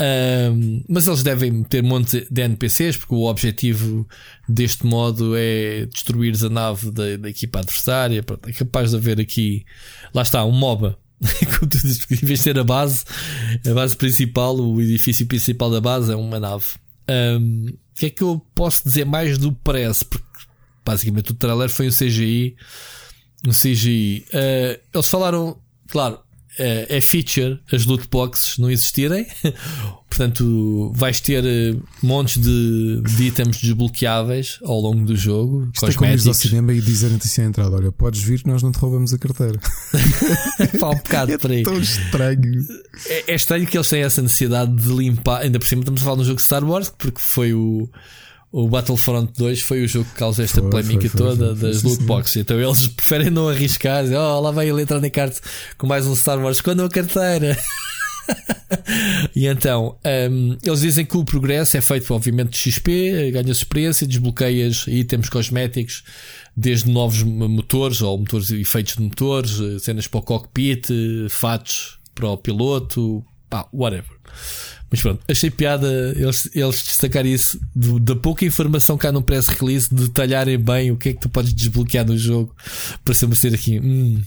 [0.00, 4.06] Um, mas eles devem ter monte de NPCs, porque o objetivo
[4.48, 8.22] deste modo é destruir a nave da, da equipa adversária.
[8.22, 9.64] Pronto, é capaz de haver aqui,
[10.12, 10.98] lá está, um MOBA.
[11.24, 13.04] em vez de ter a base,
[13.66, 16.66] a base principal, o edifício principal da base é uma nave.
[17.08, 20.02] Um, o que é que eu posso dizer mais do press?
[20.02, 20.26] Porque
[20.84, 22.56] basicamente o trailer foi um CGI.
[23.46, 24.26] Um CGI.
[24.28, 25.56] Uh, eles falaram,
[25.88, 26.18] claro,
[26.58, 29.26] é, é feature as loot boxes não existirem.
[30.08, 35.68] Portanto, vais ter eh, montes de, de itens desbloqueáveis ao longo do jogo.
[35.74, 38.46] Isto é como ir ao cinema e dizerem-te assim à entrada: Olha, podes vir que
[38.46, 39.58] nós não te roubamos a carteira.
[40.78, 41.64] Fala um bocado é por aí.
[41.64, 42.64] tão estranho.
[43.08, 45.42] É, é, estranho que eles tenham essa necessidade de limpar.
[45.42, 47.88] Ainda por cima, estamos a falar no jogo Star Wars, porque foi o
[48.56, 51.82] o Battlefront 2 foi o jogo que causou esta foi, polémica foi, foi, toda das
[51.82, 52.36] loot boxes.
[52.36, 54.04] Então eles preferem não arriscar.
[54.04, 55.40] Dizer, oh, lá vai ele entrar na carta
[55.76, 56.60] com mais um Star Wars.
[56.60, 57.58] Quando a carteira?
[59.34, 59.98] e então,
[60.30, 65.28] um, eles dizem que o progresso é feito, obviamente, de XP, ganhas experiência, desbloqueias itens
[65.28, 66.04] cosméticos,
[66.56, 70.90] desde novos motores ou motores efeitos de motores, cenas para o cockpit,
[71.28, 74.14] fatos para o piloto, pá, whatever.
[74.94, 79.48] Mas pronto, achei piada eles, eles destacarem isso da pouca informação que há no press
[79.48, 82.54] release, de detalharem bem o que é que tu podes desbloquear no jogo.
[83.04, 84.22] para ser aqui, hum,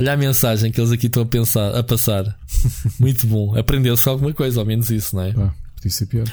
[0.00, 2.36] olha a mensagem que eles aqui estão a, pensar, a passar.
[2.98, 3.56] Muito bom.
[3.56, 5.30] Aprendeu-se alguma coisa, ao menos isso, não é?
[5.36, 6.26] Ah, podia ser pior.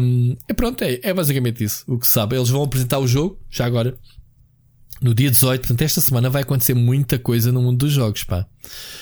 [0.00, 1.84] Um, e pronto, é, é basicamente isso.
[1.86, 3.96] O que se sabe, eles vão apresentar o jogo, já agora.
[5.00, 8.46] No dia 18, portanto, esta semana vai acontecer muita coisa no mundo dos jogos, pá.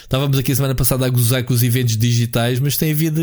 [0.03, 3.21] Estávamos aqui a semana passada a gozar com os eventos digitais, mas tem havido.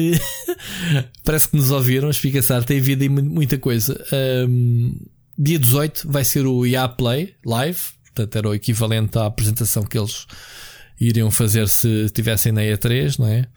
[1.23, 4.03] Parece que nos ouviram, explicaçar, tem havido muita coisa.
[4.47, 4.95] Um,
[5.37, 9.97] dia 18 vai ser o IA Play Live, portanto, era o equivalente à apresentação que
[9.97, 10.25] eles
[10.99, 13.47] iriam fazer se estivessem na E3, não é?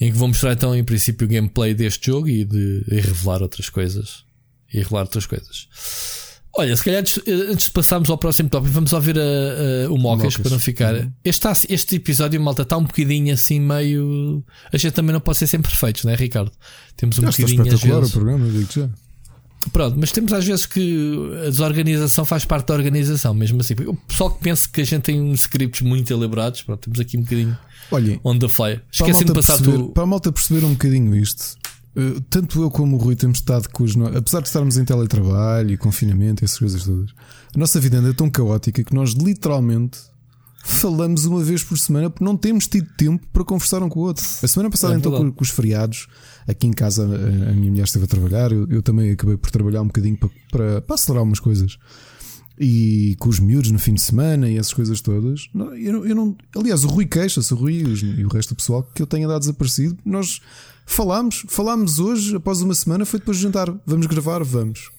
[0.00, 3.42] Em que vão mostrar então, em princípio, o gameplay deste jogo e de e revelar
[3.42, 4.24] outras coisas.
[4.72, 5.68] E revelar outras coisas.
[6.56, 10.36] Olha, se calhar antes de passarmos ao próximo tópico, vamos ouvir a, a, o Mocas,
[10.36, 10.94] para não ficar.
[10.94, 11.12] Uhum.
[11.24, 14.44] Este, este episódio, malta, está um bocadinho assim meio.
[14.72, 16.52] A gente também não pode ser sempre perfeitos, não é, Ricardo?
[16.96, 17.62] Temos um já bocadinho.
[17.62, 18.14] Está espetacular vezes...
[18.14, 18.88] o programa, digo já.
[19.72, 23.74] Pronto, mas temos às vezes que a desorganização faz parte da organização, mesmo assim.
[23.86, 27.16] O pessoal que pensa que a gente tem uns scripts muito elaborados, pronto, temos aqui
[27.16, 27.56] um bocadinho
[27.90, 28.80] Olhem, on the fly.
[28.92, 29.88] Esqueci de passar perceber, tu...
[29.88, 31.56] Para a malta perceber um bocadinho isto,
[32.28, 33.96] tanto eu como o Rui temos estado com os.
[34.16, 37.10] Apesar de estarmos em teletrabalho e confinamento, essas coisas todas,
[37.54, 39.98] a nossa vida anda tão caótica que nós literalmente
[40.64, 44.02] falamos uma vez por semana porque não temos tido tempo para conversar um com o
[44.04, 44.24] outro.
[44.42, 46.08] A semana passada, é então, com, com, os feriados,
[46.48, 49.50] aqui em casa, a, a, minha mulher esteve a trabalhar, eu, eu, também acabei por
[49.50, 51.78] trabalhar um bocadinho para, para, para acelerar umas coisas.
[52.58, 55.48] E com os miúdos no fim de semana e essas coisas todas.
[55.76, 59.02] Eu, eu não, aliás, o Rui queixa-se, o Rui e o resto do pessoal que
[59.02, 59.98] eu tenha dado desaparecido.
[60.04, 60.40] Nós
[60.86, 63.72] falámos, falámos hoje, após uma semana, foi depois de jantar.
[63.86, 64.90] Vamos gravar, vamos.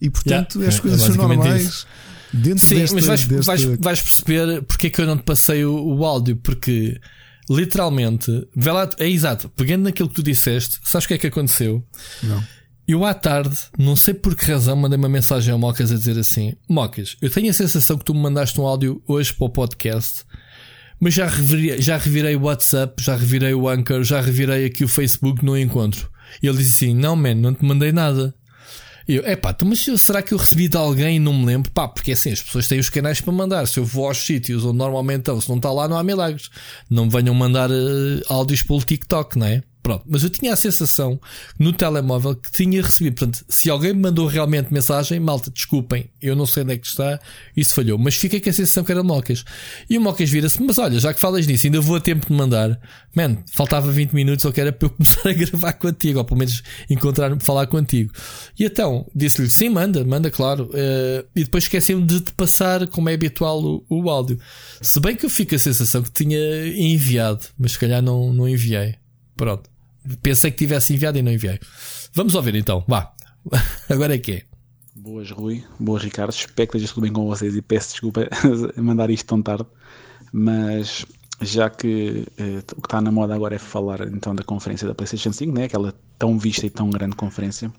[0.00, 1.64] E portanto, yeah, as coisas é, são normais.
[1.64, 1.86] Isso.
[2.32, 3.44] Dentro Sim, desta, mas vais, desta...
[3.44, 7.00] vais, vais, perceber porque é que eu não te passei o, o áudio, porque
[7.48, 11.82] literalmente, lá, é exato, pegando naquilo que tu disseste, sabes o que é que aconteceu?
[12.22, 12.44] Não.
[12.86, 16.16] Eu à tarde, não sei por que razão, mandei uma mensagem ao Mocas a dizer
[16.18, 19.50] assim: Mocas, eu tenho a sensação que tu me mandaste um áudio hoje para o
[19.50, 20.24] podcast,
[21.00, 24.88] mas já revirei, já revirei o WhatsApp, já revirei o Anchor, já revirei aqui o
[24.88, 26.10] Facebook, não encontro.
[26.42, 28.34] E ele disse assim: Não, man, não te mandei nada.
[29.08, 31.46] E eu, é pá, então, mas será que eu recebi de alguém e não me
[31.46, 31.70] lembro?
[31.70, 33.66] Pá, porque assim, as pessoas têm os canais para mandar.
[33.66, 36.50] Se eu vou aos sítios onde normalmente estão, se não está lá, não há milagres.
[36.90, 39.62] Não me venham mandar uh, áudios pelo TikTok, não é?
[39.86, 41.20] Pronto, mas eu tinha a sensação
[41.56, 43.14] no telemóvel que tinha recebido.
[43.14, 46.88] Portanto, se alguém me mandou realmente mensagem, malta, desculpem, eu não sei onde é que
[46.88, 47.20] está,
[47.56, 47.96] isso falhou.
[47.96, 49.44] Mas fica com a sensação que era Mocas.
[49.88, 52.32] E o Mocas vira-se, mas olha, já que falas nisso, ainda vou a tempo de
[52.32, 52.80] mandar.
[53.14, 56.38] Man, faltava 20 minutos, ou que era para eu começar a gravar contigo, ou pelo
[56.38, 58.12] menos encontrar-me, falar contigo.
[58.58, 60.64] E então, disse-lhe, sim, manda, manda, claro.
[60.64, 64.36] Uh, e depois esqueci-me de te passar, como é habitual, o, o áudio.
[64.82, 68.48] Se bem que eu fico a sensação que tinha enviado, mas se calhar não, não
[68.48, 68.96] enviei.
[69.36, 69.75] Pronto.
[70.22, 71.58] Pensei que tivesse enviado e não enviei.
[72.12, 73.12] Vamos ouvir então, vá.
[73.88, 74.42] Agora é que é.
[74.94, 75.64] Boas, Rui.
[75.78, 76.30] Boas, Ricardo.
[76.30, 78.28] Espero que esteja tudo bem com vocês e peço desculpa
[78.76, 79.66] mandar isto tão tarde,
[80.32, 81.06] mas
[81.40, 84.94] já que eh, o que está na moda agora é falar então da conferência da
[84.94, 85.64] PlayStation 5, né?
[85.64, 87.70] aquela tão vista e tão grande conferência,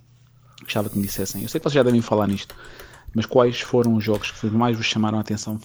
[0.62, 1.42] gostava que me dissessem.
[1.42, 2.56] Eu sei que vocês já devem falar nisto,
[3.14, 5.60] mas quais foram os jogos que mais vos chamaram a atenção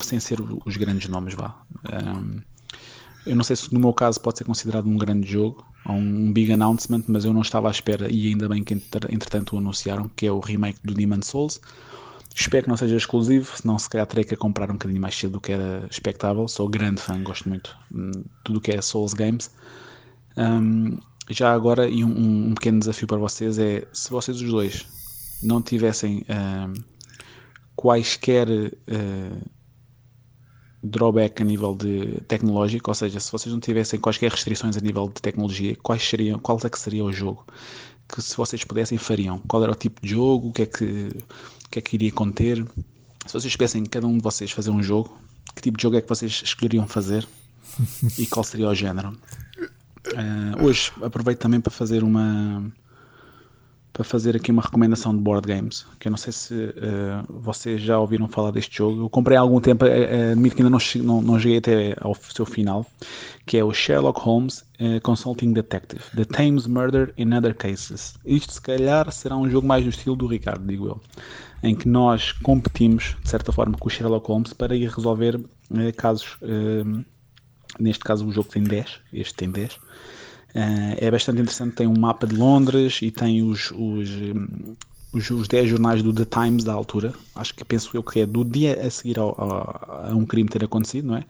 [0.00, 1.34] sem ser os grandes nomes?
[1.34, 1.62] Vá.
[1.90, 2.40] Um,
[3.26, 6.52] eu não sei se no meu caso pode ser considerado um grande jogo, um big
[6.52, 10.26] announcement, mas eu não estava à espera e ainda bem que entretanto o anunciaram, que
[10.26, 11.60] é o remake do Demon Souls.
[12.34, 15.32] Espero que não seja exclusivo, senão se calhar terei que comprar um bocadinho mais cedo
[15.32, 16.46] do que era expectável.
[16.46, 19.50] Sou grande fã, gosto muito hum, de tudo o que é Souls Games.
[20.36, 20.98] Um,
[21.28, 24.86] já agora, e um, um, pequeno desafio para vocês é se vocês os dois
[25.42, 26.74] não tivessem um,
[27.76, 29.50] quaisquer uh,
[30.82, 35.08] drawback a nível de tecnológico, ou seja, se vocês não tivessem quaisquer restrições a nível
[35.08, 37.44] de tecnologia, quais seriam, qual é que seria o jogo
[38.14, 39.38] que se vocês pudessem fariam?
[39.46, 40.48] Qual era o tipo de jogo?
[40.48, 42.64] O que é que, o que, é que iria conter?
[43.26, 45.16] Se vocês tivessem cada um de vocês fazer um jogo,
[45.54, 47.26] que tipo de jogo é que vocês escolheriam fazer
[48.18, 49.16] e qual seria o género?
[50.08, 52.72] Uh, hoje aproveito também para fazer uma
[53.92, 57.80] para fazer aqui uma recomendação de board games, que eu não sei se uh, vocês
[57.80, 59.02] já ouviram falar deste jogo.
[59.02, 62.14] Eu comprei há algum tempo, uh, admito que ainda não, não, não cheguei até ao
[62.14, 62.86] seu final,
[63.46, 68.14] que é o Sherlock Holmes uh, Consulting Detective, The Thames Murder in Other Cases.
[68.24, 71.00] Isto se calhar será um jogo mais do estilo do Ricardo, digo eu,
[71.62, 75.40] em que nós competimos, de certa forma, com o Sherlock Holmes para ir resolver
[75.96, 76.38] casos,
[77.78, 80.19] neste caso o jogo tem 10, este tem 10, Uh,
[80.54, 84.08] é bastante interessante, tem um mapa de Londres e tem os, os,
[85.12, 87.12] os, os 10 jornais do The Times da altura.
[87.34, 90.48] Acho que penso eu que é do dia a seguir ao, ao, a um crime
[90.48, 91.24] ter acontecido, não é?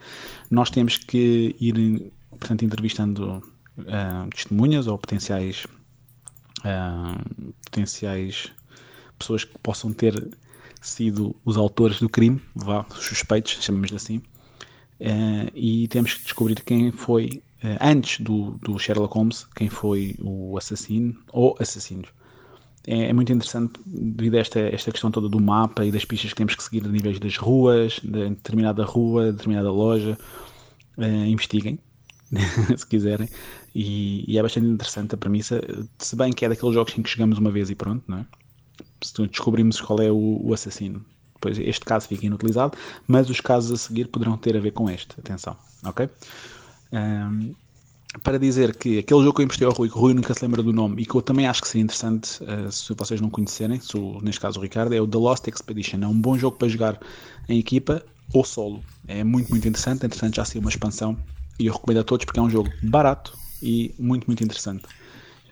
[0.49, 3.43] Nós temos que ir, portanto, entrevistando
[3.77, 5.65] uh, testemunhas ou potenciais,
[6.59, 8.51] uh, potenciais
[9.17, 10.29] pessoas que possam ter
[10.81, 16.91] sido os autores do crime, vá, suspeitos, chamamos assim, uh, e temos que descobrir quem
[16.91, 22.09] foi eh, antes do, do Sherlock Holmes, quem foi o assassino ou assassinos.
[22.87, 26.31] é, é, muito interessante devido a esta, esta questão toda do mapa e das pistas
[26.31, 30.17] que temos que seguir a níveis das ruas, de determinada rua, de determinada loja.
[30.97, 31.79] Uh, investiguem,
[32.75, 33.29] se quiserem.
[33.73, 35.61] E, e, é bastante interessante a premissa,
[35.97, 38.25] se bem que é daqueles jogos em que chegamos uma vez e pronto, não é?
[39.29, 41.03] Descobrimos qual é o, o assassino.
[41.39, 42.77] Pois este caso fica inutilizado,
[43.07, 45.19] mas os casos a seguir poderão ter a ver com este.
[45.19, 46.07] Atenção, ok?
[46.91, 47.53] Um,
[48.23, 50.43] para dizer que aquele jogo que eu emprestei ao Rui, que o Rui nunca se
[50.43, 53.29] lembra do nome e que eu também acho que seria interessante uh, se vocês não
[53.29, 55.99] conhecerem, se o, neste caso o Ricardo, é o The Lost Expedition.
[56.01, 56.99] É um bom jogo para jogar
[57.47, 58.03] em equipa
[58.33, 58.83] ou solo.
[59.07, 60.05] É muito, muito interessante.
[60.05, 61.17] Interessante já ser uma expansão
[61.57, 64.83] e eu recomendo a todos porque é um jogo barato e muito, muito interessante.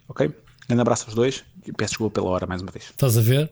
[0.08, 0.30] Ok?
[0.68, 2.86] Grande abraço aos dois e peço desculpa pela hora mais uma vez.
[2.86, 3.50] Estás a ver?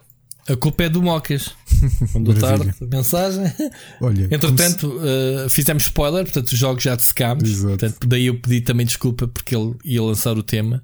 [0.49, 1.53] A culpa é do Mocas.
[2.14, 3.52] Mandou tarde a mensagem.
[3.99, 7.60] Olha, Entretanto, uh, fizemos spoiler, portanto, os jogos já dissecámos.
[7.60, 10.84] Portanto, daí eu pedi também desculpa porque ele ia lançar o tema.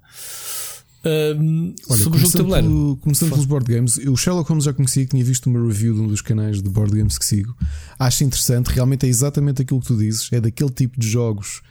[1.05, 2.67] Uh, Olha, sobre o jogo tabuleiro.
[2.67, 5.93] Pelo, começando pelos board games, eu, o Sherlock Holmes já conhecia, tinha visto uma review
[5.93, 7.55] de um dos canais de board games que sigo.
[7.97, 10.29] Acho interessante, realmente é exatamente aquilo que tu dizes.
[10.31, 11.61] É daquele tipo de jogos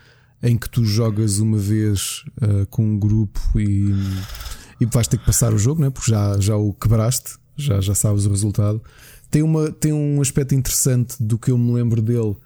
[0.42, 3.94] em que tu jogas uma vez uh, com um grupo e,
[4.80, 5.90] e vais ter que passar o jogo, né?
[5.90, 8.82] porque já, já o quebraste já, já sabes o resultado.
[9.30, 12.36] Tem, uma, tem um aspecto interessante do que eu me lembro dele.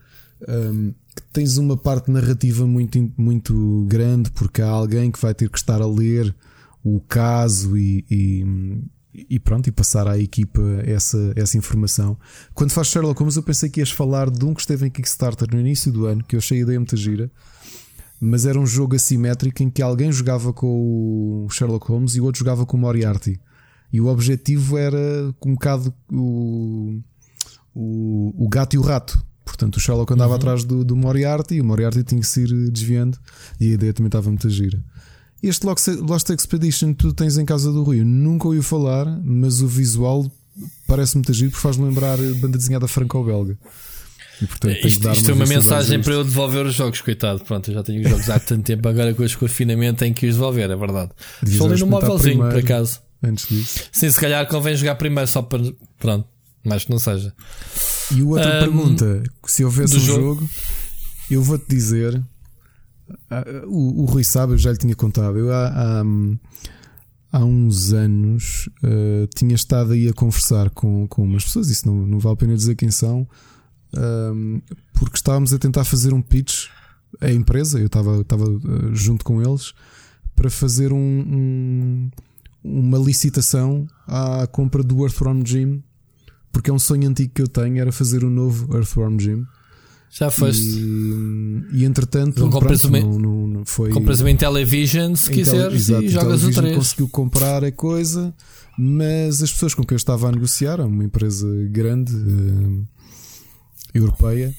[0.49, 5.49] Um, que tens uma parte narrativa muito, muito grande, porque há alguém que vai ter
[5.49, 6.35] que estar a ler
[6.85, 8.45] o caso e, e,
[9.31, 12.19] e pronto, e passar à equipa essa, essa informação.
[12.55, 15.49] Quando faz Sherlock Holmes, eu pensei que ias falar de um que esteve em Kickstarter
[15.51, 17.31] no início do ano, que eu achei a ideia muito gira
[18.21, 22.25] mas era um jogo assimétrico em que alguém jogava com o Sherlock Holmes e o
[22.25, 23.39] outro jogava com o Moriarty.
[23.93, 27.01] E o objetivo era um bocado o,
[27.75, 29.19] o, o gato e o rato.
[29.45, 30.37] Portanto, o Sherlock andava uhum.
[30.37, 33.17] atrás do, do Moriarty e o Moriarty tinha que se ir desviando.
[33.61, 34.83] E a ideia também estava muito gira.
[35.43, 38.01] Este Lost Expedition tu tens em casa do Rui.
[38.01, 40.31] Eu nunca ouvi falar, mas o visual
[40.87, 43.57] parece muito giro porque faz-me lembrar banda desenhada franco-belga.
[44.43, 47.43] E, portanto, isto, isto é uma mensagem para eu devolver os jogos, coitado.
[47.45, 50.27] Pronto, eu já tenho os jogos há tanto tempo, agora com o afinamento tenho que
[50.27, 51.13] os devolver, é verdade.
[51.43, 53.81] Estou ali no móvelzinho, por acaso antes disso.
[53.93, 55.63] Sim, se calhar convém jogar primeiro só para.
[55.99, 56.29] Pronto,
[56.65, 57.33] mas que não seja.
[58.13, 60.51] E outra um, pergunta: se houvesse um jogo, jogo
[61.31, 62.23] eu vou-te dizer.
[63.31, 65.39] Uh, o, o Rui sabe, eu já lhe tinha contado.
[65.39, 66.03] Eu há, há,
[67.33, 72.07] há uns anos uh, tinha estado aí a conversar com, com umas pessoas, isso não,
[72.07, 73.29] não vale a pena dizer quem são,
[74.93, 76.67] porque estávamos a tentar fazer um pitch
[77.21, 77.79] à empresa.
[77.79, 79.73] Eu estava, estava uh, junto com eles
[80.35, 82.11] para fazer um, um
[82.67, 85.83] uma licitação à compra do Earthworm Jim,
[86.51, 89.47] porque é um sonho antigo que eu tenho, era fazer um novo Earthworm Jim.
[90.11, 90.63] Já foste.
[90.63, 93.91] E, e entretanto, não compras, pronto, uma, não, não, foi.
[93.91, 96.77] Compras uma Intellivision se quiseres exato, e jogas o 3.
[96.77, 98.35] conseguiu comprar a coisa,
[98.79, 102.87] mas as pessoas com quem eu estava a negociar, uma empresa grande, uh,
[103.93, 104.55] europeia,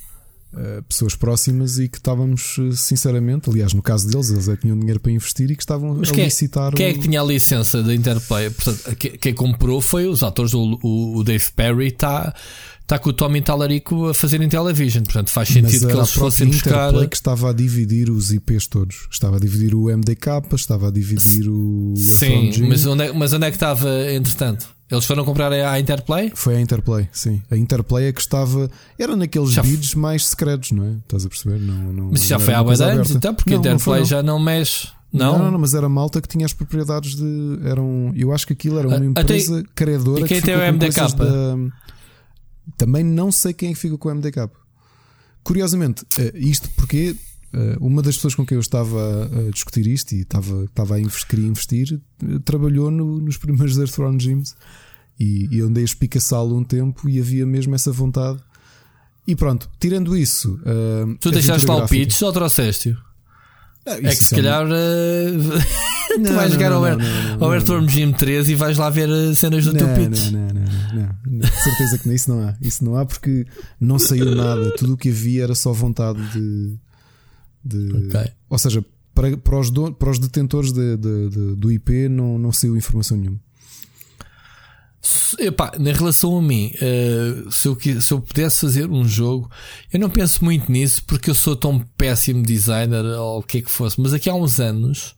[0.87, 4.99] pessoas próximas e que estávamos, eh, sinceramente, aliás, no caso deles, eles é tinham dinheiro
[4.99, 6.73] para investir e que estavam Mas a quem, é- licitar.
[6.73, 6.89] Quem o...
[6.89, 8.49] é que tinha a licença da Interplay?
[8.49, 12.33] Portanto, quem, quem comprou foi os atores, o, o, Dave Perry está.
[12.81, 16.47] Está com o Tommy Talarico a fazer em television, portanto faz sentido que eles fossem
[16.47, 16.93] buscar.
[17.09, 19.09] que estava a dividir os IPs todos.
[19.11, 21.93] Estava a dividir o MDK, estava a dividir o.
[21.97, 24.76] Sim, mas onde, é, mas onde é que estava entretanto?
[24.89, 26.31] Eles foram comprar a Interplay?
[26.33, 27.41] Foi a Interplay, sim.
[27.51, 28.71] A Interplay é que estava.
[28.97, 30.91] Era naqueles já bids mais secretos, não é?
[31.03, 31.59] Estás a perceber?
[31.59, 34.39] Não, não, mas já foi há dois anos, então, porque não, a Interplay já não
[34.39, 34.87] mexe.
[35.11, 35.39] Não?
[35.39, 35.51] não?
[35.51, 37.59] não, mas era malta que tinha as propriedades de.
[37.65, 40.21] Eram, eu acho que aquilo era uma empresa Até, credora.
[40.21, 40.95] E quem que tem o MDK?
[41.15, 41.57] Da,
[42.77, 44.49] também não sei quem é que fica com o MDK.
[45.43, 47.15] Curiosamente, eh, isto porque
[47.79, 51.27] uma das pessoas com quem eu estava a discutir isto e estava, estava a investir,
[51.27, 54.55] queria investir, eh, trabalhou no, nos primeiros Earthworm Gyms
[55.19, 58.39] e, e andei a espicaçá-lo um tempo e havia mesmo essa vontade.
[59.25, 60.59] E pronto, tirando isso.
[60.61, 62.97] Uh, tu deixaste lá o pitch ou trouxeste-o?
[63.85, 68.55] Ah, é que se calhar uh, tu vais jogar ao, ao Earthworm Gym 3 e
[68.55, 70.31] vais lá ver cenas do teu pitch.
[70.31, 71.47] Não, não, não, não, não.
[71.47, 72.55] certeza que isso não há.
[72.61, 73.45] Isso não há porque
[73.79, 74.71] não saiu nada.
[74.75, 76.77] Tudo o que havia era só vontade de
[77.67, 78.31] de, okay.
[78.49, 78.83] Ou seja,
[79.13, 82.77] para, para, os, do, para os detentores de, de, de, do IP não, não saiu
[82.77, 83.39] informação nenhuma.
[85.39, 89.49] Epá, na relação a mim, uh, se, eu, se eu pudesse fazer um jogo,
[89.91, 93.61] eu não penso muito nisso porque eu sou tão péssimo designer ou o que é
[93.61, 95.15] que fosse, mas aqui há uns anos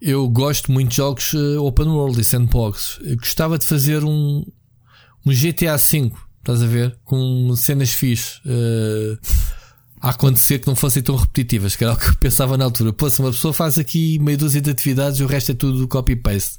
[0.00, 2.98] eu gosto muito de jogos uh, open world e sandbox.
[3.02, 4.44] Eu gostava de fazer um,
[5.24, 6.10] um GTA V,
[6.40, 6.96] estás a ver?
[7.04, 8.40] Com cenas fixe.
[8.44, 9.16] Uh,
[10.02, 12.92] a acontecer que não fossem tão repetitivas, que era o que eu pensava na altura.
[12.92, 15.86] Pô, se uma pessoa faz aqui meia dúzia de atividades e o resto é tudo
[15.86, 16.56] copy-paste.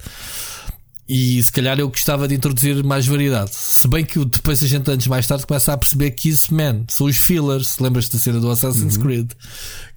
[1.09, 3.51] e se calhar eu gostava de introduzir mais variedade.
[3.53, 6.85] Se bem que depois a gente anos mais tarde começa a perceber que isso, man,
[6.87, 7.77] são os fillers.
[7.79, 9.03] Lembras-te da cena do Assassin's uhum.
[9.03, 9.31] Creed?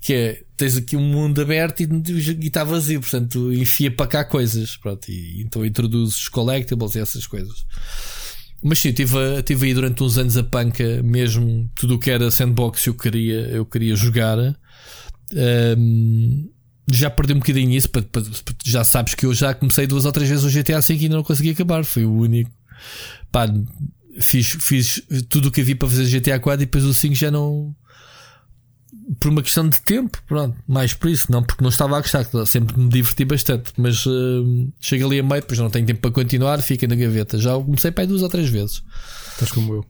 [0.00, 4.76] Que é, tens aqui um mundo aberto e está vazio, portanto enfia para cá coisas.
[4.76, 7.64] Pronto, e então introduzes collectibles e essas coisas.
[8.68, 12.32] Mas sim, tive, tive aí durante uns anos a panca, mesmo tudo o que era
[12.32, 14.38] sandbox eu queria, eu queria jogar.
[15.78, 16.50] Um,
[16.90, 17.88] já perdi um bocadinho isso,
[18.64, 21.14] já sabes que eu já comecei duas ou três vezes o GTA V e ainda
[21.14, 22.50] não consegui acabar, foi o único.
[23.30, 23.46] Pá,
[24.18, 27.30] fiz, fiz tudo o que havia para fazer GTA 4 e depois o 5 já
[27.30, 27.72] não.
[29.20, 32.24] Por uma questão de tempo, pronto, mais por isso, não porque não estava a gostar,
[32.44, 36.10] sempre me diverti bastante, mas uh, chega ali a meio, depois não tenho tempo para
[36.10, 37.38] continuar, fica na gaveta.
[37.38, 38.82] Já comecei para aí duas ou três vezes.
[39.32, 39.86] Estás como eu.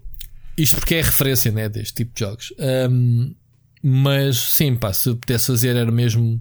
[0.58, 2.52] Isto porque é referência, né, deste tipo de jogos.
[2.90, 3.34] Um,
[3.82, 6.40] mas sim, pá, se eu pudesse fazer era mesmo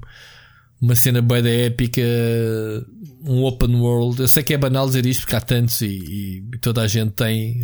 [0.82, 2.02] uma cena bem da épica,
[3.24, 4.22] um open world.
[4.22, 7.12] Eu sei que é banal dizer isto porque há tantos e, e toda a gente
[7.12, 7.64] tem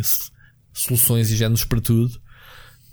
[0.72, 2.20] soluções e géneros para tudo.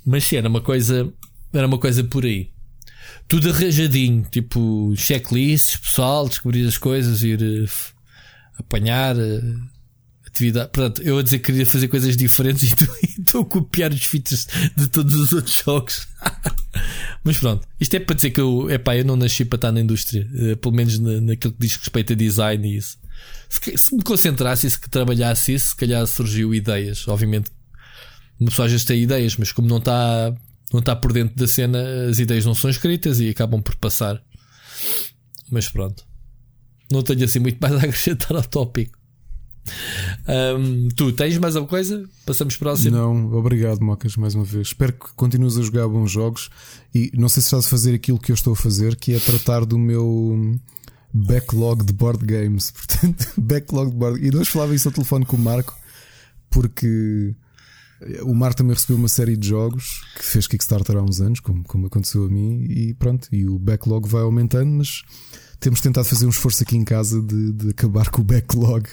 [0.06, 1.12] Mas sim, era uma coisa,
[1.54, 2.50] era uma coisa por aí.
[3.28, 7.70] Tudo arranjadinho, tipo checklists, pessoal, descobrir as coisas, ir uh,
[8.58, 9.60] apanhar uh,
[10.26, 10.70] atividade.
[10.72, 12.72] Portanto, eu a dizer que queria fazer coisas diferentes
[13.04, 16.08] e estou a copiar os features de todos os outros jogos.
[17.24, 19.82] Mas pronto, isto é para dizer que eu, epá, eu não nasci para estar na
[19.82, 22.98] indústria, uh, pelo menos na, naquilo que diz respeito a design e isso.
[23.50, 27.08] Se, se me concentrasse e se trabalhasse isso, se calhar surgiu ideias.
[27.08, 27.50] Obviamente,
[28.40, 30.34] uma pessoa às vezes tem ideias, mas como não está,
[30.72, 34.22] não está por dentro da cena, as ideias não são escritas e acabam por passar.
[35.50, 36.06] Mas pronto,
[36.91, 38.98] não tenho assim muito mais a acrescentar ao tópico.
[40.28, 42.08] Um, tu tens mais alguma coisa?
[42.26, 42.96] Passamos próximo.
[42.96, 44.68] Não, obrigado, Mocas, mais uma vez.
[44.68, 46.50] Espero que continues a jogar bons jogos
[46.94, 49.20] e não sei se estás a fazer aquilo que eu estou a fazer, que é
[49.20, 50.60] tratar do meu
[51.14, 52.72] backlog de board games.
[52.74, 55.78] Portanto, backlog de board E hoje falava isso ao telefone com o Marco,
[56.50, 57.36] porque
[58.24, 61.64] o Marco também recebeu uma série de jogos que fez Kickstarter há uns anos, como,
[61.64, 65.04] como aconteceu a mim, e pronto, e o backlog vai aumentando, mas
[65.60, 68.88] temos tentado fazer um esforço aqui em casa de, de acabar com o backlog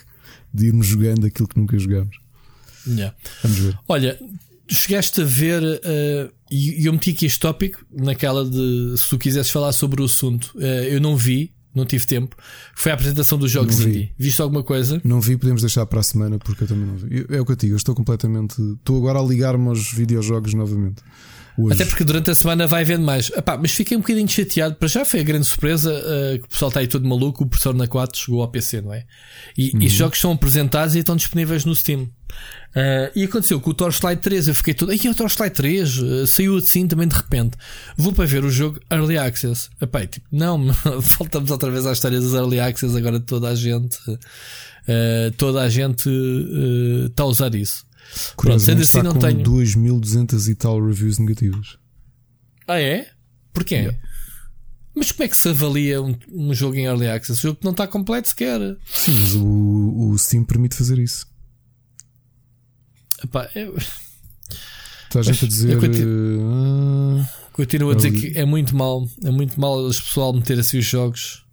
[0.52, 2.16] de irmos jogando aquilo que nunca jogamos.
[2.86, 3.16] Yeah.
[3.42, 3.78] Vamos ver.
[3.88, 4.18] Olha,
[4.68, 9.50] chegaste a ver, uh, e eu meti aqui este tópico naquela de se tu quisesses
[9.50, 10.52] falar sobre o assunto.
[10.56, 12.34] Uh, eu não vi, não tive tempo.
[12.74, 13.88] Foi a apresentação dos jogos vi.
[13.88, 14.12] indie.
[14.18, 15.00] Viste alguma coisa?
[15.04, 17.26] Não vi, podemos deixar para a semana porque eu também não vi.
[17.28, 18.60] É o que eu digo, eu estou completamente.
[18.60, 21.02] Estou agora a ligar-me aos videojogos novamente.
[21.58, 21.74] Hoje.
[21.74, 23.30] Até porque durante a semana vai havendo mais.
[23.30, 24.74] Epá, mas fiquei um bocadinho chateado.
[24.74, 27.44] Para já foi a grande surpresa uh, que o pessoal está aí todo maluco.
[27.44, 29.04] O professor na 4 chegou ao PC, não é?
[29.56, 29.82] E, uhum.
[29.82, 32.10] e os jogos são apresentados e estão disponíveis no Steam.
[32.76, 34.48] Uh, e aconteceu com o Torchlight 3.
[34.48, 34.90] Eu fiquei todo.
[34.90, 37.56] Ai, é o Torchlight 3 uh, saiu assim também de repente.
[37.96, 39.70] Vou para ver o jogo Early Access.
[39.80, 40.70] Epá, tipo, não,
[41.18, 42.94] voltamos outra vez à história dos Early Access.
[42.94, 46.10] Agora toda a gente, uh, toda a gente
[47.08, 47.85] está a usar isso.
[48.36, 49.42] Pronto, sendo assim não com tenho.
[49.42, 51.78] 2200 e tal reviews negativas.
[52.66, 53.10] Ah, é?
[53.52, 53.76] Porquê?
[53.76, 53.98] Yeah.
[54.94, 57.38] Mas como é que se avalia um, um, jogo em Early Access?
[57.40, 58.60] O jogo que não está completo sequer.
[58.86, 61.26] Sim, mas o, o Steam permite fazer isso.
[63.22, 63.76] Epá, eu...
[63.76, 65.78] Está a gente a dizer.
[65.78, 67.26] Continuo, uh...
[67.52, 69.06] continuo a dizer que é muito mal.
[69.22, 71.44] É muito mal as pessoal meter assim os jogos.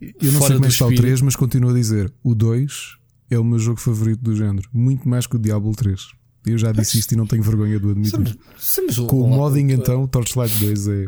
[0.00, 2.96] Eu não sei como é que está o 3, mas continuo a dizer: o 2
[3.30, 6.00] é o meu jogo favorito do género, muito mais que o Diablo 3.
[6.44, 8.10] Eu já disse isto e não tenho vergonha de admitir.
[8.10, 11.06] Somos, somos Com o modding, então, o Torchlight 2 é.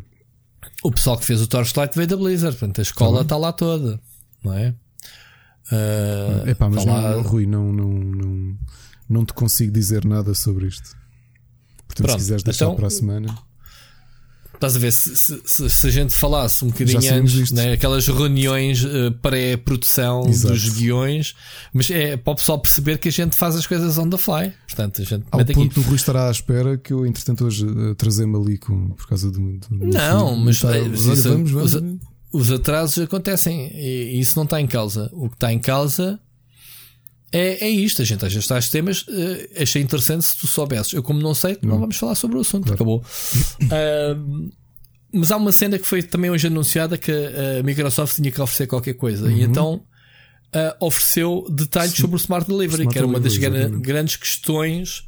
[0.82, 3.52] O pessoal que fez o Torchlight veio da Blizzard, portanto a escola está tá lá
[3.52, 4.00] toda,
[4.42, 4.74] não é?
[5.70, 7.22] Uh, Epá, mas tá não.
[7.22, 8.58] Rui, não, não, não,
[9.08, 10.96] não te consigo dizer nada sobre isto.
[11.86, 13.38] Portanto, Pronto, se quiseres deixar então, para a semana.
[14.58, 18.82] Estás a ver, se, se, se, a gente falasse um bocadinho antes, né, aquelas reuniões
[18.82, 21.36] uh, pré-produção dos guiões,
[21.72, 24.52] mas é para o pessoal perceber que a gente faz as coisas on the fly.
[24.66, 25.68] Portanto, a gente Ao ponto aqui.
[25.68, 29.30] do Rui estará à espera que eu, entretanto, hoje uh, trazer-me ali com, por causa
[29.30, 29.38] do.
[29.58, 31.74] do não, mas, está, é, mas olha, vamos, vamos.
[32.32, 35.08] Os, os atrasos acontecem e, e isso não está em causa.
[35.12, 36.18] O que está em causa
[37.32, 40.92] é, é isto, a gente às vezes a temas, uh, achei interessante se tu soubesses.
[40.92, 42.74] Eu, como não sei, não, não vamos falar sobre o assunto, claro.
[42.74, 42.98] acabou.
[43.00, 44.50] uh,
[45.12, 48.66] mas há uma cena que foi também hoje anunciada que a Microsoft tinha que oferecer
[48.66, 49.36] qualquer coisa, uhum.
[49.36, 49.82] e então
[50.54, 52.02] uh, ofereceu detalhes Sim.
[52.02, 55.00] sobre o Smart Delivery, Smart que era uma das grandes questões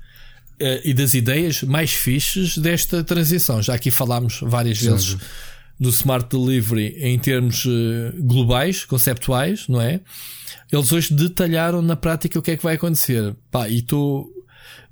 [0.61, 3.63] uh, e das ideias mais fixes desta transição.
[3.63, 5.17] Já aqui falámos várias vezes
[5.81, 10.01] do Smart Delivery em termos uh, globais, conceptuais, não é?
[10.71, 13.35] Eles hoje detalharam na prática o que é que vai acontecer.
[13.51, 14.31] Pá, e estou.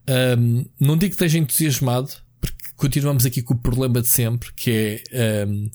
[0.08, 2.10] Um, não digo que esteja entusiasmado,
[2.40, 5.70] porque continuamos aqui com o problema de sempre, que é, um,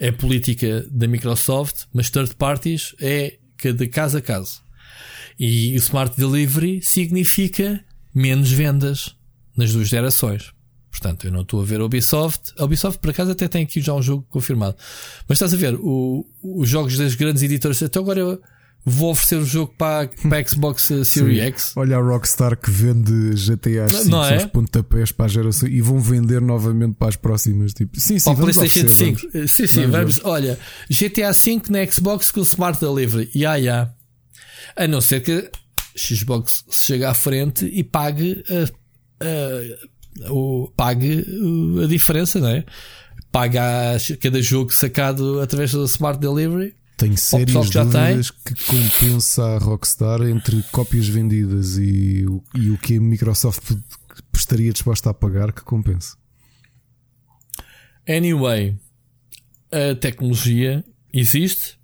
[0.00, 4.60] é a política da Microsoft, mas third parties é de caso a caso.
[5.38, 9.14] E o Smart Delivery significa menos vendas
[9.56, 10.55] nas duas gerações.
[10.98, 12.54] Portanto, eu não estou a ver a Ubisoft.
[12.58, 14.76] A Ubisoft, por acaso, até tem aqui já um jogo confirmado.
[15.28, 18.40] Mas estás a ver, o, os jogos das grandes editoras, até agora eu
[18.82, 21.38] vou oferecer o jogo para, para a Xbox uh, Series.
[21.38, 21.72] X.
[21.76, 24.46] Olha a Rockstar que vende GTA 5 não é?
[24.46, 27.74] pontapés para a geração e vão vender novamente para as próximas.
[27.74, 29.20] Tipo, sim, sim, para vamos PlayStation 5.
[29.32, 29.52] Vamos.
[29.52, 29.92] Sim, sim, vamos.
[29.92, 30.20] vamos.
[30.24, 30.58] Olha,
[30.88, 33.28] GTA 5 na Xbox com Smart Delivery.
[33.34, 33.62] Ya, yeah, ya.
[33.62, 33.94] Yeah.
[34.76, 35.50] A não ser que
[35.94, 39.95] Xbox chegue à frente e pague a, a,
[40.30, 41.24] o, pague
[41.82, 42.64] a diferença, não é?
[43.32, 48.54] Paga cada jogo sacado através do Smart Delivery tenho sérias que dúvidas tem.
[48.54, 52.24] que compensa a Rockstar entre cópias vendidas e,
[52.54, 53.76] e o que a Microsoft
[54.34, 56.16] estaria disposta a pagar que compensa.
[58.08, 58.76] Anyway,
[59.70, 61.78] a tecnologia existe,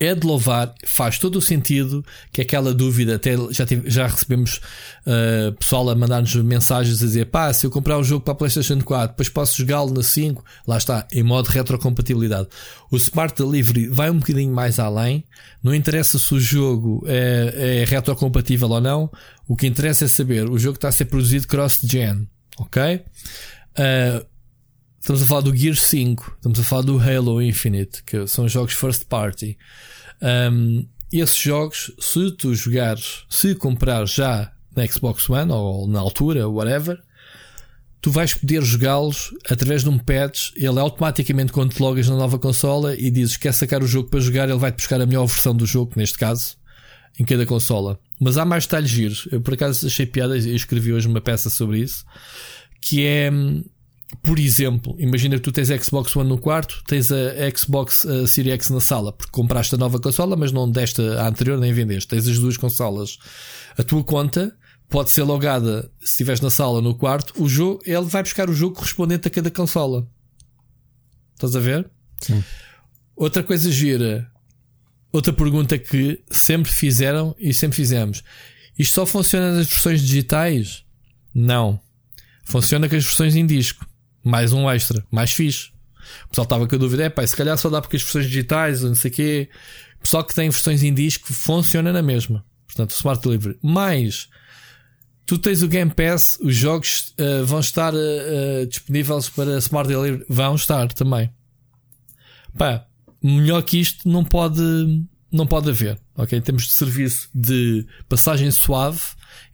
[0.00, 2.02] é de louvar, faz todo o sentido
[2.32, 4.58] que aquela dúvida, até já, tive, já recebemos
[5.06, 8.34] uh, pessoal a mandar-nos mensagens a dizer pá, se eu comprar um jogo para a
[8.34, 12.48] PlayStation 4, depois posso jogá-lo na 5, lá está, em modo retrocompatibilidade.
[12.90, 15.22] O Smart Delivery vai um bocadinho mais além,
[15.62, 19.10] não interessa se o jogo é, é retrocompatível ou não,
[19.46, 22.26] o que interessa é saber o jogo está a ser produzido cross-gen,
[22.58, 23.02] ok?
[23.76, 24.29] Uh,
[25.00, 28.74] Estamos a falar do Gear 5, estamos a falar do Halo Infinite, que são jogos
[28.74, 29.56] first party.
[30.20, 36.46] Um, esses jogos, se tu jogares, se comprares já na Xbox One ou na altura,
[36.46, 37.00] whatever,
[38.02, 40.52] tu vais poder jogá-los através de um patch.
[40.54, 44.10] Ele automaticamente, quando te logas na nova consola e dizes que quer sacar o jogo
[44.10, 46.58] para jogar, ele vai-te buscar a melhor versão do jogo, neste caso,
[47.18, 47.98] em cada consola.
[48.20, 49.26] Mas há mais detalhes giros.
[49.32, 52.04] Eu por acaso achei piada e escrevi hoje uma peça sobre isso.
[52.82, 53.64] Que é hum,
[54.22, 58.26] por exemplo, imagina que tu tens a Xbox One no quarto, tens a Xbox a
[58.26, 61.72] Series X na sala, porque compraste a nova consola, mas não deste a anterior nem
[61.72, 62.08] vendeste.
[62.08, 63.18] Tens as duas consolas.
[63.78, 64.56] A tua conta
[64.88, 67.40] pode ser logada se estiveres na sala no quarto.
[67.40, 70.06] O jogo, ele vai buscar o jogo correspondente a cada consola.
[71.34, 71.88] Estás a ver?
[72.20, 72.42] Sim.
[73.14, 74.28] Outra coisa gira,
[75.12, 78.24] outra pergunta que sempre fizeram e sempre fizemos:
[78.76, 80.84] isto só funciona nas versões digitais?
[81.32, 81.80] Não.
[82.44, 83.88] Funciona com as versões em disco
[84.22, 85.70] mais um extra, mais fixe.
[86.24, 88.26] O pessoal estava com a dúvida, é pá, se calhar só dá porque as versões
[88.26, 89.48] digitais, não sei o quê.
[89.98, 92.44] O pessoal que tem versões em disco funciona na mesma.
[92.66, 93.58] Portanto, Smart Delivery.
[93.62, 94.28] Mais,
[95.26, 100.24] tu tens o Game Pass, os jogos uh, vão estar uh, disponíveis para Smart Delivery.
[100.28, 101.30] Vão estar também.
[102.56, 102.86] Pá,
[103.22, 104.62] melhor que isto não pode,
[105.30, 105.98] não pode haver.
[106.16, 106.40] Ok?
[106.40, 109.00] Temos de serviço de passagem suave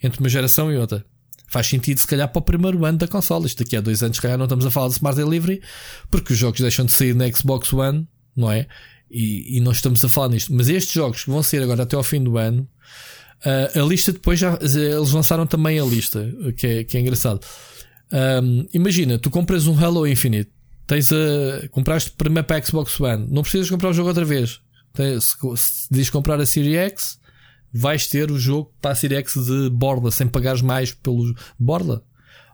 [0.03, 1.05] entre uma geração e outra
[1.47, 3.47] faz sentido se calhar para o primeiro ano da consola.
[3.47, 5.62] Isto daqui a dois anos, se calhar não estamos a falar de Smart Delivery,
[6.10, 8.66] porque os jogos deixam de sair na Xbox One, não é?
[9.10, 10.52] E, e não estamos a falar nisto.
[10.52, 12.68] Mas estes jogos que vão ser agora até ao fim do ano,
[13.44, 17.40] uh, a lista depois já eles lançaram também a lista, que é, que é engraçado.
[18.12, 20.51] Um, imagina, tu compras um Halo Infinite,
[20.86, 24.60] tens a, compraste primeiro para a Xbox One, não precisas comprar o jogo outra vez.
[24.97, 27.18] Se, se diz comprar a Series X,
[27.73, 32.03] vais ter o jogo para a Series X de borda, sem pagares mais pelo borda.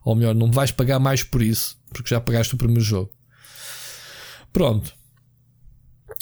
[0.05, 3.11] Ou melhor, não vais pagar mais por isso, porque já pagaste o primeiro jogo.
[4.53, 4.93] Pronto.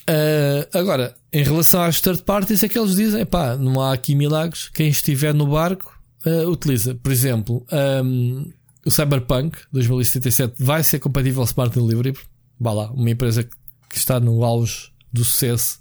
[0.09, 4.15] Uh, agora, em relação às third parties, é que eles dizem: pá, não há aqui
[4.15, 4.69] milagres.
[4.69, 6.95] Quem estiver no barco uh, utiliza.
[6.95, 7.67] Por exemplo,
[8.05, 8.53] um,
[8.85, 12.15] o Cyberpunk 2077 vai ser compatível Smart Delivery.
[12.59, 15.81] Vá lá, uma empresa que está no auge do sucesso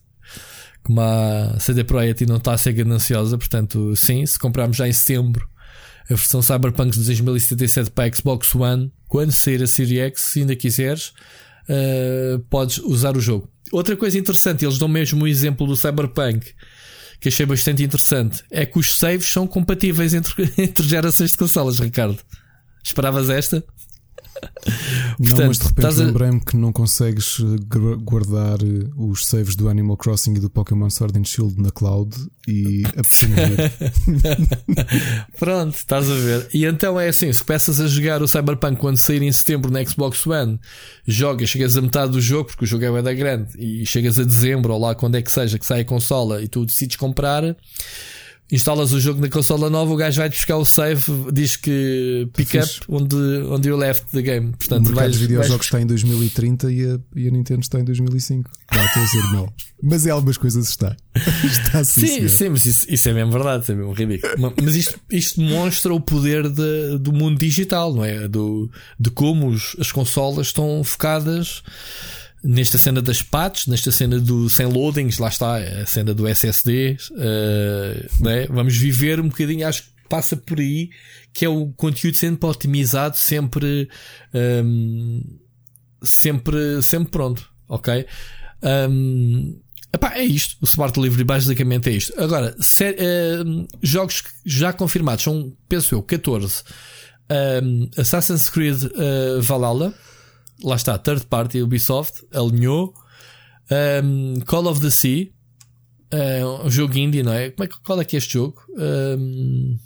[0.89, 4.91] como a CD Projekt não está a ser gananciosa, portanto, sim, se comprarmos já em
[4.91, 5.47] setembro
[6.05, 10.55] a versão Cyberpunk de 2077 para Xbox One, quando sair a Series X, se ainda
[10.55, 11.13] quiseres,
[11.69, 13.47] uh, podes usar o jogo.
[13.71, 16.55] Outra coisa interessante, eles dão mesmo o exemplo do Cyberpunk,
[17.19, 21.77] que achei bastante interessante, é que os saves são compatíveis entre, entre gerações de consolas,
[21.77, 22.17] Ricardo.
[22.83, 23.63] Esperavas esta?
[25.17, 27.57] Portanto, não, mas de repente lembrei-me que não consegues eh,
[28.01, 32.15] guardar eh, os saves do Animal Crossing e do Pokémon Sword and Shield na cloud
[32.47, 32.83] e
[35.37, 36.47] Pronto, estás a ver.
[36.53, 39.83] E então é assim: se começas a jogar o Cyberpunk quando sair em setembro na
[39.83, 40.59] Xbox One,
[41.07, 44.23] jogas, chegas a metade do jogo, porque o jogo é da grande, e chegas a
[44.23, 47.55] dezembro ou lá quando é que seja que sai a consola e tu decides comprar
[48.51, 52.55] instalas o jogo na consola nova, o gajo vai buscar o save, diz que pick
[52.55, 54.53] up onde, onde you left the game.
[54.57, 55.65] Portanto, o mercado de videojogos vais...
[55.65, 58.49] está em 2030 e a, e a Nintendo está em 2005.
[58.75, 59.53] Não, estou a dizer não.
[59.81, 60.95] Mas em algumas coisas está.
[61.43, 64.53] está sim, sim, mas isso, isso, é mesmo verdade, isso é mesmo ridículo.
[64.61, 68.27] mas isto, isto demonstra o poder de, do mundo digital, não é?
[68.27, 68.69] Do,
[68.99, 71.63] de como os, as consolas estão focadas
[72.43, 76.97] nesta cena das patches, nesta cena do sem loadings, lá está, a cena do SSD,
[77.11, 78.47] uh, né?
[78.49, 80.89] vamos viver um bocadinho, acho que passa por aí,
[81.31, 83.87] que é o conteúdo sempre otimizado, sempre,
[84.33, 85.21] um,
[86.01, 88.05] sempre, sempre pronto, ok?
[88.89, 89.59] Um,
[89.93, 92.19] epá, é isto, o Smart Delivery basicamente é isto.
[92.19, 96.63] Agora, uh, jogos já confirmados são, penso eu, 14.
[97.63, 99.93] Um, Assassin's Creed uh, Valhalla,
[100.63, 102.93] lá está, third party Ubisoft, alinhou.
[104.03, 105.31] Um, Call of the Sea,
[106.13, 107.51] uh, um jogo indie, não é?
[107.51, 108.61] Como é qual é que é este jogo?
[108.69, 109.77] Um,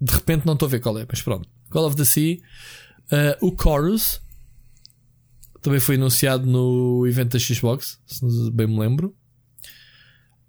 [0.00, 1.48] de repente não estou a ver qual é, mas pronto.
[1.70, 2.38] Call of the Sea,
[3.12, 4.20] uh, o Chorus,
[5.62, 9.14] também foi anunciado no evento da Xbox, se bem me lembro.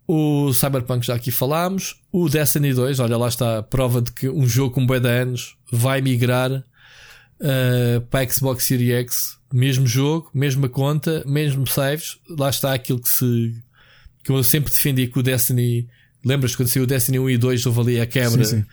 [0.08, 2.02] O Cyberpunk já aqui falámos.
[2.12, 5.08] O Destiny 2, olha lá está a prova de que um jogo com bué de
[5.08, 9.39] anos vai migrar uh, para a Xbox Series X.
[9.52, 12.18] Mesmo jogo, mesma conta, mesmo saves.
[12.30, 13.56] Lá está aquilo que se
[14.24, 15.88] que eu sempre defendi que o Destiny.
[16.24, 18.44] Lembras quando saiu o Destiny 1 e 2 houve ali a quebra?
[18.44, 18.66] Sim, sim.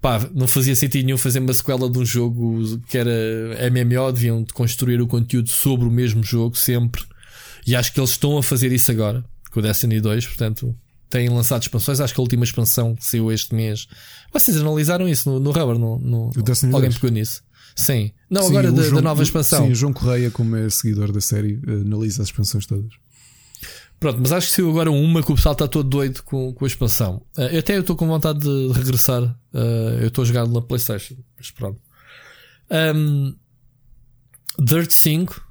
[0.00, 3.10] Pá, não fazia sentido nenhum fazer uma sequela de um jogo que era
[3.70, 7.02] MMO, deviam construir o conteúdo sobre o mesmo jogo sempre.
[7.66, 10.76] E acho que eles estão a fazer isso agora com o Destiny 2, portanto,
[11.08, 12.00] têm lançado expansões.
[12.00, 13.86] Acho que a última expansão que saiu este mês.
[14.32, 15.78] Vocês analisaram isso no, no Rubber?
[15.78, 16.32] No, no,
[16.74, 16.94] alguém 2.
[16.96, 17.42] pegou nisso?
[17.74, 18.12] Sim.
[18.30, 19.66] Não, sim, agora da, João, da, nova expansão.
[19.66, 22.92] Sim, o João Correia, como é seguidor da série, analisa as expansões todas.
[23.98, 26.64] Pronto, mas acho que saiu agora uma que o pessoal está todo doido com, com
[26.64, 27.22] a expansão.
[27.36, 29.22] Uh, até eu estou com vontade de regressar.
[29.22, 31.80] Uh, eu estou jogar na PlayStation, mas pronto.
[32.70, 33.34] Um,
[34.58, 35.42] Dirt 5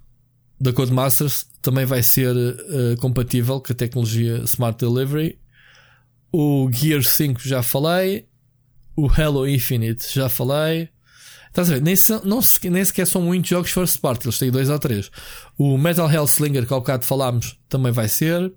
[0.59, 5.39] da Codemasters também vai ser uh, compatível com a tecnologia Smart Delivery.
[6.31, 8.27] O Gear 5 já falei.
[8.95, 10.89] O Halo Infinite já falei.
[11.53, 11.83] Estás a ver?
[11.83, 11.93] Nem,
[12.25, 12.39] não,
[12.71, 15.11] nem sequer são muitos jogos first party, eles têm dois ou três.
[15.55, 18.51] O Metal Hell Slinger, que ao bocado falámos, também vai ser.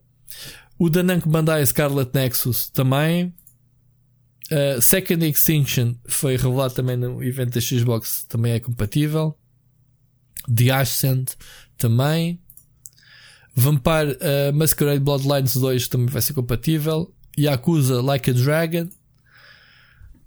[0.79, 3.35] O da Namco Bandai Scarlet Nexus também.
[4.51, 9.37] Uh, Second Extinction foi revelado também no evento da Xbox, também é compatível.
[10.55, 11.35] The Ascent
[11.77, 12.41] também.
[13.55, 17.15] Vampire uh, Masquerade Bloodlines 2 também vai ser compatível.
[17.39, 18.89] Yakuza Like a Dragon.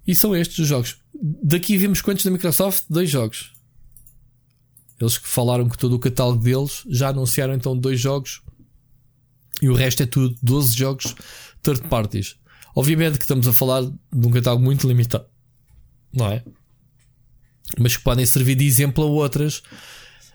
[0.06, 0.96] E são estes os jogos.
[1.14, 2.84] Daqui vimos quantos da Microsoft?
[2.88, 3.52] Dois jogos.
[5.00, 8.42] Eles que falaram que todo o catálogo deles já anunciaram então dois jogos
[9.62, 11.14] e o resto é tudo 12 jogos
[11.62, 12.36] third parties.
[12.74, 15.26] Obviamente que estamos a falar de um catálogo muito limitado,
[16.12, 16.44] não é?
[17.78, 19.62] Mas que podem servir de exemplo a outras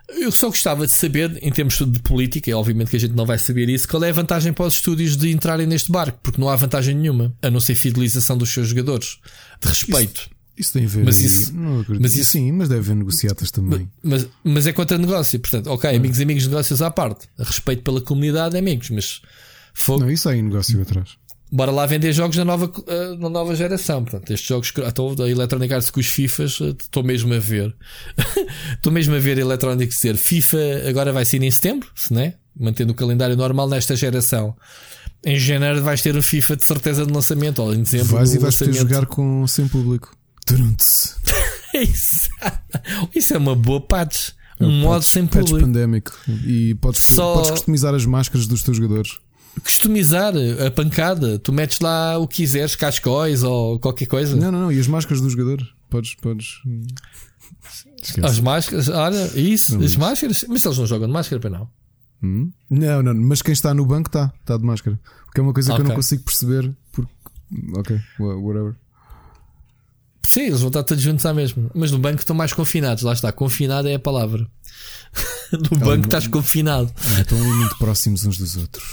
[0.09, 3.25] eu só gostava de saber, em termos de política, e obviamente que a gente não
[3.25, 6.39] vai saber isso, qual é a vantagem para os estúdios de entrarem neste barco, porque
[6.39, 9.17] não há vantagem nenhuma, a não ser fidelização dos seus jogadores,
[9.61, 10.21] de respeito.
[10.21, 11.03] Isso, isso tem a ver.
[11.03, 11.53] Mas isso,
[11.99, 13.89] mas isso, sim, mas deve haver negociatas também.
[14.03, 15.95] Mas, mas é contra negócio, portanto, ok, é.
[15.95, 17.27] amigos e amigos, negócios à parte.
[17.37, 19.21] Respeito pela comunidade, amigos, mas
[19.73, 20.01] fogo.
[20.01, 21.17] Não, isso aí negócio atrás
[21.55, 24.03] bora lá vender jogos na nova, uh, na nova geração.
[24.03, 27.73] Portanto, estes jogos, estou a Electronic Arts com os FIFAs, eh, estou mesmo a ver.
[28.73, 32.21] Estou mesmo a ver a Electronic dizer FIFA agora vai ser em setembro, se não
[32.21, 32.35] é?
[32.55, 34.55] Mantendo o calendário normal nesta geração.
[35.23, 38.15] Em janeiro vais ter o FIFA de certeza de lançamento, ou em dezembro.
[38.15, 40.15] Vais e vais poder jogar com, sem público.
[41.73, 42.29] isso.
[43.15, 44.31] isso é uma boa patch.
[44.59, 45.59] Um é, modo sem público.
[45.59, 46.17] Pandémico.
[46.45, 47.33] E podes, Só...
[47.33, 49.17] podes customizar as máscaras dos teus jogadores
[49.63, 50.33] customizar
[50.65, 51.39] a pancada.
[51.39, 54.35] Tu metes lá o que quiseres, cascóis ou qualquer coisa.
[54.35, 54.71] Não, não, não.
[54.71, 55.67] E as máscaras dos jogadores?
[55.89, 56.15] Podes.
[56.15, 56.61] podes...
[58.01, 58.27] Esquece.
[58.27, 60.45] As máscaras, olha, isso, não as máscaras.
[60.47, 61.69] Mas eles não jogam de máscara, para não.
[62.21, 62.51] Hum?
[62.69, 64.99] Não, não, mas quem está no banco está, está de máscara.
[65.25, 65.83] Porque é uma coisa okay.
[65.83, 66.75] que eu não consigo perceber.
[66.91, 67.11] Porque...
[67.77, 68.75] Ok, whatever.
[70.23, 71.69] Sim, eles vão estar todos juntos à mesma.
[71.73, 73.03] Mas no banco estão mais confinados.
[73.03, 74.47] Lá está, confinado é a palavra.
[75.51, 76.93] no é banco estás confinado.
[77.17, 78.83] É, estão ali muito próximos uns dos outros.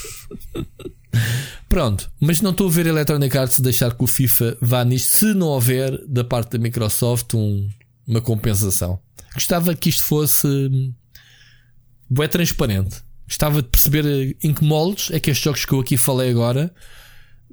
[1.69, 5.13] Pronto, mas não estou a ver a Electronic Arts deixar que o FIFA vá nisto
[5.13, 7.69] se não houver da parte da Microsoft um,
[8.07, 8.99] uma compensação.
[9.35, 10.47] Gostava que isto fosse
[12.21, 13.03] é transparente.
[13.27, 16.75] Gostava de perceber em que moldes é que estes jogos que eu aqui falei agora,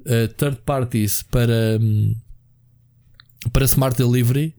[0.00, 2.14] uh, third parties para, um,
[3.52, 4.54] para Smart Delivery,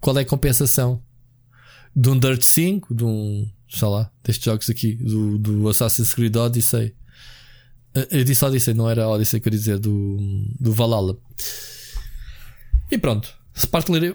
[0.00, 1.02] qual é a compensação?
[1.94, 6.34] De um Dirt 5, de um, sei lá, destes jogos aqui, do, do Assassin's Creed
[6.36, 6.94] Odyssey.
[7.94, 10.18] Eh, eu disse Odyssey, não era Odyssey, quer dizer, do,
[10.58, 11.16] do Valhalla.
[12.90, 13.42] E pronto.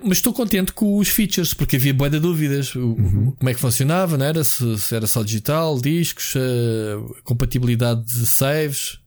[0.03, 2.73] Mas estou contente com os features, porque havia boa de dúvidas.
[2.73, 3.31] Uhum.
[3.31, 4.43] Como é que funcionava, não era?
[4.43, 8.99] Se, se era só digital, discos, uh, compatibilidade de saves.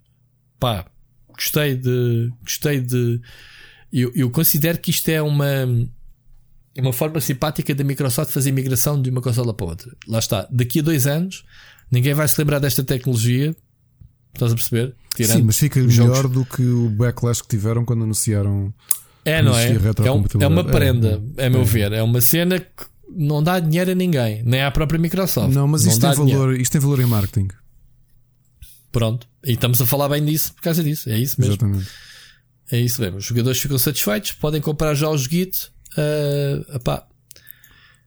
[0.59, 0.87] Pá,
[1.29, 2.33] gostei de.
[2.43, 3.21] Gostei de.
[3.93, 5.67] Eu, eu considero que isto é uma.
[6.81, 9.97] Uma forma simpática da Microsoft fazer migração de uma consola para outra.
[10.09, 10.47] Lá está.
[10.51, 11.45] Daqui a dois anos
[11.91, 13.55] Ninguém vai se lembrar desta tecnologia.
[14.33, 14.95] Estás a perceber?
[15.15, 18.73] Tirando Sim, mas fica melhor do que o backlash que tiveram quando anunciaram.
[19.25, 19.69] É, não é?
[19.69, 21.93] É, um, é, uma prenda, é, é, é meu ver.
[21.93, 25.53] É uma cena que não dá dinheiro a ninguém, nem à própria Microsoft.
[25.53, 27.49] Não, mas isto, não tem, valor, isto tem valor em marketing.
[28.93, 31.11] Pronto, e estamos a falar bem disso por causa disso.
[31.11, 31.55] É isso mesmo.
[31.55, 31.89] Exatamente.
[32.73, 33.19] É isso mesmo.
[33.19, 35.71] Os jogadores ficam satisfeitos, podem comprar já os Git.
[35.97, 37.07] Uh, epá,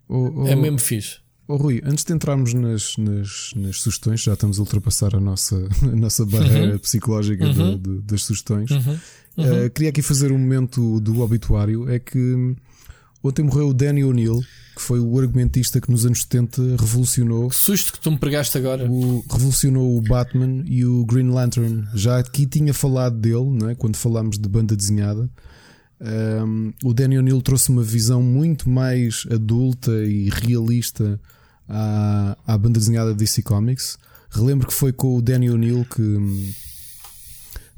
[0.08, 1.24] oh, oh, é mesmo fixe.
[1.48, 5.68] Oh, Rui, antes de entrarmos nas, nas, nas, sugestões, já estamos a ultrapassar a nossa,
[5.84, 6.80] a nossa barreira uhum.
[6.80, 7.78] psicológica uhum.
[7.78, 8.72] de, de, das sugestões.
[8.72, 8.98] Uhum.
[9.38, 11.90] Uh, queria aqui fazer um momento do obituário.
[11.90, 12.56] É que
[13.22, 14.40] ontem morreu o Danny O'Neill,
[14.76, 17.50] que foi o argumentista que nos anos 70 revolucionou.
[17.50, 18.90] Que susto que tu me pregaste agora.
[18.90, 21.88] O, revolucionou o Batman e o Green Lantern.
[21.94, 23.76] Já aqui tinha falado dele, não é?
[23.76, 25.30] quando falámos de banda desenhada.
[26.04, 31.18] Um, o Danny O'Neill trouxe uma visão muito mais adulta e realista
[31.68, 33.98] à, à banda desenhada DC Comics.
[34.30, 36.54] Relembro que foi com o Danny O'Neill que,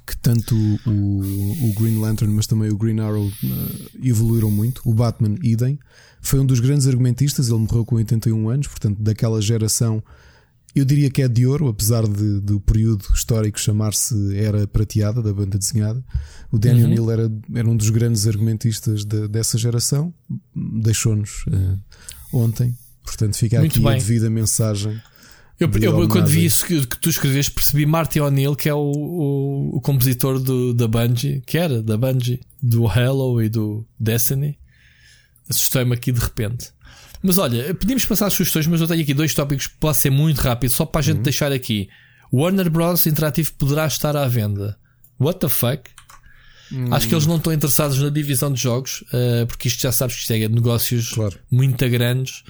[0.07, 0.55] que tanto
[0.87, 1.21] o,
[1.69, 3.31] o Green Lantern, mas também o Green Arrow uh,
[4.01, 4.81] evoluíram muito.
[4.85, 5.77] O Batman, idem.
[6.19, 10.01] Foi um dos grandes argumentistas, ele morreu com 81 anos, portanto, daquela geração,
[10.75, 15.33] eu diria que é de ouro, apesar de, do período histórico chamar-se Era Prateada, da
[15.33, 16.03] banda desenhada.
[16.51, 16.87] O Danny uhum.
[16.87, 20.13] O'Neill era, era um dos grandes argumentistas de, dessa geração,
[20.53, 21.79] deixou-nos uh,
[22.33, 23.93] ontem, portanto, fica Muito aqui bem.
[23.93, 25.01] a devida mensagem.
[25.57, 28.91] Eu, eu quando vi isso que, que, tu escreveste, percebi Marty O'Neill, que é o,
[28.91, 34.59] o, o compositor do, da Bungie, que era da Bungie, do Halo e do Destiny.
[35.49, 36.74] Assustei-me aqui de repente.
[37.25, 40.11] Mas olha, podíamos passar as sugestões, mas eu tenho aqui dois tópicos que podem ser
[40.11, 41.23] muito rápido, só para a gente uhum.
[41.23, 41.89] deixar aqui.
[42.31, 43.07] Warner Bros.
[43.07, 44.77] Interactive poderá estar à venda.
[45.19, 45.89] What the fuck?
[46.71, 46.93] Uhum.
[46.93, 50.15] Acho que eles não estão interessados na divisão de jogos, uh, porque isto já sabes
[50.15, 51.37] que isto é negócios claro.
[51.49, 52.43] muito grandes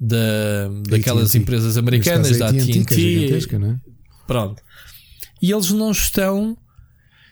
[0.00, 3.30] da, daquelas empresas americanas, da AT&T.
[3.30, 3.76] É?
[4.26, 4.62] Pronto.
[5.40, 6.56] E eles não estão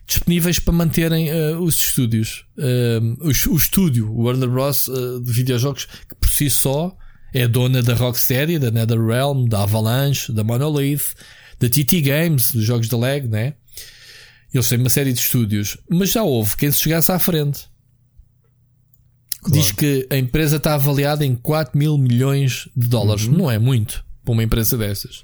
[0.07, 2.44] disponíveis para manterem uh, os estúdios.
[2.57, 4.90] Uh, o, o, estúdio, o Warner Bros.
[5.24, 6.97] De videojogos, que si só
[7.35, 11.15] é dona da Rocksteady, da NetherRealm, da Avalanche, da Monolith,
[11.59, 13.55] da TT Games, dos jogos da LEG, né?
[14.53, 17.69] Eles têm uma série de estúdios, mas já houve quem se chegasse à frente.
[19.43, 19.61] Claro.
[19.61, 23.27] Diz que a empresa está avaliada em 4 mil milhões de dólares.
[23.27, 23.39] Uhum.
[23.39, 25.23] Não é muito para uma empresa dessas.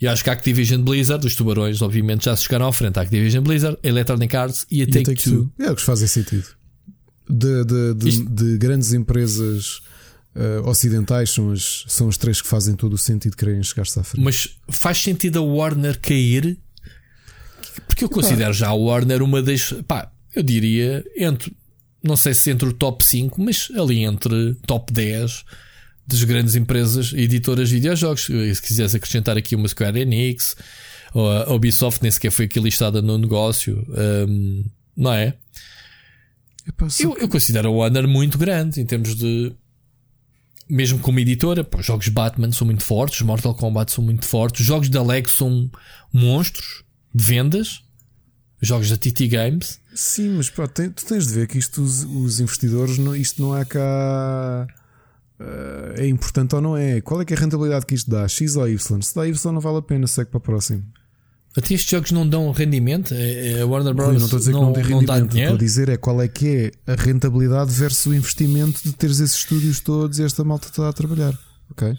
[0.00, 2.98] E acho que a Activision Blizzard, os tubarões, obviamente, já se chegaram à frente.
[2.98, 5.52] A Activision Blizzard, Electronic Arts e a Take-Two.
[5.56, 6.48] Take é o que fazem sentido.
[7.28, 9.80] De, de, de, de grandes empresas
[10.34, 13.98] uh, ocidentais são as, são as três que fazem todo o sentido de quererem chegar-se
[13.98, 14.22] à frente.
[14.22, 16.58] Mas faz sentido a Warner cair?
[17.86, 19.72] Porque eu considero já a Warner uma das.
[19.86, 21.54] Pá, eu diria entre.
[22.02, 25.44] Não sei se entre o top 5, mas ali entre top 10
[26.06, 28.24] das grandes empresas editoras de videojogos.
[28.24, 30.56] Se quiseres acrescentar aqui uma Square Enix,
[31.12, 33.86] ou a Ubisoft nem sequer foi aqui listada no negócio,
[34.28, 34.64] um,
[34.96, 35.34] não é?
[37.00, 39.52] Eu, eu, considero a Warner muito grande em termos de.
[40.70, 44.26] Mesmo como editora, pô, os jogos Batman são muito fortes, os Mortal Kombat são muito
[44.26, 45.70] fortes, os jogos da Lego são
[46.12, 47.82] monstros de vendas,
[48.62, 49.80] os jogos da TT Games.
[49.94, 53.52] Sim, mas tem, tu tens de ver que isto, os, os investidores, não, isto não
[53.52, 54.68] há cá
[55.96, 57.00] é importante ou não é?
[57.00, 58.28] Qual é é a rentabilidade que isto dá?
[58.28, 59.02] X ou Y?
[59.02, 60.84] Se dá Y não vale a pena, segue para o próximo.
[61.56, 63.12] Até estes jogos não dão rendimento?
[63.12, 64.14] É, é a Warner Bros.
[64.14, 65.24] Não estou a dizer não, que não tem rendimento.
[65.24, 68.80] O que estou a dizer é qual é que é a rentabilidade versus o investimento
[68.84, 71.36] de teres esses estúdios todos e esta malta toda a trabalhar.
[71.72, 71.96] Ok?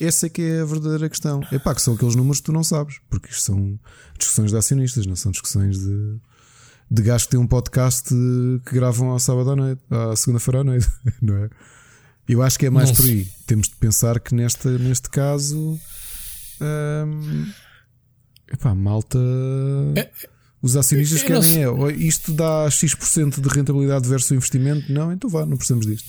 [0.00, 1.42] Essa é que é a verdadeira questão.
[1.52, 3.78] É pá, que são aqueles números que tu não sabes, porque isto são
[4.18, 6.16] discussões de acionistas, não são discussões de,
[6.90, 10.64] de gajos que têm um podcast que gravam ao sábado à noite, à segunda-feira à
[10.64, 10.88] noite,
[11.20, 11.50] não é?
[12.26, 13.28] Eu acho que é mais por aí.
[13.46, 15.78] Temos de pensar que neste, neste caso.
[16.60, 17.52] Hum,
[18.52, 19.18] epá, malta.
[19.96, 20.10] É,
[20.60, 24.92] os acionistas é, querem é, isto dá X% de rentabilidade versus o investimento.
[24.92, 26.08] Não, então vá, não precisamos disto.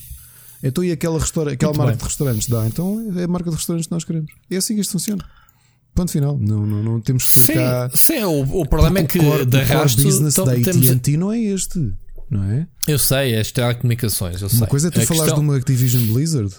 [0.61, 1.97] Então e aquela, restaura, aquela marca bem.
[1.97, 2.65] de restaurantes dá?
[2.67, 4.31] Então é a marca de restaurantes que nós queremos.
[4.49, 5.25] É assim que isto funciona.
[5.93, 6.37] Ponto final.
[6.39, 7.89] Não, não, não temos que sim, cá.
[7.93, 11.19] Sim, o, o problema é que o core, da o business então, da AT&T temos...
[11.19, 11.93] não é este
[12.33, 12.67] não é?
[12.87, 14.41] Eu sei, é as telecomunicações.
[14.41, 14.67] Eu uma sei.
[14.67, 15.39] coisa é tu a falares questão...
[15.39, 16.53] de uma Activision Blizzard,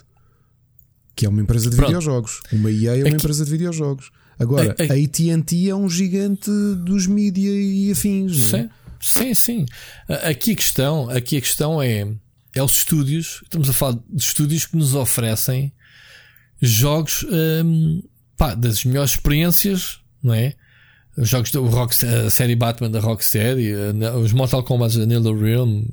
[1.17, 1.89] que é uma empresa de Pronto.
[1.89, 2.41] videojogos.
[2.53, 3.17] Uma EA é uma Aqui...
[3.17, 4.11] empresa de videojogos.
[4.39, 4.97] Agora, a, a...
[4.97, 6.51] a ATT é um gigante
[6.85, 8.37] dos mídia e afins.
[8.37, 8.71] Sim, é?
[9.01, 9.67] sim, sim.
[10.09, 12.07] Aqui a questão, aqui a questão é,
[12.55, 13.41] é os estúdios.
[13.45, 15.73] Estamos a falar de estúdios que nos oferecem
[16.61, 17.25] jogos
[17.65, 18.03] hum,
[18.37, 20.55] pá, das melhores experiências, não é?
[21.17, 23.73] os jogos da Rock, a série Batman da Rocksteady,
[24.21, 25.85] os Mortal Kombat da NetherRealm.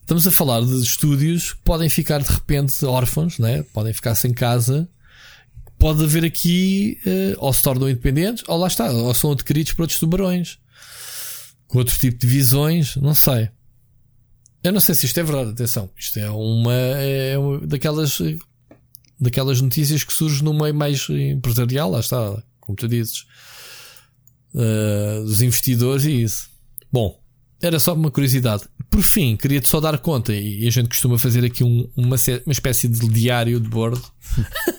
[0.00, 3.64] Estamos a falar de estúdios que podem ficar de repente órfãos, né?
[3.72, 4.86] podem ficar sem casa,
[5.78, 9.82] pode haver aqui, uh, ou se tornam independentes, ou lá está, ou são adquiridos por
[9.82, 10.58] outros tubarões,
[11.66, 13.48] com outro tipo de visões, não sei.
[14.62, 15.90] Eu não sei se isto é verdade, atenção.
[15.96, 18.18] Isto é uma, é uma daquelas,
[19.20, 23.26] daquelas notícias que surge no meio mais empresarial, lá está, como tu dizes,
[24.54, 26.48] uh, dos investidores e isso.
[26.90, 27.20] Bom,
[27.60, 28.64] era só uma curiosidade.
[28.90, 32.52] Por fim, queria-te só dar conta, e a gente costuma fazer aqui um, uma, uma
[32.52, 34.02] espécie de diário de bordo.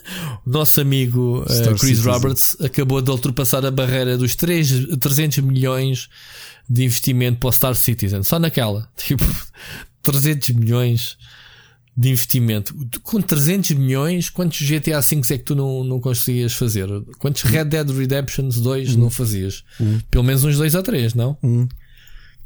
[0.45, 6.09] nosso amigo uh, Chris Roberts acabou de ultrapassar a barreira dos 3, 300 milhões
[6.69, 8.89] de investimento para o Star Citizen, só naquela.
[8.97, 9.25] Tipo,
[10.03, 11.17] 300 milhões
[11.97, 12.75] de investimento.
[13.01, 16.87] Com 300 milhões, quantos GTA V é que tu não, não conseguias fazer?
[17.17, 18.99] Quantos Red Dead Redemptions 2 um.
[18.99, 19.63] não fazias?
[19.79, 19.99] Um.
[20.11, 21.37] Pelo menos uns 2 ou 3, não?
[21.41, 21.67] Um.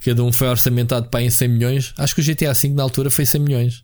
[0.04, 1.94] Cada um foi orçamentado para em 100 milhões.
[1.98, 3.84] Acho que o GTA V na altura foi 100 milhões.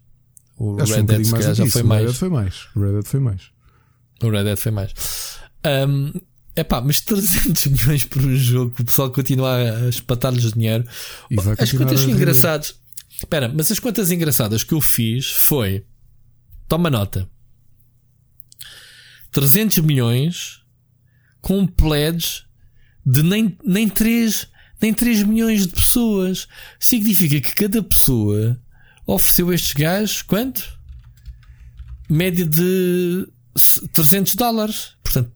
[0.57, 2.01] O Acho Red um Dead se já foi mais.
[2.01, 2.55] O Red Dead foi mais.
[2.75, 3.54] O Red Dead foi mais.
[4.21, 4.93] O Red Dead foi mais.
[5.65, 6.11] Um,
[6.55, 10.85] Epá, mas 300 milhões por um jogo, o pessoal continua a espatar-lhes dinheiro.
[11.57, 12.75] As contas engraçadas.
[13.09, 15.85] Espera, mas as contas engraçadas que eu fiz foi.
[16.67, 17.29] Toma nota.
[19.31, 20.61] 300 milhões
[21.41, 22.45] com um pledge
[23.05, 24.47] de nem, nem 3,
[24.81, 26.47] nem 3 milhões de pessoas.
[26.79, 28.59] Significa que cada pessoa
[29.05, 30.79] ofereceu estes gajos quanto?
[32.09, 33.27] Média de
[33.93, 34.95] 300 dólares.
[35.03, 35.31] Portanto,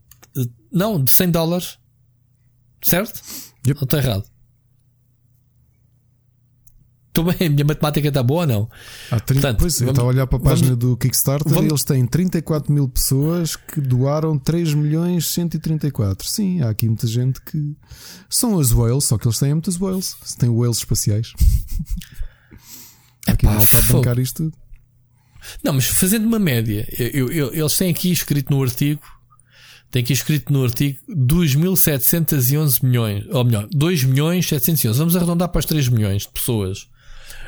[0.72, 1.78] não, de 100 dólares.
[2.82, 3.22] Certo?
[3.66, 3.76] Yep.
[3.76, 4.26] Não estou errado.
[7.08, 8.70] Estou bem, a minha matemática está boa ou não?
[9.12, 11.52] Ah, 30, Portanto, pois, vamos, eu estava a olhar para a página vamos, do Kickstarter
[11.52, 16.28] vamos, e eles têm 34 mil pessoas que doaram 3 milhões 134.
[16.28, 17.76] Sim, há aqui muita gente que.
[18.30, 20.16] São as whales, só que eles têm muitas whales.
[20.38, 21.34] Têm whales espaciais.
[23.28, 24.69] aqui não está a bancar isto tudo.
[25.64, 29.02] Não, mas fazendo uma média, eu, eu, eles têm aqui escrito no artigo
[29.92, 35.00] tem aqui escrito no artigo 2.711 milhões, ou melhor, 2 milhões 711.
[35.00, 36.88] Vamos arredondar para os 3 milhões de pessoas.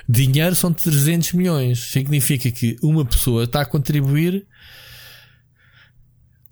[0.09, 1.91] Dinheiro são 300 milhões.
[1.91, 4.47] Significa que uma pessoa está a contribuir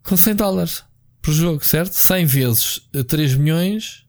[0.03, 0.83] com 100 dólares
[1.21, 1.93] por jogo, certo?
[1.93, 4.05] 100 vezes 3 milhões.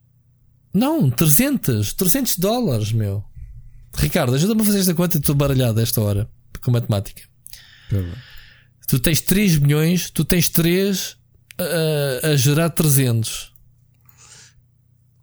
[0.71, 1.93] Não, 300.
[1.93, 3.23] 300 dólares, meu.
[3.95, 6.29] Ricardo, ajuda-me a fazer esta conta estou baralhado a esta hora
[6.61, 7.23] com matemática.
[8.87, 11.17] Tu tens 3 milhões, tu tens 3
[11.57, 13.51] a, a gerar 300.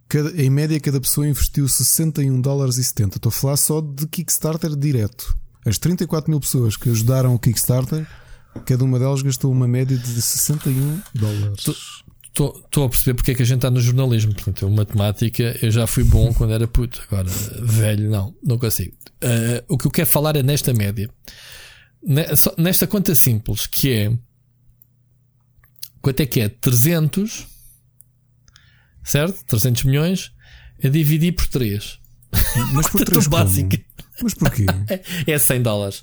[0.09, 3.17] Cada, em média, cada pessoa investiu 61 dólares e 70.
[3.17, 5.37] Estou a falar só de Kickstarter direto.
[5.67, 8.07] As 34 mil pessoas que ajudaram o Kickstarter,
[8.65, 11.65] cada uma delas gastou uma média de 61 dólares.
[12.29, 14.33] Estou a perceber porque é que a gente está no jornalismo.
[14.35, 17.03] Portanto, eu, matemática, eu já fui bom quando era puto.
[17.11, 18.97] Agora, velho, não, não consigo.
[19.23, 21.11] Uh, o que eu quero falar é nesta média.
[22.57, 24.13] Nesta conta simples, que é
[26.01, 26.49] Quanto é que é?
[26.49, 27.47] 300,
[29.05, 29.45] certo?
[29.47, 30.33] 300 milhões
[30.83, 31.99] a dividir por 3.
[32.73, 33.77] Mas por 3 básico.
[34.23, 34.67] Mas porquê?
[35.27, 36.03] é 100 dólares.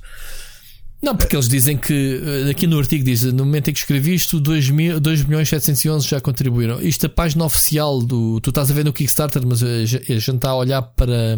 [1.06, 4.16] Não, porque eles dizem que eh, aqui no artigo diz no momento em que escrevi
[4.16, 6.82] isto 2, mil, 2 milhões 711 já contribuíram.
[6.82, 8.42] Isto é a página oficial do.
[8.42, 11.38] Tu estás a ver no Kickstarter, mas a gente está a olhar para,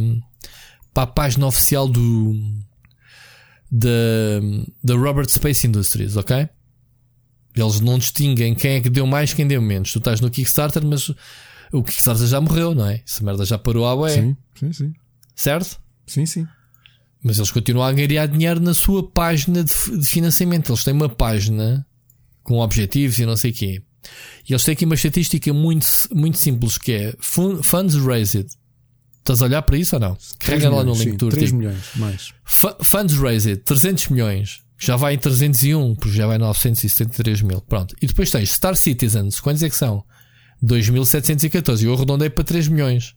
[0.94, 2.34] para a página oficial do
[3.70, 3.90] da,
[4.82, 6.48] da Robert Space Industries, ok?
[7.54, 9.92] Eles não distinguem quem é que deu mais, quem deu menos.
[9.92, 11.12] Tu estás no Kickstarter, mas
[11.74, 13.04] o Kickstarter já morreu, não é?
[13.06, 14.12] Essa merda já parou à ué.
[14.12, 14.94] Sim, sim, sim.
[15.36, 15.78] Certo?
[16.06, 16.48] Sim, sim.
[17.24, 20.72] Mas eles continuam a ganhar dinheiro na sua página de, de financiamento.
[20.72, 21.86] Eles têm uma página
[22.44, 23.82] com objetivos e não sei o quê.
[24.48, 28.48] E eles têm aqui uma estatística muito, muito simples que é Funds Raised.
[29.20, 30.18] Estás a olhar para isso ou não?
[30.40, 32.34] Carrega lá no link sim, do 3 milhões, mais.
[32.46, 37.62] funds Raised, 300 milhões já vai em 301, porque já vai em 973 mil.
[37.62, 37.96] Pronto.
[38.02, 40.04] E depois tens Star Citizens, quantos é que são?
[40.64, 41.84] 2.714.
[41.84, 43.16] Eu arredondei para 3 milhões.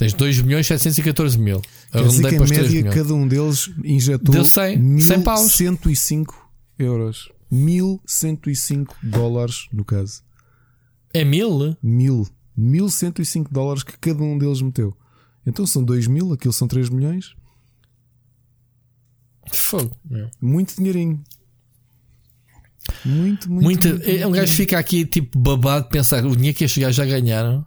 [0.00, 1.60] Tens 2 milhões 714 mil.
[1.92, 5.52] Arredondei para os 3 média, cada um deles injetou Deu 100, 100 paus.
[5.52, 7.30] 105 euros.
[7.50, 10.22] 1105 dólares, no caso.
[11.12, 11.76] É mil?
[11.82, 12.26] Mil.
[12.56, 14.96] 1105 dólares que cada um deles meteu.
[15.46, 17.34] Então são 2 mil, aquilo são 3 milhões.
[19.52, 19.94] Fogo.
[20.40, 21.22] Muito dinheirinho.
[23.04, 23.64] Muito, muito.
[23.64, 26.96] muito, muito, é, um gajo fica aqui tipo babado pensar o dinheiro que estes gajos
[26.96, 27.66] já ganharam.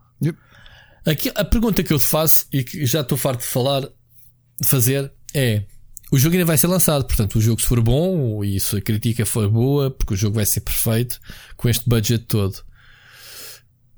[1.05, 4.67] Aqui, a pergunta que eu te faço e que já estou farto de falar, de
[4.67, 5.63] fazer, é:
[6.11, 7.05] o jogo ainda vai ser lançado.
[7.05, 10.35] Portanto, o jogo, se for bom e se a crítica for boa, porque o jogo
[10.35, 11.19] vai ser perfeito
[11.57, 12.55] com este budget todo.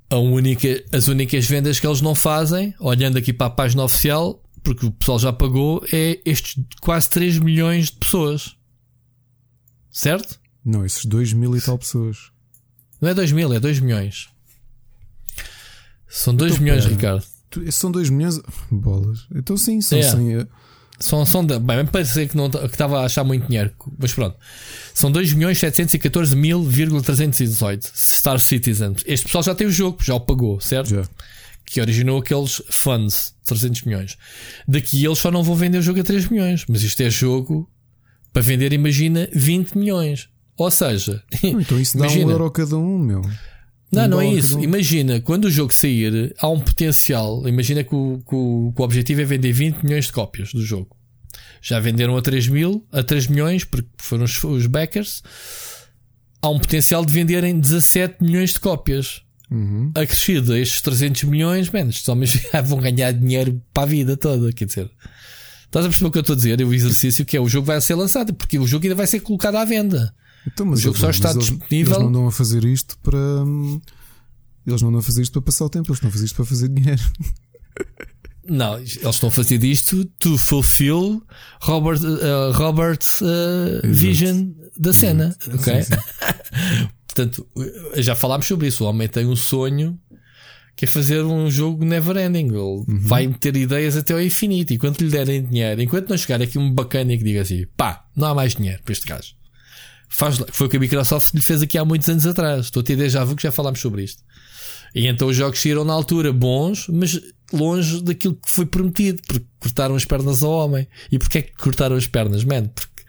[0.09, 4.41] A única, as únicas vendas que eles não fazem, olhando aqui para a página oficial,
[4.63, 8.55] porque o pessoal já pagou, é estes quase 3 milhões de pessoas.
[9.91, 10.39] Certo?
[10.63, 12.31] Não, esses 2 mil e tal pessoas.
[12.99, 14.29] Não é 2 mil, é 2 milhões.
[16.17, 16.95] São 2 Então, milhões, pera.
[16.95, 17.23] Ricardo.
[17.49, 18.39] Tu- São 2 milhões.
[18.71, 19.19] Bolas.
[19.35, 20.01] Então sim, são É.
[20.03, 20.33] 100.
[20.41, 20.47] eh,
[20.97, 23.69] São, são de, bem, parecia que não que estava a achar muito dinheiro,
[23.99, 24.37] mas pronto.
[24.93, 26.63] São 2 milhões 714 mil,
[27.03, 28.93] 318 Star Citizen.
[29.05, 30.89] Este pessoal já tem o jogo, já o pagou, certo?
[30.91, 31.03] Já.
[31.65, 34.17] Que originou aqueles funds, 300 milhões.
[34.67, 37.69] Daqui eles só não vão vender o jogo a 3 milhões, mas isto é jogo
[38.31, 40.29] para vender, imagina, 20 milhões.
[40.57, 42.27] Ou seja, Então isso dá Imagina.
[42.27, 43.21] um euro cada um, meu.
[43.95, 44.59] Não, não é isso.
[44.59, 47.47] Imagina, quando o jogo sair, há um potencial.
[47.47, 50.61] Imagina que o, que o- que o objetivo é vender 20 milhões de cópias do
[50.63, 50.95] jogo.
[51.61, 55.23] Já venderam a 3 mil, a 3 milhões, porque foram os, os backers.
[56.41, 59.21] Há um potencial de venderem 17 milhões de cópias.
[59.49, 59.91] Uhum.
[59.95, 64.15] Acrescido a estes 300 milhões, man, estes homens já vão ganhar dinheiro para a vida
[64.17, 64.51] toda.
[64.53, 64.89] Quer dizer,
[65.65, 66.61] estás a perceber o que eu estou a dizer?
[66.61, 69.19] O exercício que é o jogo vai ser lançado, porque o jogo ainda vai ser
[69.21, 70.13] colocado à venda.
[70.47, 72.97] Então, mas O jogo eles- só está eles- disponível- Eles não andam a fazer isto
[72.99, 73.17] para.
[73.17, 73.79] hum,
[74.67, 76.35] Eles não andam a fazer isto para passar o tempo, eles estão a fazer isto
[76.35, 77.01] para fazer dinheiro.
[78.47, 81.23] Não, eles estão a fazer isto to fulfill
[81.61, 85.35] Robert, uh, Robert's uh, vision da cena.
[85.51, 85.73] Ok?
[87.07, 88.83] Portanto, uh, já falámos sobre isso.
[88.83, 89.99] O homem tem um sonho
[90.75, 92.47] que é fazer um jogo never ending.
[92.47, 94.73] Ele vai ter ideias até ao infinito.
[94.73, 98.05] E quando lhe derem dinheiro, enquanto não chegar aqui um bacana que diga assim: pá,
[98.15, 99.34] não há mais dinheiro para este gajo.
[100.15, 100.41] Faz.
[100.51, 102.65] Foi o que a Microsoft lhe fez aqui há muitos anos atrás.
[102.65, 104.23] Estou a ter déjà vu que já falámos sobre isto.
[104.93, 107.19] E então os jogos saíram na altura bons, mas
[107.51, 110.87] longe daquilo que foi prometido, porque cortaram as pernas ao homem.
[111.11, 112.67] E porquê é que cortaram as pernas, man?
[112.67, 113.03] Porque,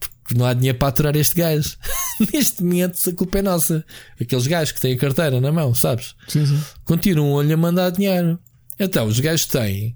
[0.00, 1.76] porque não há dinheiro para aturar este gajo.
[2.32, 3.84] Neste momento a culpa é nossa.
[4.18, 6.14] Aqueles gajos que têm a carteira na mão, sabes?
[6.28, 6.62] Sim, sim.
[6.82, 8.38] Continuam-lhe a mandar dinheiro.
[8.78, 9.94] Então os gajos têm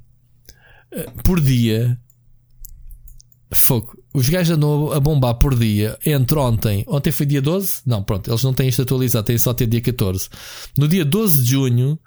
[0.93, 1.99] eh, por dia.
[3.53, 3.97] Fogo.
[4.15, 6.85] Os gajos andam a bombar por dia entre ontem.
[6.87, 7.83] Ontem foi dia 12?
[7.87, 10.29] Não, pronto, eles não têm isto atualizado, têm só até dia 14.
[10.77, 11.99] No dia 12 de junho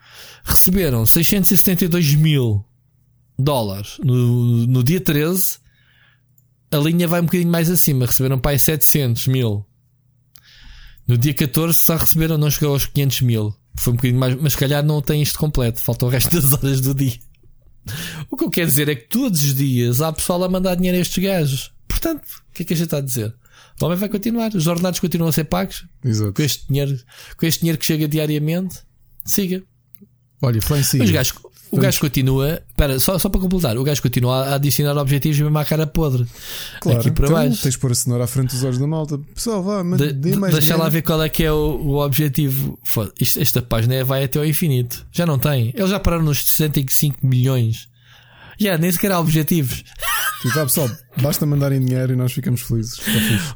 [0.43, 2.65] receberam 672 mil
[3.38, 3.97] dólares.
[4.03, 5.59] No, no dia 13
[6.72, 9.65] a linha vai um bocadinho mais acima, receberam para aí 700 mil.
[11.07, 13.55] No dia 14 só receberam, não chegou aos 500 mil.
[13.77, 16.51] Foi um bocadinho mais, mas se calhar não tem isto completo, falta o resto das
[16.53, 17.19] horas do dia.
[18.29, 20.97] O que eu quero dizer é que todos os dias há pessoal a mandar dinheiro
[20.97, 21.71] a estes gajos.
[21.87, 23.33] Portanto, o que é que a gente está a dizer?
[23.81, 26.33] O homem vai continuar, os ordenados continuam a ser pagos Exato.
[26.33, 26.97] com este dinheiro,
[27.37, 28.79] com este dinheiro que chega diariamente.
[29.25, 29.63] Siga.
[30.41, 31.01] Olha, si.
[31.01, 31.33] Os gajos,
[31.71, 35.57] o gajo continua, espera, só, só para completar, o gajo continua a adicionar objetivos mesmo
[35.57, 36.25] à cara podre.
[36.79, 37.61] Claro, aqui para então, baixo.
[37.63, 39.17] Tens de pôr a cenoura à frente dos olhos da malta.
[39.33, 40.91] Pessoal, vá, mas De- dê mais deixa lá dinheiro.
[40.91, 42.77] ver qual é que é o, o objetivo.
[42.83, 45.05] Foda, isto- esta página vai até ao infinito.
[45.11, 45.71] Já não tem.
[45.75, 47.87] Eles já pararam nos 65 milhões.
[48.59, 49.83] Já, nem sequer há objetivos.
[50.41, 50.89] Tipo, ah, pessoal,
[51.21, 52.99] basta mandarem dinheiro e nós ficamos felizes.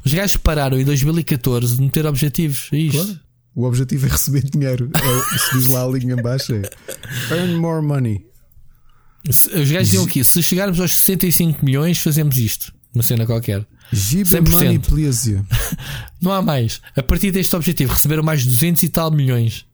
[0.04, 2.68] Os gajos pararam em 2014 de não ter objetivos.
[2.72, 3.02] É isto.
[3.04, 3.20] Claro.
[3.54, 4.90] O objetivo é receber dinheiro.
[4.94, 6.62] É, se diz lá a linha em baixo, é
[7.34, 8.24] earn more money.
[9.30, 12.72] Se- Os gajos diziam aqui: se chegarmos aos 65 milhões, fazemos isto.
[12.94, 13.66] Uma cena qualquer.
[13.92, 14.50] Giba 100%.
[14.50, 15.40] money, please.
[16.20, 16.80] Não há mais.
[16.96, 19.66] A partir deste objetivo, receberam mais 200 e tal milhões.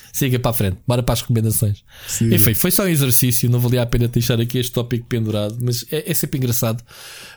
[0.12, 0.78] Siga para a frente.
[0.86, 1.84] Bora para as recomendações.
[2.06, 2.34] Sim.
[2.34, 5.84] Enfim, foi só um exercício, não valia a pena deixar aqui este tópico pendurado, mas
[5.90, 6.82] é, é sempre engraçado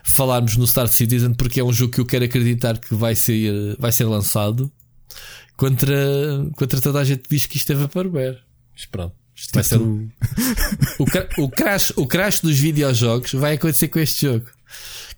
[0.04, 3.76] falarmos no Star Citizen porque é um jogo que eu quero acreditar que vai ser,
[3.78, 4.70] vai ser lançado
[5.56, 5.96] contra,
[6.56, 8.38] contra toda a gente que diz que isto é vaporware.
[8.72, 10.08] Mas pronto, isto vai ser o,
[10.98, 14.46] o, o, crash, o crash dos videojogos vai acontecer com este jogo.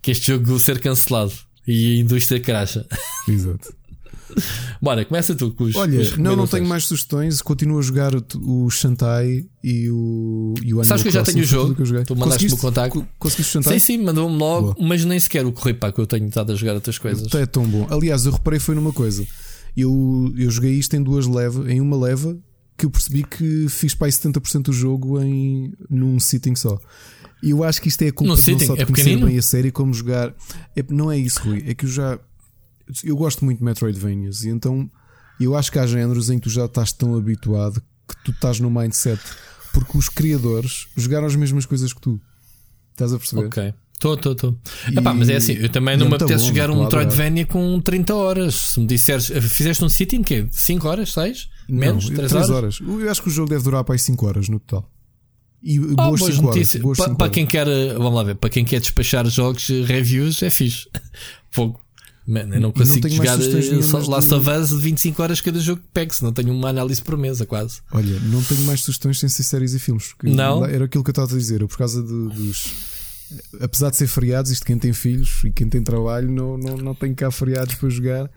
[0.01, 1.32] Que este jogo ser cancelado
[1.66, 2.86] e a indústria crasha.
[3.28, 3.77] Exato.
[4.80, 5.74] Bora, começa tu com os.
[5.76, 7.40] Olha, as não, não tenho mais sugestões.
[7.42, 8.22] Continuo a jogar o,
[8.64, 12.05] o Shantai e o, e o Animal Sabes que eu já tenho o tudo jogo?
[12.05, 13.00] Tu mandaste-me o contacto.
[13.00, 13.80] co- Conseguiste o Shantai?
[13.80, 14.88] Sim, sim, mandou-me logo, Boa.
[14.88, 17.32] mas nem sequer o correio para que eu tenho estado a jogar outras coisas.
[17.34, 17.86] É tão bom.
[17.90, 19.26] Aliás, eu reparei foi numa coisa.
[19.76, 22.36] Eu, eu joguei isto em duas levas, em uma leva,
[22.76, 26.78] que eu percebi que fiz para aí 70% do jogo em num sitting só.
[27.42, 28.66] E eu acho que isto é a culpa de não sitting?
[28.66, 29.26] só de É conhecer pequenino?
[29.28, 30.34] bem a série como jogar.
[30.74, 31.62] É- não é isso, Rui.
[31.66, 32.18] É que eu já.
[33.05, 34.90] Eu gosto muito de Metroidvanias e então
[35.40, 38.59] eu acho que há géneros em que tu já estás tão habituado que tu estás
[38.60, 39.20] no mindset.
[39.73, 42.20] Porque os criadores jogaram as mesmas coisas que tu.
[42.93, 43.47] Estás a perceber?
[43.47, 43.74] Ok.
[43.94, 44.59] Estou, estou, estou.
[45.15, 47.81] Mas é assim, eu também não é me muito apetece bom, jogar um Metroidvania com
[47.81, 48.55] 30 horas.
[48.55, 50.47] Se me disseres, fizeste um sitting quê?
[50.51, 51.12] 5 horas?
[51.12, 51.48] 6?
[51.69, 52.09] Menos?
[52.09, 52.78] Não, 3 três horas?
[52.81, 54.89] Eu acho que o jogo deve durar para aí 5 horas no total.
[55.62, 56.56] E Ah, boas boas 5 horas.
[56.56, 56.82] notícias.
[56.82, 57.31] Boas para horas.
[57.31, 60.89] quem quer, eh, vamos lá ver, para quem quer despachar jogos, eh, reviews, é fixe.
[61.51, 61.81] Fogo.
[62.28, 65.40] Man, eu não não consigo tenho mais jogar Last de- of Us de 25 horas
[65.40, 67.80] cada jogo que pego, se não tenho uma análise por mesa, quase.
[67.90, 70.14] Olha, não tenho mais sugestões sem ser séries e filmes.
[70.22, 70.62] Não?
[70.64, 71.62] Era aquilo que eu estava a dizer.
[71.62, 72.74] Eu, por causa de- dos,
[73.60, 76.94] apesar de ser feriados, isto quem tem filhos e quem tem trabalho não, não, não
[76.94, 78.30] tem cá feriados para jogar.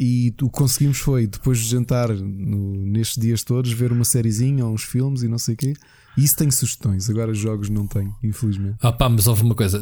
[0.00, 4.64] E o que conseguimos foi, depois de jantar no, nestes dias todos, ver uma sériezinha
[4.64, 5.74] ou uns filmes e não sei o quê.
[6.18, 8.76] Isso tem sugestões, agora jogos não tenho, infelizmente.
[8.80, 9.80] Ah pá, mas houve uma coisa,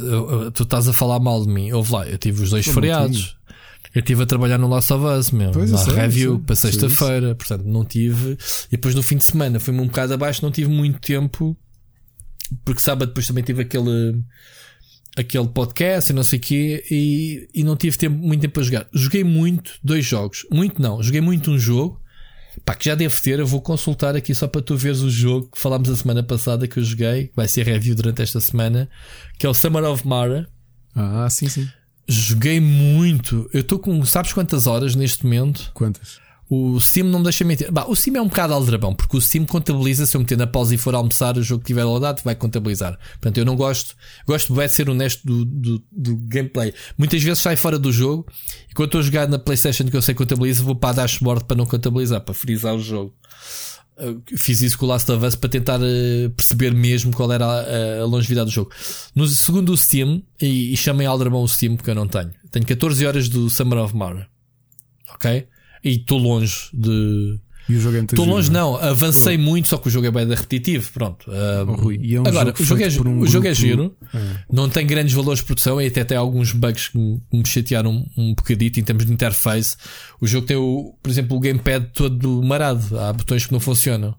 [0.53, 1.73] tu estás a falar mal de mim.
[1.73, 3.37] Houve lá, eu tive os dois feriados.
[3.95, 7.35] Eu estive a trabalhar no Last of Us, meu, pois na review sei, para sexta-feira,
[7.35, 8.37] portanto não tive.
[8.67, 11.57] E depois no fim de semana fui-me um bocado abaixo, não tive muito tempo,
[12.63, 14.23] porque sábado depois também tive aquele
[15.17, 18.63] aquele podcast e não sei o quê, e, e não tive tempo, muito tempo para
[18.63, 18.87] jogar.
[18.93, 21.99] Joguei muito dois jogos, muito não, joguei muito um jogo.
[22.65, 25.49] Pá, que já deve ter, eu vou consultar aqui só para tu veres o jogo
[25.53, 28.89] que falámos a semana passada que eu joguei, vai ser review durante esta semana,
[29.39, 30.49] que é o Summer of Mara.
[30.95, 31.69] Ah, sim, sim.
[32.09, 33.49] Joguei muito.
[33.53, 35.71] Eu estou com, sabes quantas horas neste momento?
[35.75, 36.19] Quantas?
[36.49, 37.71] O Steam não deixa mentir.
[37.73, 40.07] Bah, o Steam é um bocado aldrabão, porque o Steam contabiliza.
[40.07, 42.97] Se eu meter na pausa e for almoçar, o jogo que tiver rodado vai contabilizar.
[43.15, 43.97] Portanto, eu não gosto.
[44.27, 46.73] Gosto de ser honesto do, do, do, gameplay.
[46.97, 48.27] Muitas vezes sai fora do jogo
[48.71, 51.45] e quando estou a jogar na PlayStation que eu sei contabiliza, vou para a dashboard
[51.47, 53.13] para não contabilizar, para frisar o jogo.
[54.37, 58.03] fiz isso com o Last of Us para tentar uh, perceber mesmo qual era a,
[58.03, 58.71] a, longevidade do jogo.
[59.17, 62.31] No segundo o Steam, e, e chamem Aldrabão o Steam porque eu não tenho.
[62.53, 64.29] Tenho 14 horas do Summer of Mara.
[65.13, 65.49] Ok?
[65.87, 67.39] E estou longe de.
[67.69, 68.77] E o jogo é Estou longe, não.
[68.77, 70.93] Avancei muito, só que o jogo é bem repetitivo.
[70.93, 71.31] Pronto.
[71.31, 73.97] Um, oh, Rui, é um agora, jogo o jogo, é, um o jogo é giro.
[74.13, 74.19] É.
[74.53, 78.05] Não tem grandes valores de produção e até tem alguns bugs que me, me chatearam
[78.17, 79.77] um, um bocadito em termos de interface.
[80.21, 82.99] O jogo tem, o, por exemplo, o gamepad todo marado.
[82.99, 84.17] Há botões que não funcionam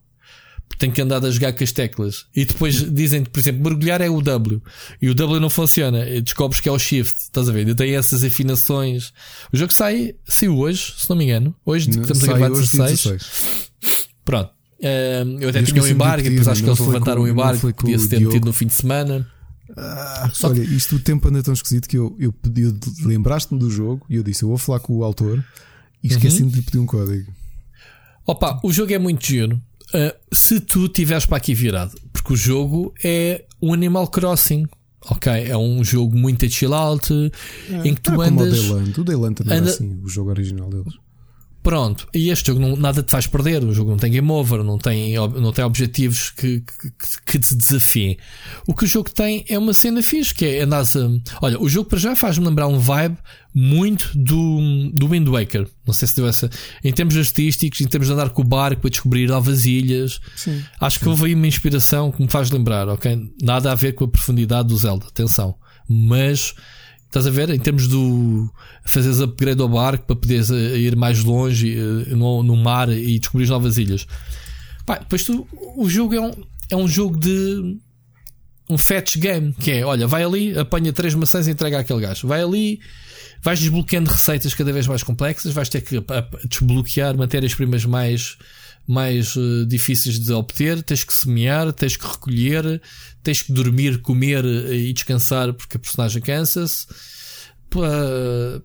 [0.77, 2.25] tem que andar a jogar com as teclas.
[2.35, 4.61] E depois dizem, por exemplo, mergulhar é o W.
[5.01, 6.07] E o W não funciona.
[6.07, 7.17] E descobres que é o Shift.
[7.17, 7.67] Estás a ver?
[7.67, 9.11] Eu tenho essas afinações.
[9.51, 11.55] O jogo sai, saiu hoje, se não me engano.
[11.65, 13.03] Hoje não, estamos a gravar 16.
[13.03, 14.09] 16.
[14.23, 14.51] Pronto.
[14.79, 18.07] Uh, eu até eu tinha um embargo, depois acho que eles levantaram o embargo, podia-se
[18.07, 19.27] ter metido no fim de semana.
[19.75, 20.75] Ah, olha, que...
[20.75, 22.73] isto o tempo anda tão esquisito que eu, eu pedi,
[23.03, 25.43] lembraste-me do jogo e eu disse: Eu vou falar com o autor
[26.03, 26.49] e esqueci-me uhum.
[26.49, 27.33] de pedir um código.
[28.25, 29.59] Opa, o jogo é muito giro.
[29.93, 34.65] Uh, se tu tiveres para aqui virado, porque o jogo é um Animal Crossing.
[35.09, 37.13] Ok, é um jogo muito chill out
[37.69, 38.59] é, em que tu é andas.
[38.59, 38.99] Como o Dayland.
[38.99, 39.69] O Dayland também anda...
[39.69, 40.93] é assim, o jogo original deles.
[41.67, 43.61] Pronto, e este jogo não, nada te faz perder.
[43.63, 46.91] O jogo não tem game over, não tem, não tem objetivos que, que,
[47.25, 48.17] que te desafiem.
[48.65, 50.85] O que o jogo tem é uma cena fixe, que é andar a.
[51.41, 53.17] Olha, o jogo para já faz-me lembrar um vibe
[53.59, 55.67] muito do, do Wind Waker.
[55.83, 56.47] Não sei se deu essa.
[56.83, 60.19] Em termos artísticos, em termos de andar com o barco a descobrir novas ilhas.
[60.35, 63.33] Sim, Acho que houve aí uma inspiração que me faz lembrar, ok?
[63.41, 65.55] Nada a ver com a profundidade do Zelda, atenção.
[65.89, 66.53] Mas
[67.07, 67.49] Estás a ver?
[67.49, 68.47] Em termos do
[68.83, 73.17] fazeres upgrade ao barco para poderes eh, ir mais longe eh, no, no mar e
[73.17, 74.05] descobrir novas ilhas.
[74.85, 75.47] Pá, depois tu,
[75.77, 76.31] o jogo é um,
[76.69, 77.77] é um jogo de
[78.69, 82.27] um fetch game, que é, olha, vai ali, apanha três maçãs e entrega aquele gajo.
[82.27, 82.81] Vai ali,
[83.47, 86.03] vais desbloqueando receitas cada vez mais complexas, vais ter que
[86.49, 88.37] desbloquear matérias-primas mais
[88.85, 92.81] mais uh, difíceis de obter, tens que semear, tens que recolher,
[93.23, 96.87] tens que dormir, comer uh, e descansar porque a personagem cansa-se.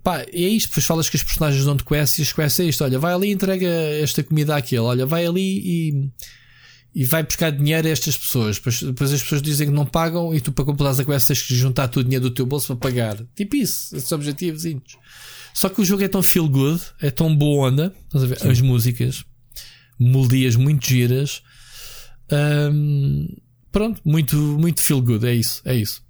[0.03, 2.83] Pá, é isto, depois falas que as personagens dão-te quests e as quests é isto.
[2.83, 4.81] Olha, vai ali e entrega esta comida àquele.
[4.81, 6.11] Olha, vai ali e,
[6.95, 8.57] e vai buscar dinheiro a estas pessoas.
[8.57, 11.43] Depois, depois as pessoas dizem que não pagam e tu para completares a quest tens
[11.43, 13.19] que juntar todo o dinheiro do teu bolso para pagar.
[13.35, 14.65] Tipo isso, esses objetivos.
[15.55, 17.95] Só que o jogo é tão feel good, é tão boa onda,
[18.49, 19.25] as músicas
[19.99, 21.43] melodias muito giras.
[22.31, 23.29] Um,
[23.71, 26.03] pronto, muito, muito feel good, é isso, é isso.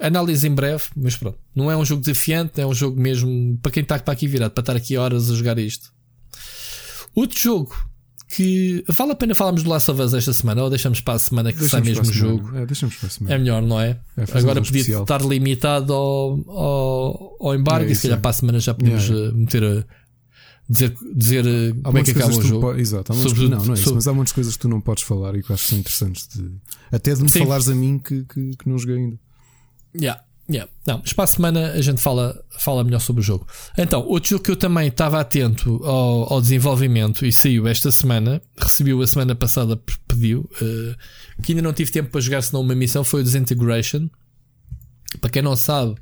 [0.00, 1.38] Análise em breve, mas pronto.
[1.54, 4.52] Não é um jogo desafiante, é um jogo mesmo para quem está para aqui virado,
[4.52, 5.92] para estar aqui horas a jogar isto.
[7.14, 7.91] Outro jogo
[8.34, 11.18] que vale a pena falarmos do Last of Us esta semana ou deixamos para a
[11.18, 12.56] semana que deixamos sai mesmo o jogo?
[12.56, 13.34] É, deixamos para a semana.
[13.34, 13.98] É melhor, não é?
[14.16, 15.02] é Agora um podia especial.
[15.02, 18.22] estar limitado ao, ao, ao embargo é, e se calhar é.
[18.22, 19.28] para a semana já podemos yeah.
[19.28, 19.84] Eh, meter a
[20.66, 22.74] dizer, dizer eh, como é que acaba o jogo.
[22.74, 25.02] Exato, há sobre, não, não é isso, mas há muitas coisas que tu não podes
[25.02, 26.26] falar e que acho que são interessantes.
[26.28, 26.50] De,
[26.90, 27.40] até de me Sim.
[27.40, 29.18] falares a mim que, que, que não joguei ainda.
[29.94, 30.22] Yeah.
[30.50, 30.70] Yeah.
[30.86, 33.46] Não, para a semana a gente fala, fala melhor sobre o jogo.
[33.78, 38.42] Então, outro jogo que eu também estava atento ao, ao desenvolvimento e saiu esta semana,
[38.58, 42.74] recebeu a semana passada, pediu, uh, que ainda não tive tempo para jogar senão uma
[42.74, 44.10] missão, foi o Disintegration.
[45.20, 45.94] Para quem não sabe,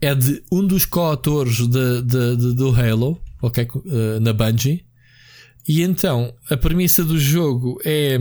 [0.00, 3.68] é de um dos co-autores de, de, de, do Halo, ok?
[3.74, 4.84] Uh, na Bungie.
[5.68, 8.18] E então, a premissa do jogo é.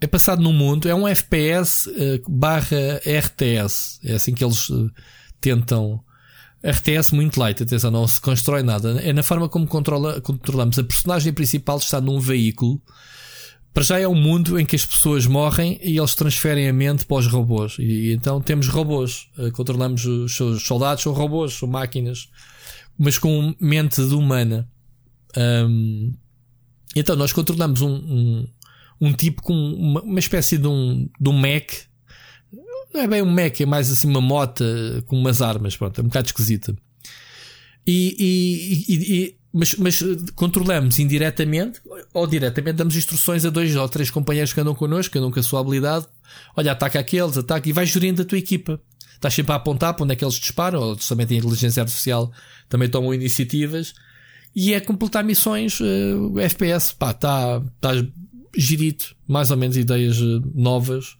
[0.00, 3.98] É passado num mundo, é um FPS uh, eh, barra RTS.
[4.04, 4.90] É assim que eles uh,
[5.40, 6.02] tentam.
[6.60, 9.00] RTS muito light, atenção, não se constrói nada.
[9.00, 10.78] É na forma como controla, controlamos.
[10.78, 12.82] A personagem principal está num veículo
[13.78, 17.06] para já é um mundo em que as pessoas morrem e eles transferem a mente
[17.06, 17.76] para os robôs.
[17.78, 22.28] E, então temos robôs, uh, controlamos os seus soldados, são robôs, são máquinas,
[22.98, 24.68] mas com mente humana.
[25.36, 26.12] Um,
[26.96, 28.46] então nós controlamos um,
[29.00, 31.72] um tipo com uma, uma, espécie de um, de um Mac.
[32.92, 34.64] Não é bem um Mac, é mais assim uma mota
[35.06, 35.76] com umas armas.
[35.76, 36.76] Pronto, é um bocado esquisita.
[37.86, 38.16] E,
[38.88, 40.02] e, e, mas, mas
[40.34, 41.80] controlamos indiretamente
[42.12, 45.40] ou diretamente, damos instruções a dois ou três companheiros que andam connosco, que andam com
[45.40, 46.06] a sua habilidade.
[46.56, 48.80] Olha, ataca aqueles, ataca e vais gerindo a tua equipa.
[49.14, 52.30] Estás sempre a apontar para onde é que eles disparam, ou também tem inteligência artificial,
[52.68, 53.94] também tomam iniciativas.
[54.54, 55.80] E é completar missões.
[55.80, 57.90] Uh, o FPS, pá, está tá
[58.56, 61.16] gerido, mais ou menos ideias uh, novas.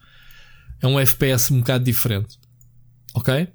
[0.81, 2.39] É um FPS um bocado diferente.
[3.15, 3.49] Ok?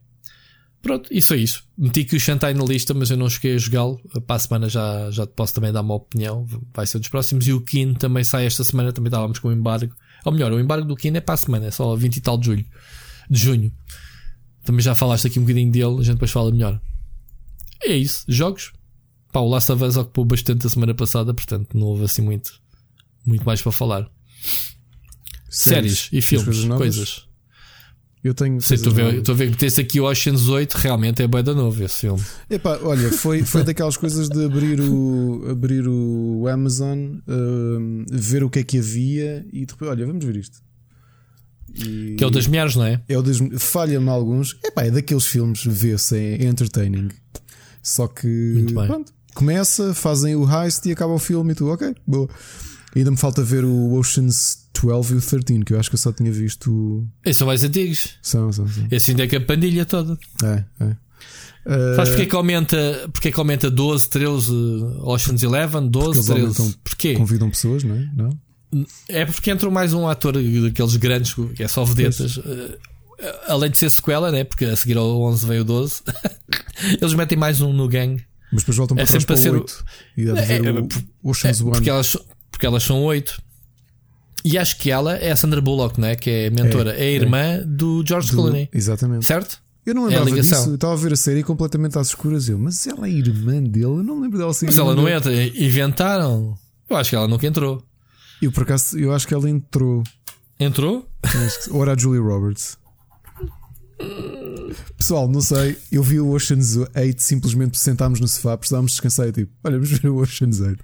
[0.82, 1.64] Pronto, isso é isso.
[1.78, 4.02] Meti aqui o Shantai na lista, mas eu não cheguei a jogá-lo.
[4.28, 6.46] Para a semana já, já te posso também dar uma opinião.
[6.74, 7.48] Vai ser dos próximos.
[7.48, 8.92] E o Kin também sai esta semana.
[8.92, 9.96] Também estávamos com o embargo.
[10.26, 12.38] Ou melhor, o embargo do Kin é para a semana, é só 20 e tal
[12.38, 12.66] de julho.
[13.30, 13.72] De junho.
[14.64, 16.80] Também já falaste aqui um bocadinho dele, a gente depois fala melhor.
[17.82, 18.26] É isso.
[18.28, 18.74] Jogos.
[19.32, 22.62] Pá, o Last of Us ocupou bastante a semana passada, portanto não houve assim muito,
[23.26, 24.10] muito mais para falar.
[25.50, 27.28] Séries, Séries e filmes, coisas.
[28.24, 28.58] Eu tenho.
[28.58, 31.44] Estou a ver, estou a ver que tem aqui o Ocean's 8, realmente é bem
[31.44, 32.24] da novo esse filme.
[32.50, 38.50] Epá, olha, foi, foi daquelas coisas de abrir o, abrir o Amazon, uh, ver o
[38.50, 40.62] que é que havia e depois, olha, vamos ver isto.
[41.76, 43.02] E que é o das mulheres, não é?
[43.10, 44.58] É o das Falha-me alguns.
[44.64, 47.10] Epá, é daqueles filmes, vê-se, é entertaining.
[47.82, 52.30] Só que pronto, começa, fazem o heist e acaba o filme e tu, ok, boa.
[52.96, 56.00] Ainda me falta ver o Ocean's 12 e o 13, que eu acho que eu
[56.00, 57.08] só tinha visto.
[57.26, 58.18] Esses são mais antigos.
[58.22, 58.88] São, são, são.
[58.92, 60.18] Esse ainda é que a pandilha toda.
[60.44, 60.96] É, é.
[61.66, 61.96] Uh...
[61.96, 64.52] Sabes porque é que aumenta, porque é que aumenta 12, 13,
[65.02, 66.78] Ocean's 11, 12, 13?
[66.84, 67.14] Porquê?
[67.16, 68.10] Convidam pessoas, não é?
[68.16, 68.40] Não?
[69.08, 72.38] É porque entrou mais um ator daqueles grandes, que é só vedetas.
[72.38, 72.78] Uh,
[73.48, 74.44] além de ser sequela, né?
[74.44, 76.02] Porque a seguir ao 11 veio o 12.
[77.02, 78.24] Eles metem mais um no gang.
[78.52, 79.86] Mas depois voltam para, é para, ser o 8.
[80.18, 80.72] E deve é, é,
[81.24, 82.18] o Ocean's é, porque elas,
[82.54, 83.42] porque elas são 8.
[84.46, 86.16] E acho que ela é a Sandra Bullock, né?
[86.16, 87.62] que é a mentora, é, é a irmã é.
[87.64, 88.70] do George do, Clooney.
[88.72, 89.26] Exatamente.
[89.26, 89.62] Certo?
[89.86, 90.54] Eu não lembrava é disso.
[90.70, 92.48] Eu estava a ver a série completamente às escuras.
[92.48, 93.86] Eu, mas ela é irmã dele?
[93.86, 95.16] Eu não me lembro dela ser Mas ela não dele.
[95.16, 95.34] entra.
[95.34, 96.58] Inventaram.
[96.90, 97.84] Eu acho que ela nunca entrou.
[98.42, 100.04] Eu por acaso, eu acho que ela entrou.
[100.60, 101.08] Entrou?
[101.72, 102.78] Ou era a Julie Roberts?
[104.98, 105.78] Pessoal, não sei.
[105.92, 109.92] Eu vi o Ocean's 8 simplesmente sentámos no sofá, precisávamos descansar e tipo, olha, vamos
[109.92, 110.84] ver o Ocean's 8.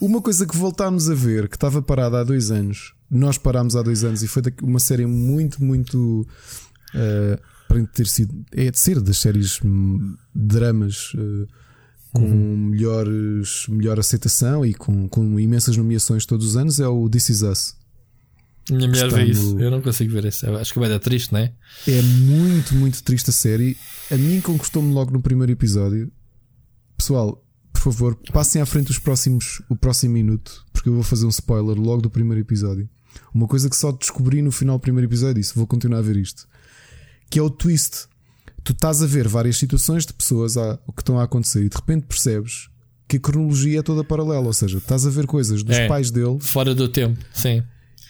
[0.00, 3.82] Uma coisa que voltámos a ver, que estava parada há dois anos, nós parámos há
[3.82, 6.26] dois anos e foi uma série muito, muito.
[6.94, 8.44] Uh, para ter sido.
[8.52, 11.12] É de ser das séries hum, dramas.
[11.14, 11.46] Uh,
[12.14, 12.68] com uhum.
[12.70, 17.42] melhores, melhor aceitação e com, com imensas nomeações todos os anos é o This Is
[17.42, 17.76] Us.
[18.70, 20.48] Minha mulher vê isso, eu não consigo ver isso.
[20.56, 21.52] Acho que vai dar triste, não é?
[21.86, 23.76] É muito, muito triste a série.
[24.10, 26.10] A mim conquistou-me logo no primeiro episódio.
[26.96, 27.43] Pessoal,
[27.74, 31.28] por favor, passem à frente os próximos, o próximo minuto, porque eu vou fazer um
[31.28, 32.88] spoiler logo do primeiro episódio.
[33.34, 36.16] Uma coisa que só descobri no final do primeiro episódio disse: vou continuar a ver
[36.16, 36.48] isto.
[37.28, 38.06] Que é o twist.
[38.62, 42.06] Tu estás a ver várias situações de pessoas que estão a acontecer e de repente
[42.06, 42.70] percebes
[43.06, 46.10] que a cronologia é toda paralela, ou seja, estás a ver coisas dos é, pais
[46.10, 47.62] dele fora do tempo, sim.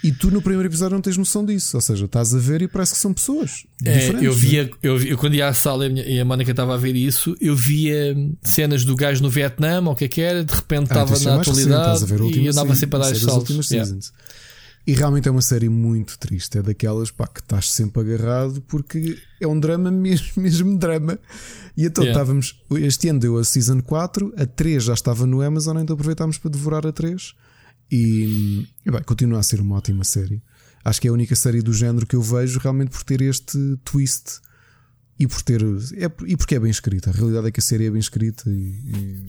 [0.04, 1.78] E tu no primeiro episódio não tens noção disso.
[1.78, 3.64] Ou seja, estás a ver e parece que são pessoas.
[3.82, 6.94] É, eu via, eu, eu, quando ia à sala e a Mónica estava a ver
[6.94, 10.52] isso, eu via cenas do gajo no Vietnã, ou o que é que era, de
[10.52, 12.04] repente ah, estava na atualidade
[12.38, 13.70] e andava sempre a dar saltos.
[13.70, 13.90] Yeah.
[14.86, 16.58] E realmente é uma série muito triste.
[16.58, 21.18] É daquelas pá, que estás sempre agarrado porque é um drama mesmo, mesmo drama.
[21.74, 22.20] E então yeah.
[22.20, 22.62] estávamos.
[22.72, 26.50] Este ano deu a Season 4, a 3 já estava no Amazon, então aproveitámos para
[26.50, 27.32] devorar a 3.
[27.90, 30.42] E, e bem, continua a ser uma ótima série.
[30.84, 33.58] Acho que é a única série do género que eu vejo realmente por ter este
[33.84, 34.40] twist
[35.18, 37.10] e por ter é, e porque é bem escrita.
[37.10, 39.26] A realidade é que a série é bem escrita e, e...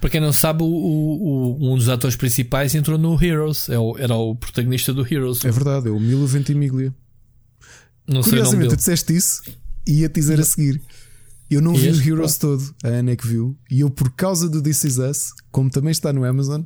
[0.00, 3.98] Para quem não sabe, o, o, um dos atores principais entrou no Heroes, é o,
[3.98, 5.44] era o protagonista do Heroes.
[5.44, 6.94] É verdade, é o Milo Ventimiglia.
[8.06, 9.42] Não Curiosamente, tu disseste isso
[9.86, 10.80] e ia te dizer a seguir.
[11.50, 14.10] Eu não e vi o Heroes todo, a Ana é que viu, e eu, por
[14.12, 16.62] causa do This Is Us, como também está no Amazon,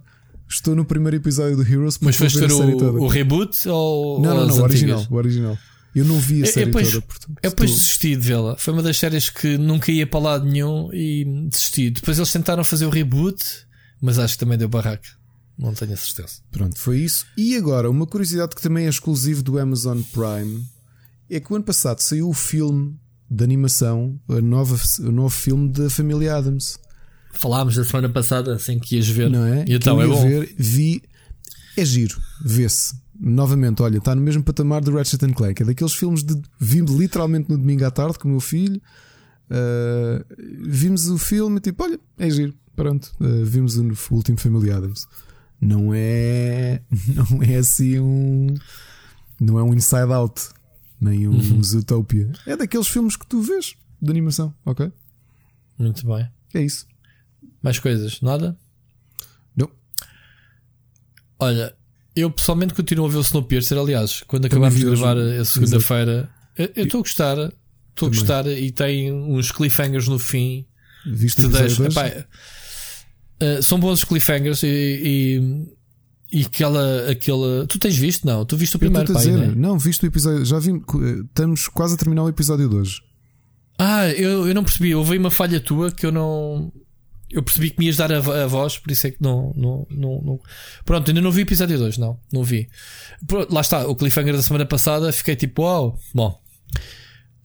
[0.52, 1.98] Estou no primeiro episódio do Heroes.
[2.00, 4.20] Mas foste ver o, o, reboot ou.
[4.20, 5.58] Não, não, não, o original, o original.
[5.94, 7.00] Eu não vi a série eu, toda.
[7.02, 8.56] Portanto, eu depois desisti de vê-la.
[8.58, 11.90] Foi uma das séries que nunca ia para lado nenhum e desisti.
[11.90, 13.42] Depois eles tentaram fazer o reboot,
[14.00, 15.08] mas acho que também deu barraca.
[15.58, 16.40] Não tenho a certeza.
[16.50, 17.26] Pronto, foi isso.
[17.36, 20.66] E agora, uma curiosidade que também é exclusivo do Amazon Prime
[21.30, 22.94] é que o ano passado saiu o filme
[23.30, 26.78] de animação, a nova, o novo filme da família Adams.
[27.32, 29.30] Falámos da semana passada, assim que ias ver.
[29.30, 29.64] Não é?
[29.66, 30.22] E então é bom.
[30.22, 31.02] Ver, vi.
[31.76, 32.94] É giro, vê-se.
[33.18, 35.62] Novamente, olha, está no mesmo patamar do Ratchet and Clank.
[35.62, 38.80] É daqueles filmes de vimos literalmente no domingo à tarde com o meu filho.
[39.48, 40.24] Uh,
[40.60, 42.54] vimos o filme tipo, olha, é giro.
[42.74, 45.06] Pronto, uh, vimos o último Family Adams.
[45.60, 46.82] Não é,
[47.14, 48.48] não é assim um,
[49.40, 50.48] não é um Inside Out,
[51.00, 51.62] nem um uhum.
[51.62, 52.32] Zootopia.
[52.46, 54.90] É daqueles filmes que tu vês de animação, ok?
[55.78, 56.28] Muito bem.
[56.54, 56.86] É isso.
[57.62, 58.20] Mais coisas?
[58.20, 58.56] Nada?
[59.56, 59.70] Não.
[61.38, 61.74] Olha,
[62.14, 63.78] eu pessoalmente continuo a ver o Snowpiercer.
[63.78, 67.52] Aliás, quando acabámos de gravar a segunda-feira, eu estou a gostar.
[67.90, 70.66] Estou a gostar e tem uns cliffhangers no fim.
[71.04, 74.66] Viste te deixa, epá, uh, São bons cliffhangers e,
[76.32, 77.66] e, e, aquela, aquela.
[77.66, 78.26] Tu tens visto?
[78.26, 79.52] Não, tu viste o primeiro, pai, dizer, né?
[79.54, 80.44] Não, viste o episódio.
[80.44, 80.80] Já vi.
[81.28, 83.02] Estamos quase a terminar o episódio de hoje.
[83.78, 84.94] Ah, eu, eu não percebi.
[84.94, 86.72] Houve uma falha tua que eu não.
[87.32, 89.86] Eu percebi que me ias dar a, a voz, por isso é que não, não,
[89.90, 90.40] não, não,
[90.84, 92.18] Pronto, ainda não vi o episódio 2, não.
[92.32, 92.68] Não vi.
[93.26, 96.40] Pronto, lá está, o cliffhanger da semana passada, fiquei tipo, uau, bom.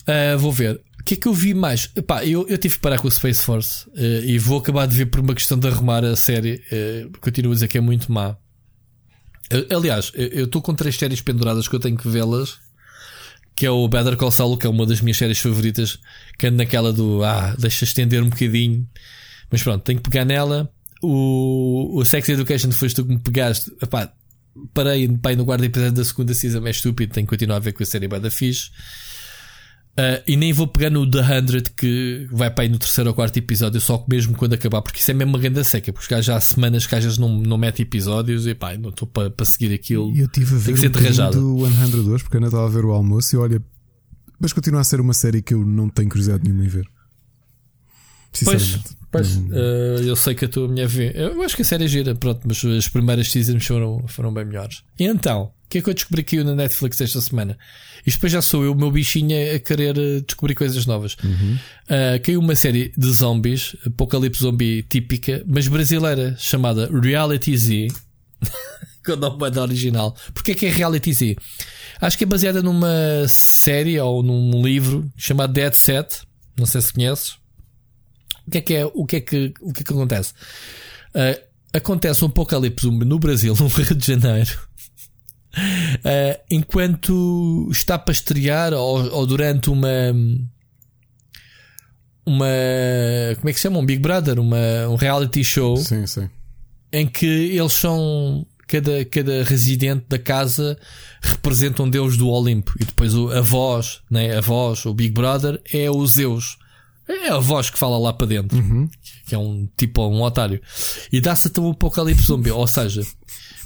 [0.04, 0.82] Uh, vou ver.
[1.00, 1.90] O que é que eu vi mais?
[1.96, 4.96] Epá, eu, eu tive que parar com o Space Force uh, e vou acabar de
[4.96, 6.62] ver por uma questão de arrumar a série.
[6.72, 8.36] Uh, continuo a dizer que é muito má.
[9.74, 12.60] aliás, eu estou com três séries penduradas que eu tenho que vê-las
[13.58, 15.98] que é o Better Call Saul, que é uma das minhas séries favoritas,
[16.38, 18.88] que ando naquela do ah, deixa estender um bocadinho.
[19.52, 20.70] Mas pronto, tenho que pegar nela.
[21.02, 23.72] O, o Sex Education foste tu que me pegaste.
[23.82, 24.12] Epá,
[24.74, 27.74] parei pai, no guarda episódio da segunda season, é estúpido, tenho que continuar a ver
[27.74, 28.70] com a série Bada Fixe.
[29.98, 33.16] Uh, e nem vou pegar no The 100 que vai para aí no terceiro ou
[33.16, 36.22] quarto episódio, só que mesmo quando acabar, porque isso é mesmo uma grande seca, porque
[36.22, 39.32] já há semanas que às vezes não, não mete episódios e pá, não estou para,
[39.32, 40.16] para seguir aquilo.
[40.16, 42.92] Eu tive a ver que ser um do 102 porque ainda estava a ver o
[42.92, 43.60] almoço e olha,
[44.40, 46.88] mas continua a ser uma série que eu não tenho curiosidade nenhuma em ver.
[48.46, 48.80] Pois,
[49.12, 51.12] pois uh, eu sei que a tua mulher vê.
[51.16, 54.46] Eu acho que a série é gira, pronto, mas as primeiras seasons foram, foram bem
[54.46, 54.84] melhores.
[55.00, 57.58] E então, o que é que eu descobri aqui na Netflix esta semana?
[58.06, 61.18] Isto depois já sou eu, o meu bichinho, a querer eh, descobrir coisas novas.
[61.22, 61.58] Uhum.
[61.84, 67.88] Uh, caiu uma série de zombies, apocalipse zombie típica, mas brasileira, chamada Reality Z.
[69.06, 70.16] com o nome da original.
[70.34, 71.36] Porquê que é Reality Z?
[72.00, 76.22] Acho que é baseada numa série ou num livro chamado Dead Set.
[76.58, 77.36] Não sei se conheces.
[78.48, 80.34] O que é que é, o que é que, o que é que acontece?
[81.14, 84.58] Uh, acontece um apocalipse no Brasil, no Rio de Janeiro.
[85.58, 89.90] Uh, enquanto está para estrear ou, ou, durante uma
[92.26, 92.48] uma
[93.38, 93.80] como é que se chama?
[93.80, 96.30] Um Big Brother, uma, um reality show sim, sim.
[96.92, 100.78] em que eles são cada, cada residente da casa
[101.22, 104.38] representa um deus do Olimpo e depois a voz, né?
[104.38, 106.58] a voz, o Big Brother é o Zeus.
[107.08, 108.90] É a voz que fala lá para dentro, uhum.
[109.28, 110.62] que é um tipo um otário.
[111.12, 112.52] E dá-se até um apocalipse zombie.
[112.52, 113.02] Ou seja,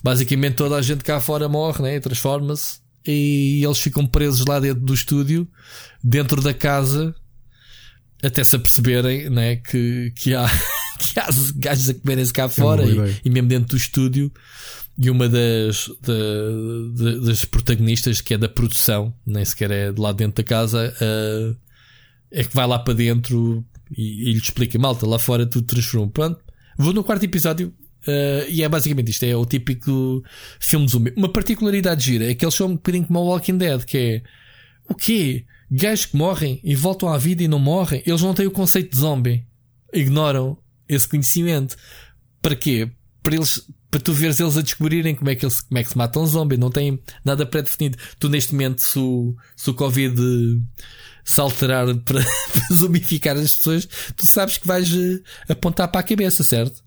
[0.03, 1.99] basicamente toda a gente cá fora morre, né?
[1.99, 5.47] transforma-se e eles ficam presos lá dentro do estúdio,
[6.03, 7.15] dentro da casa,
[8.21, 9.55] até se aperceberem né?
[9.55, 10.47] que, que há,
[10.99, 14.31] que há gajos a comerem-se cá fora e, e, mesmo dentro do estúdio.
[14.97, 15.89] E uma das,
[17.23, 21.55] das protagonistas, que é da produção, nem sequer é de lá dentro da casa, uh,
[22.31, 26.09] é que vai lá para dentro e, e lhe explica: malta, lá fora tudo transformou.
[26.09, 26.39] Pronto,
[26.77, 27.73] vou no quarto episódio.
[28.07, 30.23] Uh, e é basicamente isto: é o típico
[30.59, 31.13] filme zumbi.
[31.15, 34.23] Uma particularidade gira é que eles são um bocadinho como o Walking Dead, que é
[34.89, 35.45] o quê?
[35.69, 38.91] Gajos que morrem e voltam à vida e não morrem, eles não têm o conceito
[38.91, 39.45] de zombie.
[39.93, 41.77] Ignoram esse conhecimento.
[42.41, 42.91] Para quê?
[43.23, 45.89] Para eles, para tu veres eles a descobrirem como é que, eles, como é que
[45.89, 46.57] se matam um zombie.
[46.57, 47.97] Não tem nada pré-definido.
[48.19, 50.13] Tu, neste momento, se o, se o Covid
[51.23, 56.03] se alterar para, para zombificar as pessoas, tu sabes que vais uh, apontar para a
[56.03, 56.83] cabeça, certo?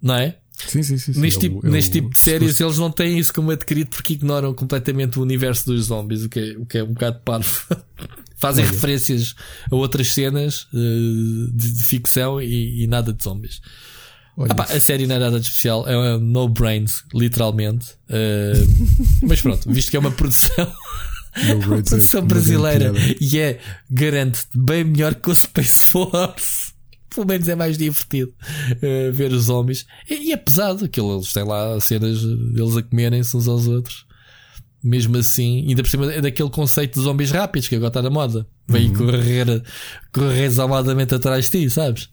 [0.00, 0.36] Não é?
[0.66, 1.20] Sim, sim, sim.
[1.20, 5.18] Neste, tipo, neste tipo de séries eles não têm isso como adquirido porque ignoram completamente
[5.18, 7.62] o universo dos zombies, o que é, o que é um bocado parvo.
[8.38, 8.72] Fazem Olha.
[8.72, 9.34] referências
[9.70, 13.60] a outras cenas uh, de, de, ficção e, e, nada de zombies.
[14.38, 17.92] Ah, pá, a série não é nada de especial, é no brains, literalmente.
[18.10, 18.86] Uh,
[19.26, 20.70] mas pronto, visto que é uma produção
[21.36, 23.60] uma produção brasileira e é,
[23.90, 26.74] garante bem melhor que o Space Force.
[27.14, 28.34] Pelo menos é mais divertido
[28.72, 29.86] uh, ver os homens.
[30.08, 34.04] E, e, é pesado aquilo, eles têm lá cenas deles a comerem-se uns aos outros.
[34.84, 38.10] Mesmo assim, ainda por cima é daquele conceito de zombies rápidos que agora está na
[38.10, 38.46] moda.
[38.68, 38.96] Vem uhum.
[38.96, 39.62] correr,
[40.12, 42.10] correr examadamente atrás de ti, sabes?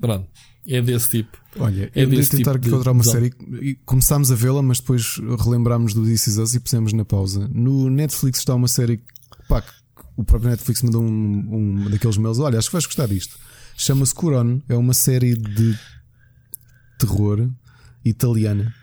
[0.00, 0.28] Pronto.
[0.68, 1.41] É desse tipo.
[1.58, 5.20] Olha, é eu de tentar tipo encontrar uma série e começámos a vê-la, mas depois
[5.44, 7.48] relembrámos do This Is Us e pusemos na pausa.
[7.52, 9.02] No Netflix está uma série
[9.48, 9.62] pá,
[10.16, 12.38] o próprio Netflix mandou um, um daqueles mails.
[12.38, 13.36] Olha, acho que vais gostar disto.
[13.76, 15.78] Chama-se Curon, é uma série de
[16.98, 17.48] terror
[18.04, 18.74] italiana.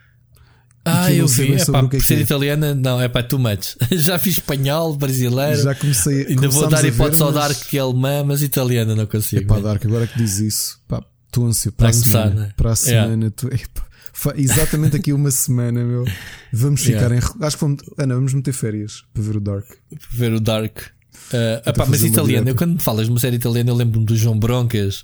[0.85, 1.53] Ah, eu vi.
[1.53, 2.21] É pá, é ser é.
[2.21, 3.75] italiana, não, é pá, too much.
[3.91, 5.61] Já fiz espanhol, brasileiro.
[5.61, 9.05] Já comecei Ainda vou dar ver, hipótese ao Dark que é alemã, mas italiana não
[9.05, 9.43] consigo.
[9.43, 9.61] Epá, né?
[9.61, 12.41] Dark, agora que diz isso, pá, estou ansioso para Vai a começar, semana.
[12.47, 12.53] né?
[12.57, 13.07] Para a Yeah.
[13.09, 13.33] semana,
[14.13, 16.05] fa- exatamente aqui uma semana, meu.
[16.51, 17.15] Vamos ficar Yeah.
[17.15, 17.45] em.
[17.45, 19.65] Acho que vamos, Ana, vamos meter férias para ver o Dark.
[20.11, 20.77] ver o Dark.
[21.31, 22.49] Uh, mas italiano, direta.
[22.49, 25.03] eu quando me falas de uma série italiana, eu lembro-me do João Broncas.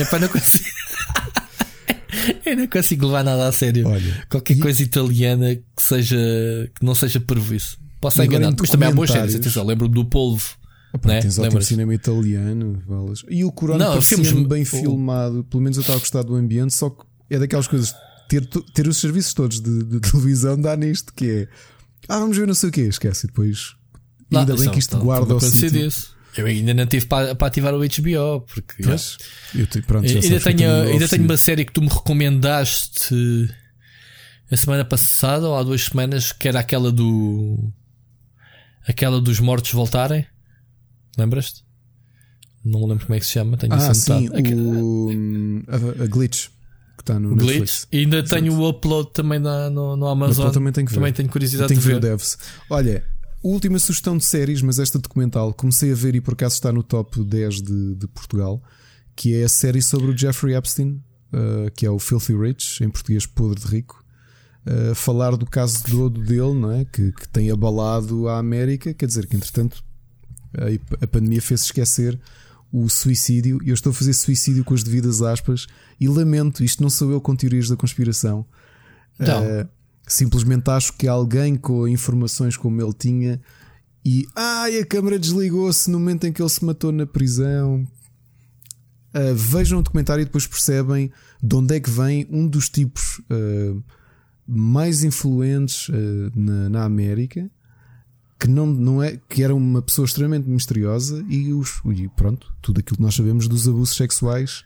[0.00, 0.64] Epá, não consigo.
[2.46, 3.88] eu não consigo levar nada a sério.
[3.88, 6.16] Olha, Qualquer e- coisa italiana que seja
[6.78, 7.78] que não seja prejuízo.
[8.00, 8.28] Posso E em
[8.60, 9.34] mas também há boas séries.
[9.34, 10.44] Atenção, lembro-me do Polvo.
[10.94, 11.20] Epá, né?
[11.20, 12.82] tens ótimo cinema italiano.
[13.28, 15.44] E o Corona Não, filmes- bem o- filmado.
[15.44, 17.94] Pelo menos eu estava a gostar do ambiente, só que é daquelas coisas.
[18.28, 18.44] Ter,
[18.74, 21.48] ter os serviços todos de, de televisão dá nisto que é.
[22.08, 23.26] Ah, vamos ver não sei o quê, esquece.
[23.26, 23.74] E depois.
[24.34, 26.16] Ainda bem que isto guarda o disso.
[26.36, 29.16] Eu ainda não tive para, para ativar o HBO, porque Pois,
[29.54, 33.14] eu te, pronto, já ainda, que tenho, ainda tenho uma série que tu me recomendaste
[34.50, 37.72] a semana passada ou há duas semanas, que era aquela do
[38.86, 40.26] aquela dos mortos voltarem.
[41.16, 41.64] Lembras-te?
[42.64, 43.56] Não me lembro como é que se chama.
[43.56, 45.10] Tenho Ah, sim, o,
[45.68, 46.48] a, a Glitch
[46.96, 47.46] que está no Glitch.
[47.46, 47.88] Netflix.
[47.92, 50.50] E ainda tenho o upload também na, no, no Amazon.
[50.50, 50.98] Também tenho que ver.
[50.98, 52.06] Também tenho curiosidade tenho de que ver ver.
[52.06, 52.38] o Devs.
[52.70, 53.04] Olha,
[53.42, 56.82] última sugestão de séries, mas esta documental, comecei a ver e por acaso está no
[56.82, 58.62] top 10 de, de Portugal,
[59.14, 61.02] que é a série sobre o Jeffrey Epstein,
[61.32, 64.04] uh, que é o Filthy Rich, em português Podre de Rico.
[64.66, 66.84] Uh, falar do caso todo dele, não é?
[66.84, 69.84] que, que tem abalado a América, quer dizer que entretanto
[71.00, 72.18] a, pandemia fez esquecer
[72.72, 73.58] o suicídio.
[73.64, 75.66] Eu estou a fazer suicídio com as devidas aspas
[76.00, 78.44] e lamento, isto não sou eu com teorias da conspiração.
[79.18, 79.42] Não.
[79.42, 79.68] Uh,
[80.06, 83.40] simplesmente acho que alguém com informações como ele tinha
[84.04, 87.86] e ai, a câmara desligou-se no momento em que ele se matou na prisão.
[89.14, 91.10] Uh, vejam o documentário e depois percebem
[91.42, 93.82] de onde é que vem um dos tipos uh,
[94.46, 95.88] mais influentes
[96.34, 97.50] na, na América
[98.38, 102.80] que não, não é que era uma pessoa extremamente misteriosa e, os, e pronto, tudo
[102.80, 104.64] aquilo que nós sabemos dos abusos sexuais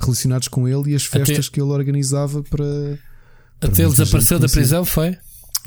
[0.00, 2.98] relacionados com ele e as festas que ele organizava para
[3.58, 5.16] para Até ele desapareceu da prisão, foi?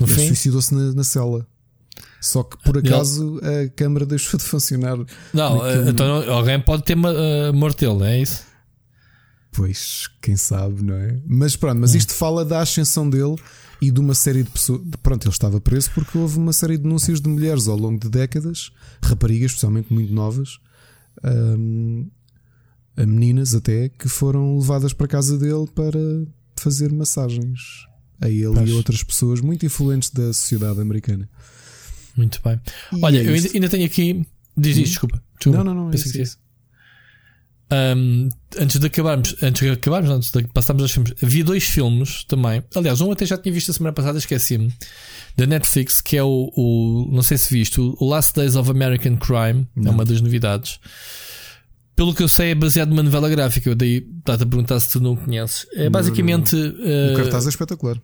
[0.00, 1.46] No ele suicidou-se na, na cela.
[2.22, 4.96] Só que por Ele- acaso a câmara deixou de funcionar.
[5.34, 8.44] Não, naquele- então alguém pode ter uh, morto ele, é isso?
[9.50, 11.20] Pois, quem sabe, não é?
[11.26, 13.36] Mas pronto, mas isto fala da ascensão dele
[13.82, 14.80] e de uma série de pessoas.
[14.82, 17.98] de- Pronto, ele estava preso porque houve uma série de denúncias de mulheres ao longo
[17.98, 18.70] de décadas,
[19.02, 20.58] raparigas, especialmente muito novas,
[21.24, 22.08] hum,
[22.96, 25.98] a meninas até, que foram levadas para a casa dele para
[26.56, 27.86] fazer massagens
[28.20, 31.28] a ele e a outras pessoas muito influentes da sociedade americana.
[32.16, 32.60] Muito bem.
[32.92, 34.24] E Olha, é eu ainda, tenho aqui.
[34.56, 35.22] Diz isto, desculpa.
[35.38, 35.58] desculpa.
[35.58, 36.36] Não, não, não, é Pensei isso, que é disse.
[37.72, 38.28] Um,
[38.58, 42.62] antes de acabarmos, antes de acabarmos, antes de passarmos aos filmes, havia dois filmes também.
[42.76, 44.70] Aliás, um até já tinha visto a semana passada, esqueci-me.
[45.36, 49.16] Da Netflix, que é o, o- não sei se viste, o Last Days of American
[49.16, 50.78] Crime, é uma das novidades.
[51.96, 53.70] Pelo que eu sei, é baseado numa novela gráfica.
[53.70, 55.66] Eu daí estava a perguntar se tu não conheces.
[55.74, 56.54] É basicamente.
[56.56, 57.96] O uh, cartaz é espetacular.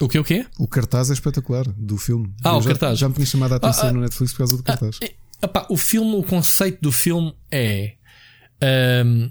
[0.00, 0.46] o que o quê?
[0.58, 2.32] O cartaz é espetacular do filme.
[2.44, 2.98] Ah, Eu o já, cartaz.
[2.98, 3.92] Já me tinha chamado a atenção Ah, ah.
[3.92, 4.98] no Netflix por causa do cartaz.
[5.02, 7.94] É, epá, o filme, o conceito do filme é
[8.62, 9.28] ahm,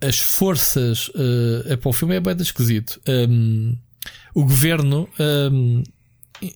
[0.00, 1.10] as forças.
[1.66, 3.00] é epá, o filme é bem esquisito.
[3.06, 3.74] Ahm,
[4.34, 5.08] o governo
[6.42, 6.54] in-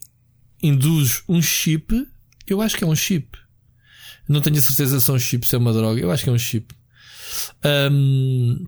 [0.62, 2.06] induz um chip.
[2.46, 3.38] Eu acho que é um chip.
[4.28, 6.00] Não tenho a certeza se é um chip, se é uma droga.
[6.00, 6.74] Eu acho que é um chip.
[7.62, 8.64] Ahm,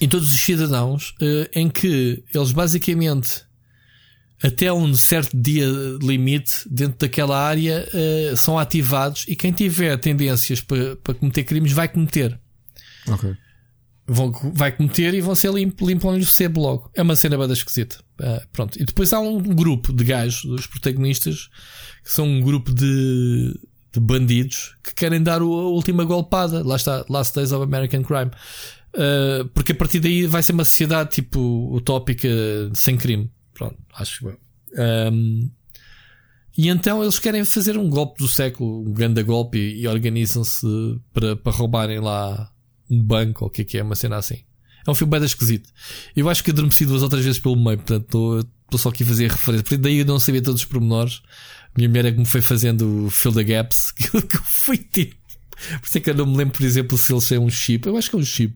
[0.00, 3.44] em todos os cidadãos, eh, em que eles basicamente
[4.42, 5.66] até um certo dia
[6.02, 11.72] limite dentro daquela área eh, são ativados e quem tiver tendências para, para cometer crimes
[11.72, 12.38] vai cometer.
[13.08, 13.34] Ok.
[14.06, 16.90] Vão, vai cometer e vão ser limpo, limpam o sebo logo.
[16.94, 18.02] É uma cena bada esquisita.
[18.20, 18.80] Ah, pronto.
[18.80, 21.48] E depois há um grupo de gajos, os protagonistas,
[22.04, 23.54] que são um grupo de,
[23.92, 26.66] de bandidos que querem dar o- a última golpada.
[26.66, 28.30] Lá está, Last Days of American Crime.
[28.94, 32.28] Ah, porque a partir daí vai ser uma sociedade tipo utópica
[32.74, 33.30] sem crime.
[33.54, 34.38] Pronto, acho eu.
[34.78, 35.48] Ahm,
[36.56, 40.66] e então eles querem fazer um golpe do século, um grande golpe, e, organizam-se
[41.12, 42.50] para, para roubarem lá
[42.90, 44.40] um banco ou o que é que é, uma cena assim.
[44.86, 45.70] É um filme bem esquisito.
[46.14, 49.06] Eu acho que adormeci duas ou três vezes pelo meio, portanto estou- só aqui a
[49.06, 49.78] fazer referência.
[49.78, 51.22] Daí eu não sabia todos os pormenores.
[51.76, 54.76] Minha mulher é que me foi fazendo o Fill the Gaps, que que eu fui
[54.78, 55.14] tipo.
[55.80, 57.86] Por isso é que eu não me lembro, por exemplo, se ele é um chip.
[57.86, 58.54] Eu acho que é um chip.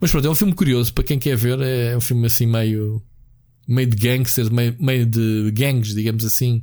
[0.00, 1.58] Mas pronto, é um filme curioso para quem quer ver.
[1.60, 3.02] É um filme assim meio.
[3.66, 6.62] Meio de gangsters, meio, meio de gangues, digamos assim.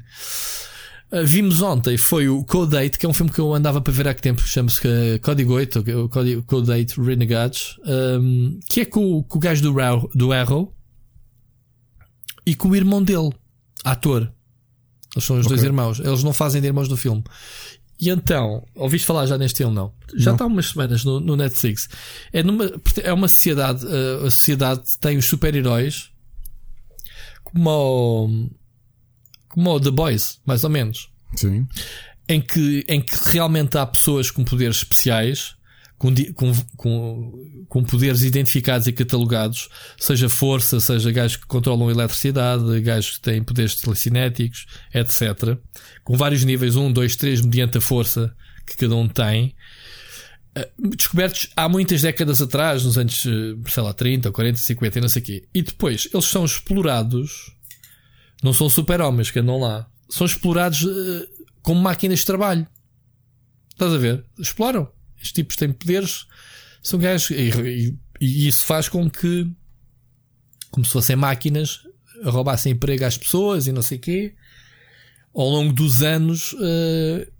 [1.11, 3.93] Uh, vimos ontem foi o Code 8, que é um filme que eu andava para
[3.93, 7.75] ver há que tempo, chama-se uh, Código 8, ou o Código- Code 8 Renegades,
[8.19, 10.73] um, que é com, o- com o gajo do, Arrow, do Arrow.
[12.45, 13.29] e com o irmão dele,
[13.83, 14.31] ator.
[15.15, 15.55] Eles são os okay.
[15.55, 15.99] dois irmãos.
[15.99, 17.23] Eles não fazem de irmãos do filme.
[17.99, 19.75] E então, ouviste falar já neste filme?
[19.75, 19.93] Não.
[20.15, 20.35] Já não.
[20.35, 21.87] está há umas semanas no, no, Netflix.
[22.33, 22.71] É, numa,
[23.01, 23.85] é uma sociedade.
[23.85, 26.09] Uh, a sociedade tem os super-heróis
[27.53, 28.49] como
[29.49, 31.09] como The Boys, mais ou menos.
[31.35, 31.67] Sim.
[32.27, 35.55] Em que, em que realmente há pessoas com poderes especiais
[36.03, 43.17] com, com, com, poderes identificados e catalogados, seja força, seja gajos que controlam eletricidade, gajos
[43.17, 45.57] que têm poderes telecinéticos, etc.
[46.03, 48.35] Com vários níveis, 1, 2, 3, mediante a força
[48.65, 49.55] que cada um tem.
[50.55, 55.09] Eh, descobertos há muitas décadas atrás, nos anos, eh, sei lá, 30, 40, 50, não
[55.09, 55.47] sei o quê.
[55.53, 57.51] E depois eles são explorados,
[58.43, 61.27] não são super-homens que andam lá, são explorados uh,
[61.61, 62.67] como máquinas de trabalho.
[63.71, 64.23] Estás a ver?
[64.37, 64.91] Exploram
[65.23, 66.27] estes tipos têm poderes,
[66.81, 67.31] são gajos.
[67.31, 69.49] E, e, e, isso faz com que,
[70.69, 71.79] como se fossem máquinas,
[72.23, 74.35] roubassem emprego às pessoas e não sei o quê.
[75.33, 77.32] Ao longo dos anos, uh,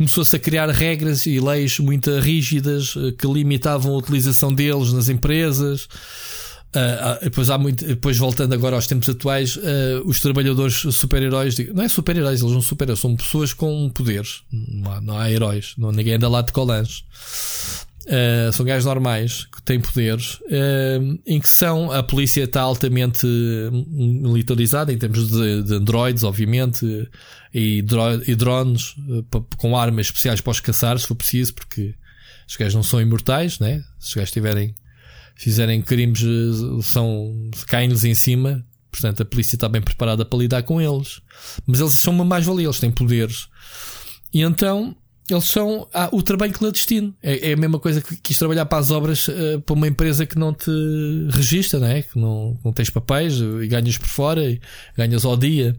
[0.00, 5.10] começou-se a criar regras e leis muito rígidas uh, que limitavam a utilização deles nas
[5.10, 5.84] empresas.
[6.74, 9.60] Uh, depois, há muito, depois, voltando agora aos tempos atuais, uh,
[10.06, 14.40] os trabalhadores super-heróis, não é super-heróis, eles não super são pessoas com poderes.
[14.50, 17.04] Não há, não há heróis, não, ninguém anda lá de colãs.
[18.06, 20.40] Uh, são gajos normais que têm poderes,
[21.26, 23.26] em que são a polícia está altamente
[23.70, 27.08] militarizada em termos de, de androids, obviamente,
[27.52, 28.96] e, dro e drones
[29.58, 31.94] com armas especiais para os caçar, se for preciso, porque
[32.48, 33.84] os gajos não são imortais, né?
[33.98, 34.74] Se os gajos tiverem
[35.40, 36.20] fizerem crimes,
[36.82, 38.62] são, caem-lhes em cima.
[38.90, 41.22] Portanto, a polícia está bem preparada para lidar com eles.
[41.66, 43.48] Mas eles são uma mais-valia, eles têm poderes.
[44.34, 44.94] E então,
[45.32, 47.14] eles são ah, o trabalho clandestino.
[47.22, 50.26] É, é a mesma coisa que quis trabalhar para as obras uh, para uma empresa
[50.26, 50.70] que não te
[51.30, 52.02] registra, né?
[52.02, 54.60] que não, não tens papéis e ganhas por fora e
[54.96, 55.76] ganhas ao dia.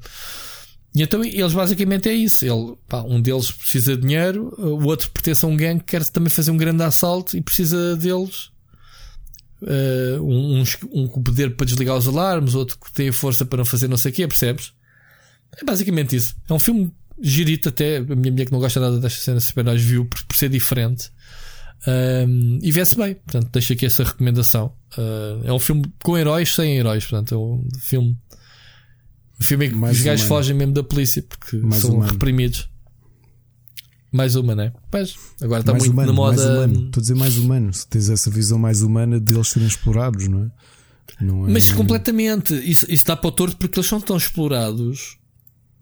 [0.94, 2.46] E então eles basicamente é isso.
[2.46, 6.04] Ele, pá, um deles precisa de dinheiro, o outro pertence a um gangue que quer
[6.10, 8.52] também fazer um grande assalto e precisa deles
[9.62, 13.66] uh, um, um, com poder para desligar os alarmes, outro que tem força para não
[13.66, 14.74] fazer não sei o quê, percebes?
[15.58, 16.36] É basicamente isso.
[16.50, 17.98] É um filme girito até.
[17.98, 21.10] A minha mulher que não gosta nada desta cena super-heróis viu por, por, ser diferente.
[21.88, 23.16] Um, e vê-se bem.
[23.16, 24.74] Portanto, deixo aqui essa recomendação.
[24.98, 27.06] Uh, é um filme com heróis sem heróis.
[27.06, 28.18] Portanto, é um filme.
[29.40, 32.12] Um filme em que os gajos fogem mesmo da polícia porque Mais são humano.
[32.12, 32.70] reprimidos.
[34.12, 34.74] Mais uma, né?
[34.92, 36.36] Pois, agora está mais muito humano, na moda.
[36.36, 36.86] Mais humano.
[36.88, 37.74] Estou a dizer mais humano.
[37.74, 40.52] Se tens essa visão mais humana de eles serem explorados, não é?
[41.24, 41.52] Não é...
[41.52, 42.54] Mas completamente.
[42.54, 45.18] Isso, isso dá para o torto porque eles são tão explorados,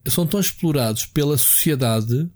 [0.10, 2.30] são tão explorados pela sociedade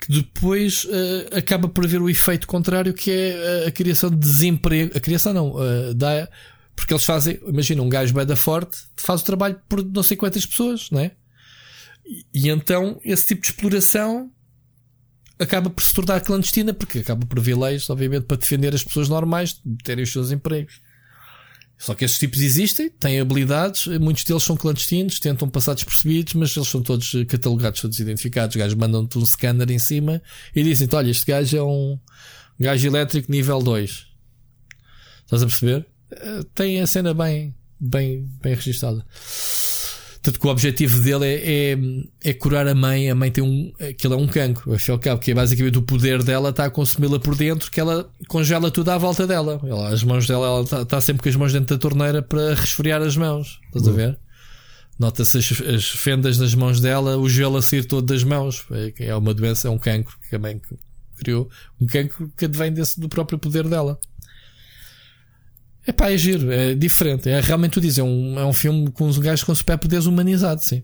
[0.00, 4.16] que depois uh, acaba por haver o efeito contrário que é a, a criação de
[4.16, 4.96] desemprego.
[4.96, 6.28] A criação não, uh, dá,
[6.76, 10.16] porque eles fazem, imagina, um gajo bem da forte faz o trabalho por não sei
[10.16, 11.12] quantas pessoas, não é?
[12.04, 14.30] E, e então esse tipo de exploração
[15.38, 19.08] acaba por se tornar clandestina, porque acaba por haver leis, obviamente, para defender as pessoas
[19.08, 20.80] normais de terem os seus empregos.
[21.84, 26.56] Só que estes tipos existem, têm habilidades, muitos deles são clandestinos, tentam passar despercebidos, mas
[26.56, 28.56] eles são todos catalogados, todos identificados.
[28.56, 30.22] Os gajos mandam-te um scanner em cima
[30.56, 31.98] e dizem olha, este gajo é um
[32.58, 34.06] gajo elétrico nível 2.
[35.26, 35.86] Estás a perceber?
[36.10, 39.04] Eh, tem a cena bem, bem, bem registada.
[40.24, 41.78] Tanto que o objetivo dele é, é,
[42.30, 43.10] é, curar a mãe.
[43.10, 43.70] A mãe tem um.
[43.78, 47.20] Aquilo é um cancro, afinal cabo, que é basicamente o poder dela está a consumi-la
[47.20, 49.60] por dentro, que ela congela tudo à volta dela.
[49.62, 52.54] Ela, as mãos dela, ela está, está, sempre com as mãos dentro da torneira para
[52.54, 53.60] resfriar as mãos.
[53.66, 54.18] Estás a ver?
[54.98, 58.64] Nota-se as, as, fendas das mãos dela, o gelo a sair todo das mãos.
[58.70, 60.58] É, é uma doença, é um cancro que a mãe
[61.18, 61.50] criou.
[61.78, 64.00] Um cancro que advém desse, do próprio poder dela.
[65.86, 67.28] É pá, é giro, é diferente.
[67.28, 70.64] É realmente tu dizes, é um, é um filme com uns gajos com superpoderes humanizados,
[70.64, 70.82] sim.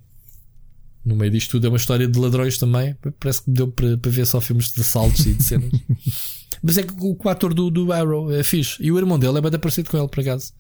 [1.05, 2.95] No meio disto tudo é uma história de ladrões também.
[3.19, 5.73] Parece que me deu para, para ver só filmes de assaltos e de cenas.
[6.63, 8.77] Mas é que o, o ator do, do Arrow é fixe.
[8.81, 10.53] E o irmão dele é bem parecido com ele, por acaso.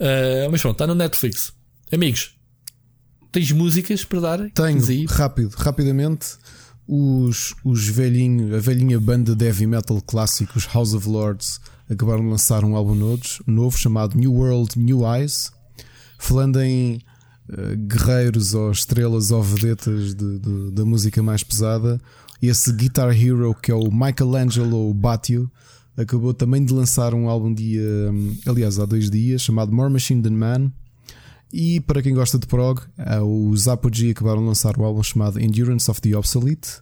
[0.00, 1.52] Uh, mas pronto, está no Netflix.
[1.92, 2.34] Amigos,
[3.30, 4.50] tens músicas para dar?
[4.50, 6.28] Tenho, rápido, rapidamente.
[6.88, 12.30] Os, os velhinho, a velhinha banda de heavy metal clássicos House of Lords acabaram de
[12.30, 15.52] lançar um álbum novo chamado New World, New Eyes,
[16.18, 17.00] falando em
[17.48, 22.00] uh, guerreiros ou estrelas ou vedetas de, de, da música mais pesada.
[22.42, 25.50] Esse Guitar Hero, que é o Michelangelo Batio,
[25.96, 30.22] acabou também de lançar um álbum dia, hum, aliás, há dois dias, chamado More Machine
[30.22, 30.72] Than Man.
[31.52, 32.80] E para quem gosta de prog,
[33.24, 36.80] os Apogee acabaram de lançar um álbum chamado Endurance of the Obsolete.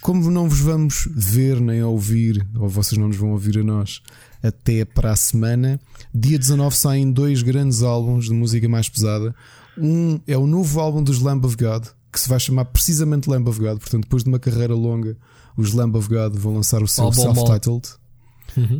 [0.00, 4.00] Como não vos vamos ver nem ouvir, ou vocês não nos vão ouvir a nós,
[4.42, 5.80] até para a semana,
[6.14, 9.34] dia 19 saem dois grandes álbuns de música mais pesada.
[9.76, 13.48] Um é o novo álbum dos Lamb of God, que se vai chamar precisamente Lamb
[13.48, 13.78] of God.
[13.78, 15.16] Portanto, depois de uma carreira longa,
[15.56, 17.88] os Lamb of God vão lançar o seu self-titled.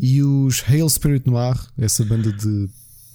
[0.00, 2.68] E os Hail Spirit Noir, essa banda de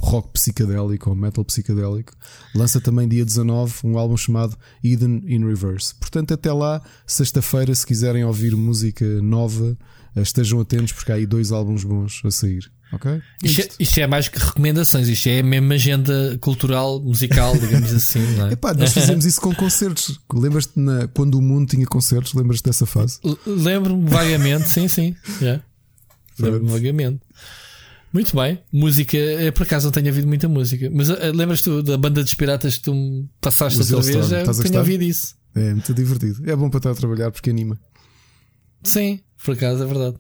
[0.04, 2.14] rock psicadélico ou metal psicadélico,
[2.54, 5.96] lança também dia 19 um álbum chamado Eden in Reverse.
[5.96, 9.78] Portanto, até lá, sexta-feira, se quiserem ouvir música nova,
[10.16, 12.70] eh, estejam atentos porque há aí dois álbuns bons a sair.
[12.92, 13.22] Ok?
[13.42, 17.92] Isto, é, isto é mais que recomendações, isto é a mesma agenda cultural, musical, digamos
[17.92, 18.20] assim.
[18.36, 18.54] Não é?
[18.54, 20.20] Epá, nós fazemos isso com concertos.
[20.32, 20.74] Lembras-te
[21.14, 22.34] quando o mundo tinha concertos?
[22.34, 23.20] Lembras-te dessa fase?
[23.48, 25.16] Lembro-me vagamente, sim, sim.
[25.42, 25.64] yeah.
[26.38, 27.22] Lembro-me vagamente.
[28.14, 31.98] Muito bem, música, eh, por acaso não tenho ouvido muita música, mas eh, lembras-te da
[31.98, 34.32] banda dos piratas que tu me passaste Os outra vez?
[34.32, 35.36] Estás a tenho ouvido isso.
[35.56, 36.48] É muito divertido.
[36.48, 37.76] É bom para estar a trabalhar porque anima.
[38.84, 40.18] Sim, por acaso é verdade.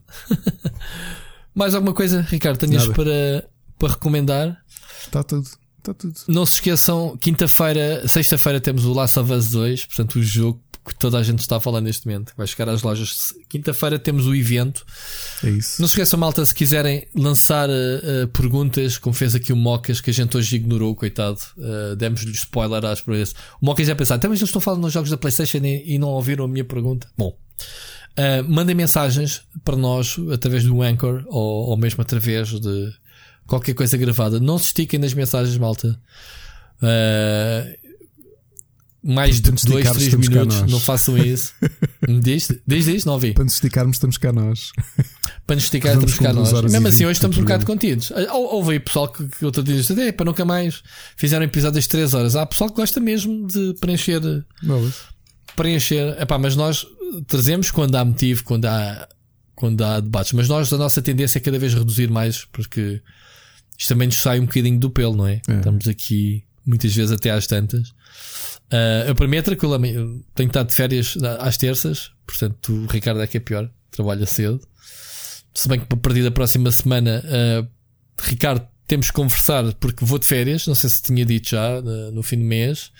[1.54, 2.96] Mais alguma coisa, Ricardo, tenhas Nada.
[2.96, 3.48] para,
[3.78, 4.58] para recomendar?
[5.06, 5.48] Está tudo.
[5.78, 6.16] Está tudo.
[6.28, 10.94] Não se esqueçam, quinta-feira, sexta-feira temos o Last of Us 2, portanto o jogo que
[10.96, 12.34] toda a gente está a falar neste momento.
[12.36, 13.34] Vai chegar às lojas.
[13.48, 14.86] Quinta-feira temos o evento.
[15.44, 15.82] É isso.
[15.82, 20.10] Não se esqueçam, malta, se quiserem lançar uh, perguntas, como fez aqui o Mocas, que
[20.10, 21.40] a gente hoje ignorou, coitado.
[21.58, 23.34] Uh, Demos-lhe spoiler às para esse.
[23.62, 25.98] O Mocas já pensar, até mas eles estão falando nos jogos da PlayStation e, e
[25.98, 27.08] não ouviram a minha pergunta.
[27.18, 32.94] Bom, uh, mandem mensagens para nós através do Anchor ou, ou mesmo através de
[33.48, 34.40] qualquer coisa gravada.
[34.40, 36.00] Não se estiquem nas mensagens, malta.
[36.82, 37.83] Uh,
[39.04, 41.54] mais de Para nos 2, esticarmos, 3 estamos cá minutos, não façam isso.
[42.22, 42.48] diz,
[42.86, 43.34] diz, não ouvi.
[43.34, 44.72] Para nos esticarmos, estamos cá nós.
[45.46, 46.72] Para nos esticar, estamos cá nós.
[46.72, 48.12] Mesmo assim, hoje estamos um bocado contidos.
[48.16, 50.82] Ah, hou- Houve aí pessoal que, que outro dia disse: "É, para nunca mais
[51.18, 52.36] fizeram episódios de 3 horas.
[52.38, 54.22] Há pessoal que gosta mesmo de preencher.
[55.56, 56.16] Preencher.
[56.22, 56.86] Epá, mas nós
[57.28, 59.08] trazemos quando há motivo, quando há,
[59.56, 60.34] quando há debates.
[60.34, 63.02] Mas nós, a nossa tendência é cada vez reduzir mais, porque
[63.78, 65.42] isto também nos sai um bocadinho do pelo, não é?
[65.48, 65.58] É.
[65.58, 67.94] Estamos aqui muitas vezes até às tantas.
[68.72, 69.80] Ah, eu para mim é tranquilo.
[70.34, 74.60] Tenho estado de férias às terças, portanto, o Ricardo é que é pior, trabalha cedo.
[75.54, 77.68] Se bem que para partir da próxima semana, ah,
[78.22, 80.68] Ricardo, temos que conversar porque vou de férias.
[80.68, 82.92] Não sei se tinha dito já ah, no fim do mês.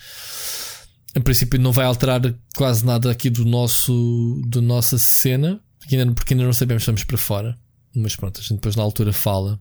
[1.16, 2.22] Em princípio não vai alterar
[2.56, 7.04] quase nada aqui do nosso da nossa cena, porque ainda, porque ainda não sabemos estamos
[7.04, 7.58] para fora.
[7.96, 9.60] Mas pronto, a gente depois na altura fala.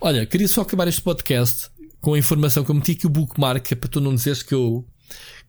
[0.00, 1.68] Olha, queria só acabar este podcast
[2.00, 4.52] com a informação que eu meti aqui o bookmark, é para tu não dizeres que
[4.52, 4.84] eu,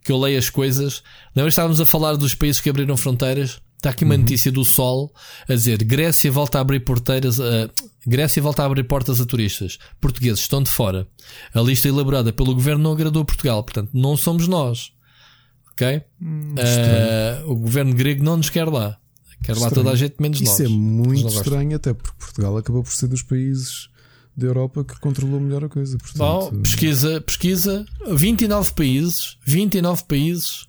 [0.04, 1.04] que eu leio as coisas.
[1.36, 3.62] Lembra estávamos a falar dos países que abriram fronteiras?
[3.78, 5.14] Está aqui uma notícia do Sol
[5.48, 7.70] a dizer Grécia volta a abrir porteiras a,
[8.06, 9.78] Grécia volta a abrir portas a turistas.
[10.00, 11.08] Portugueses estão de fora.
[11.54, 14.92] A lista elaborada pelo governo não agradou Portugal, portanto, não somos nós.
[15.72, 16.02] Ok?
[16.58, 18.98] Ah, o governo grego não nos quer lá.
[19.44, 19.74] Quer lá Estranho.
[19.76, 20.54] toda a gente menos nós.
[20.54, 23.90] Isso é muito estranho, até porque Portugal acabou por ser dos países
[24.36, 25.98] da Europa que controlou melhor a coisa.
[26.16, 30.68] Bom, Portanto, pesquisa, pesquisa, 29 países, 29 países,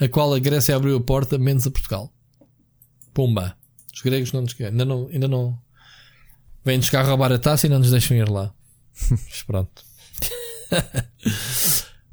[0.00, 2.12] a qual a Grécia abriu a porta, menos a Portugal.
[3.12, 3.56] Pumba.
[3.94, 5.56] Os gregos não nos ainda não, ainda não
[6.64, 8.52] vêm-nos cá roubar a taça e não nos deixam ir lá.
[9.10, 9.82] Mas pronto.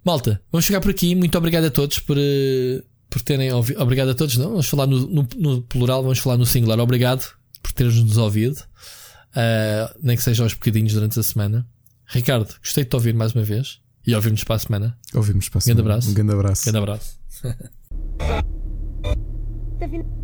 [0.04, 1.16] Malta, vamos chegar por aqui.
[1.16, 3.82] Muito obrigado a todos por, eh, por terem ouvido.
[3.82, 4.50] Obrigado a todos, não?
[4.52, 6.80] Vamos falar no, no- no plural, vamos falar no singular.
[6.80, 7.26] Obrigado
[7.62, 8.58] por teres-nos ouvido.
[9.36, 11.66] Ah, nem que seja aos bocadinhos durante a semana.
[12.06, 14.98] Ricardo, gostei de te ouvir mais uma vez e ouvir-nos para a semana.
[15.14, 15.94] ouvimos para a Grande semana.
[15.96, 16.10] abraço.
[16.10, 16.64] Um grande abraço.
[16.66, 17.20] Grande abraço.
[19.80, 20.22] Tá vindo.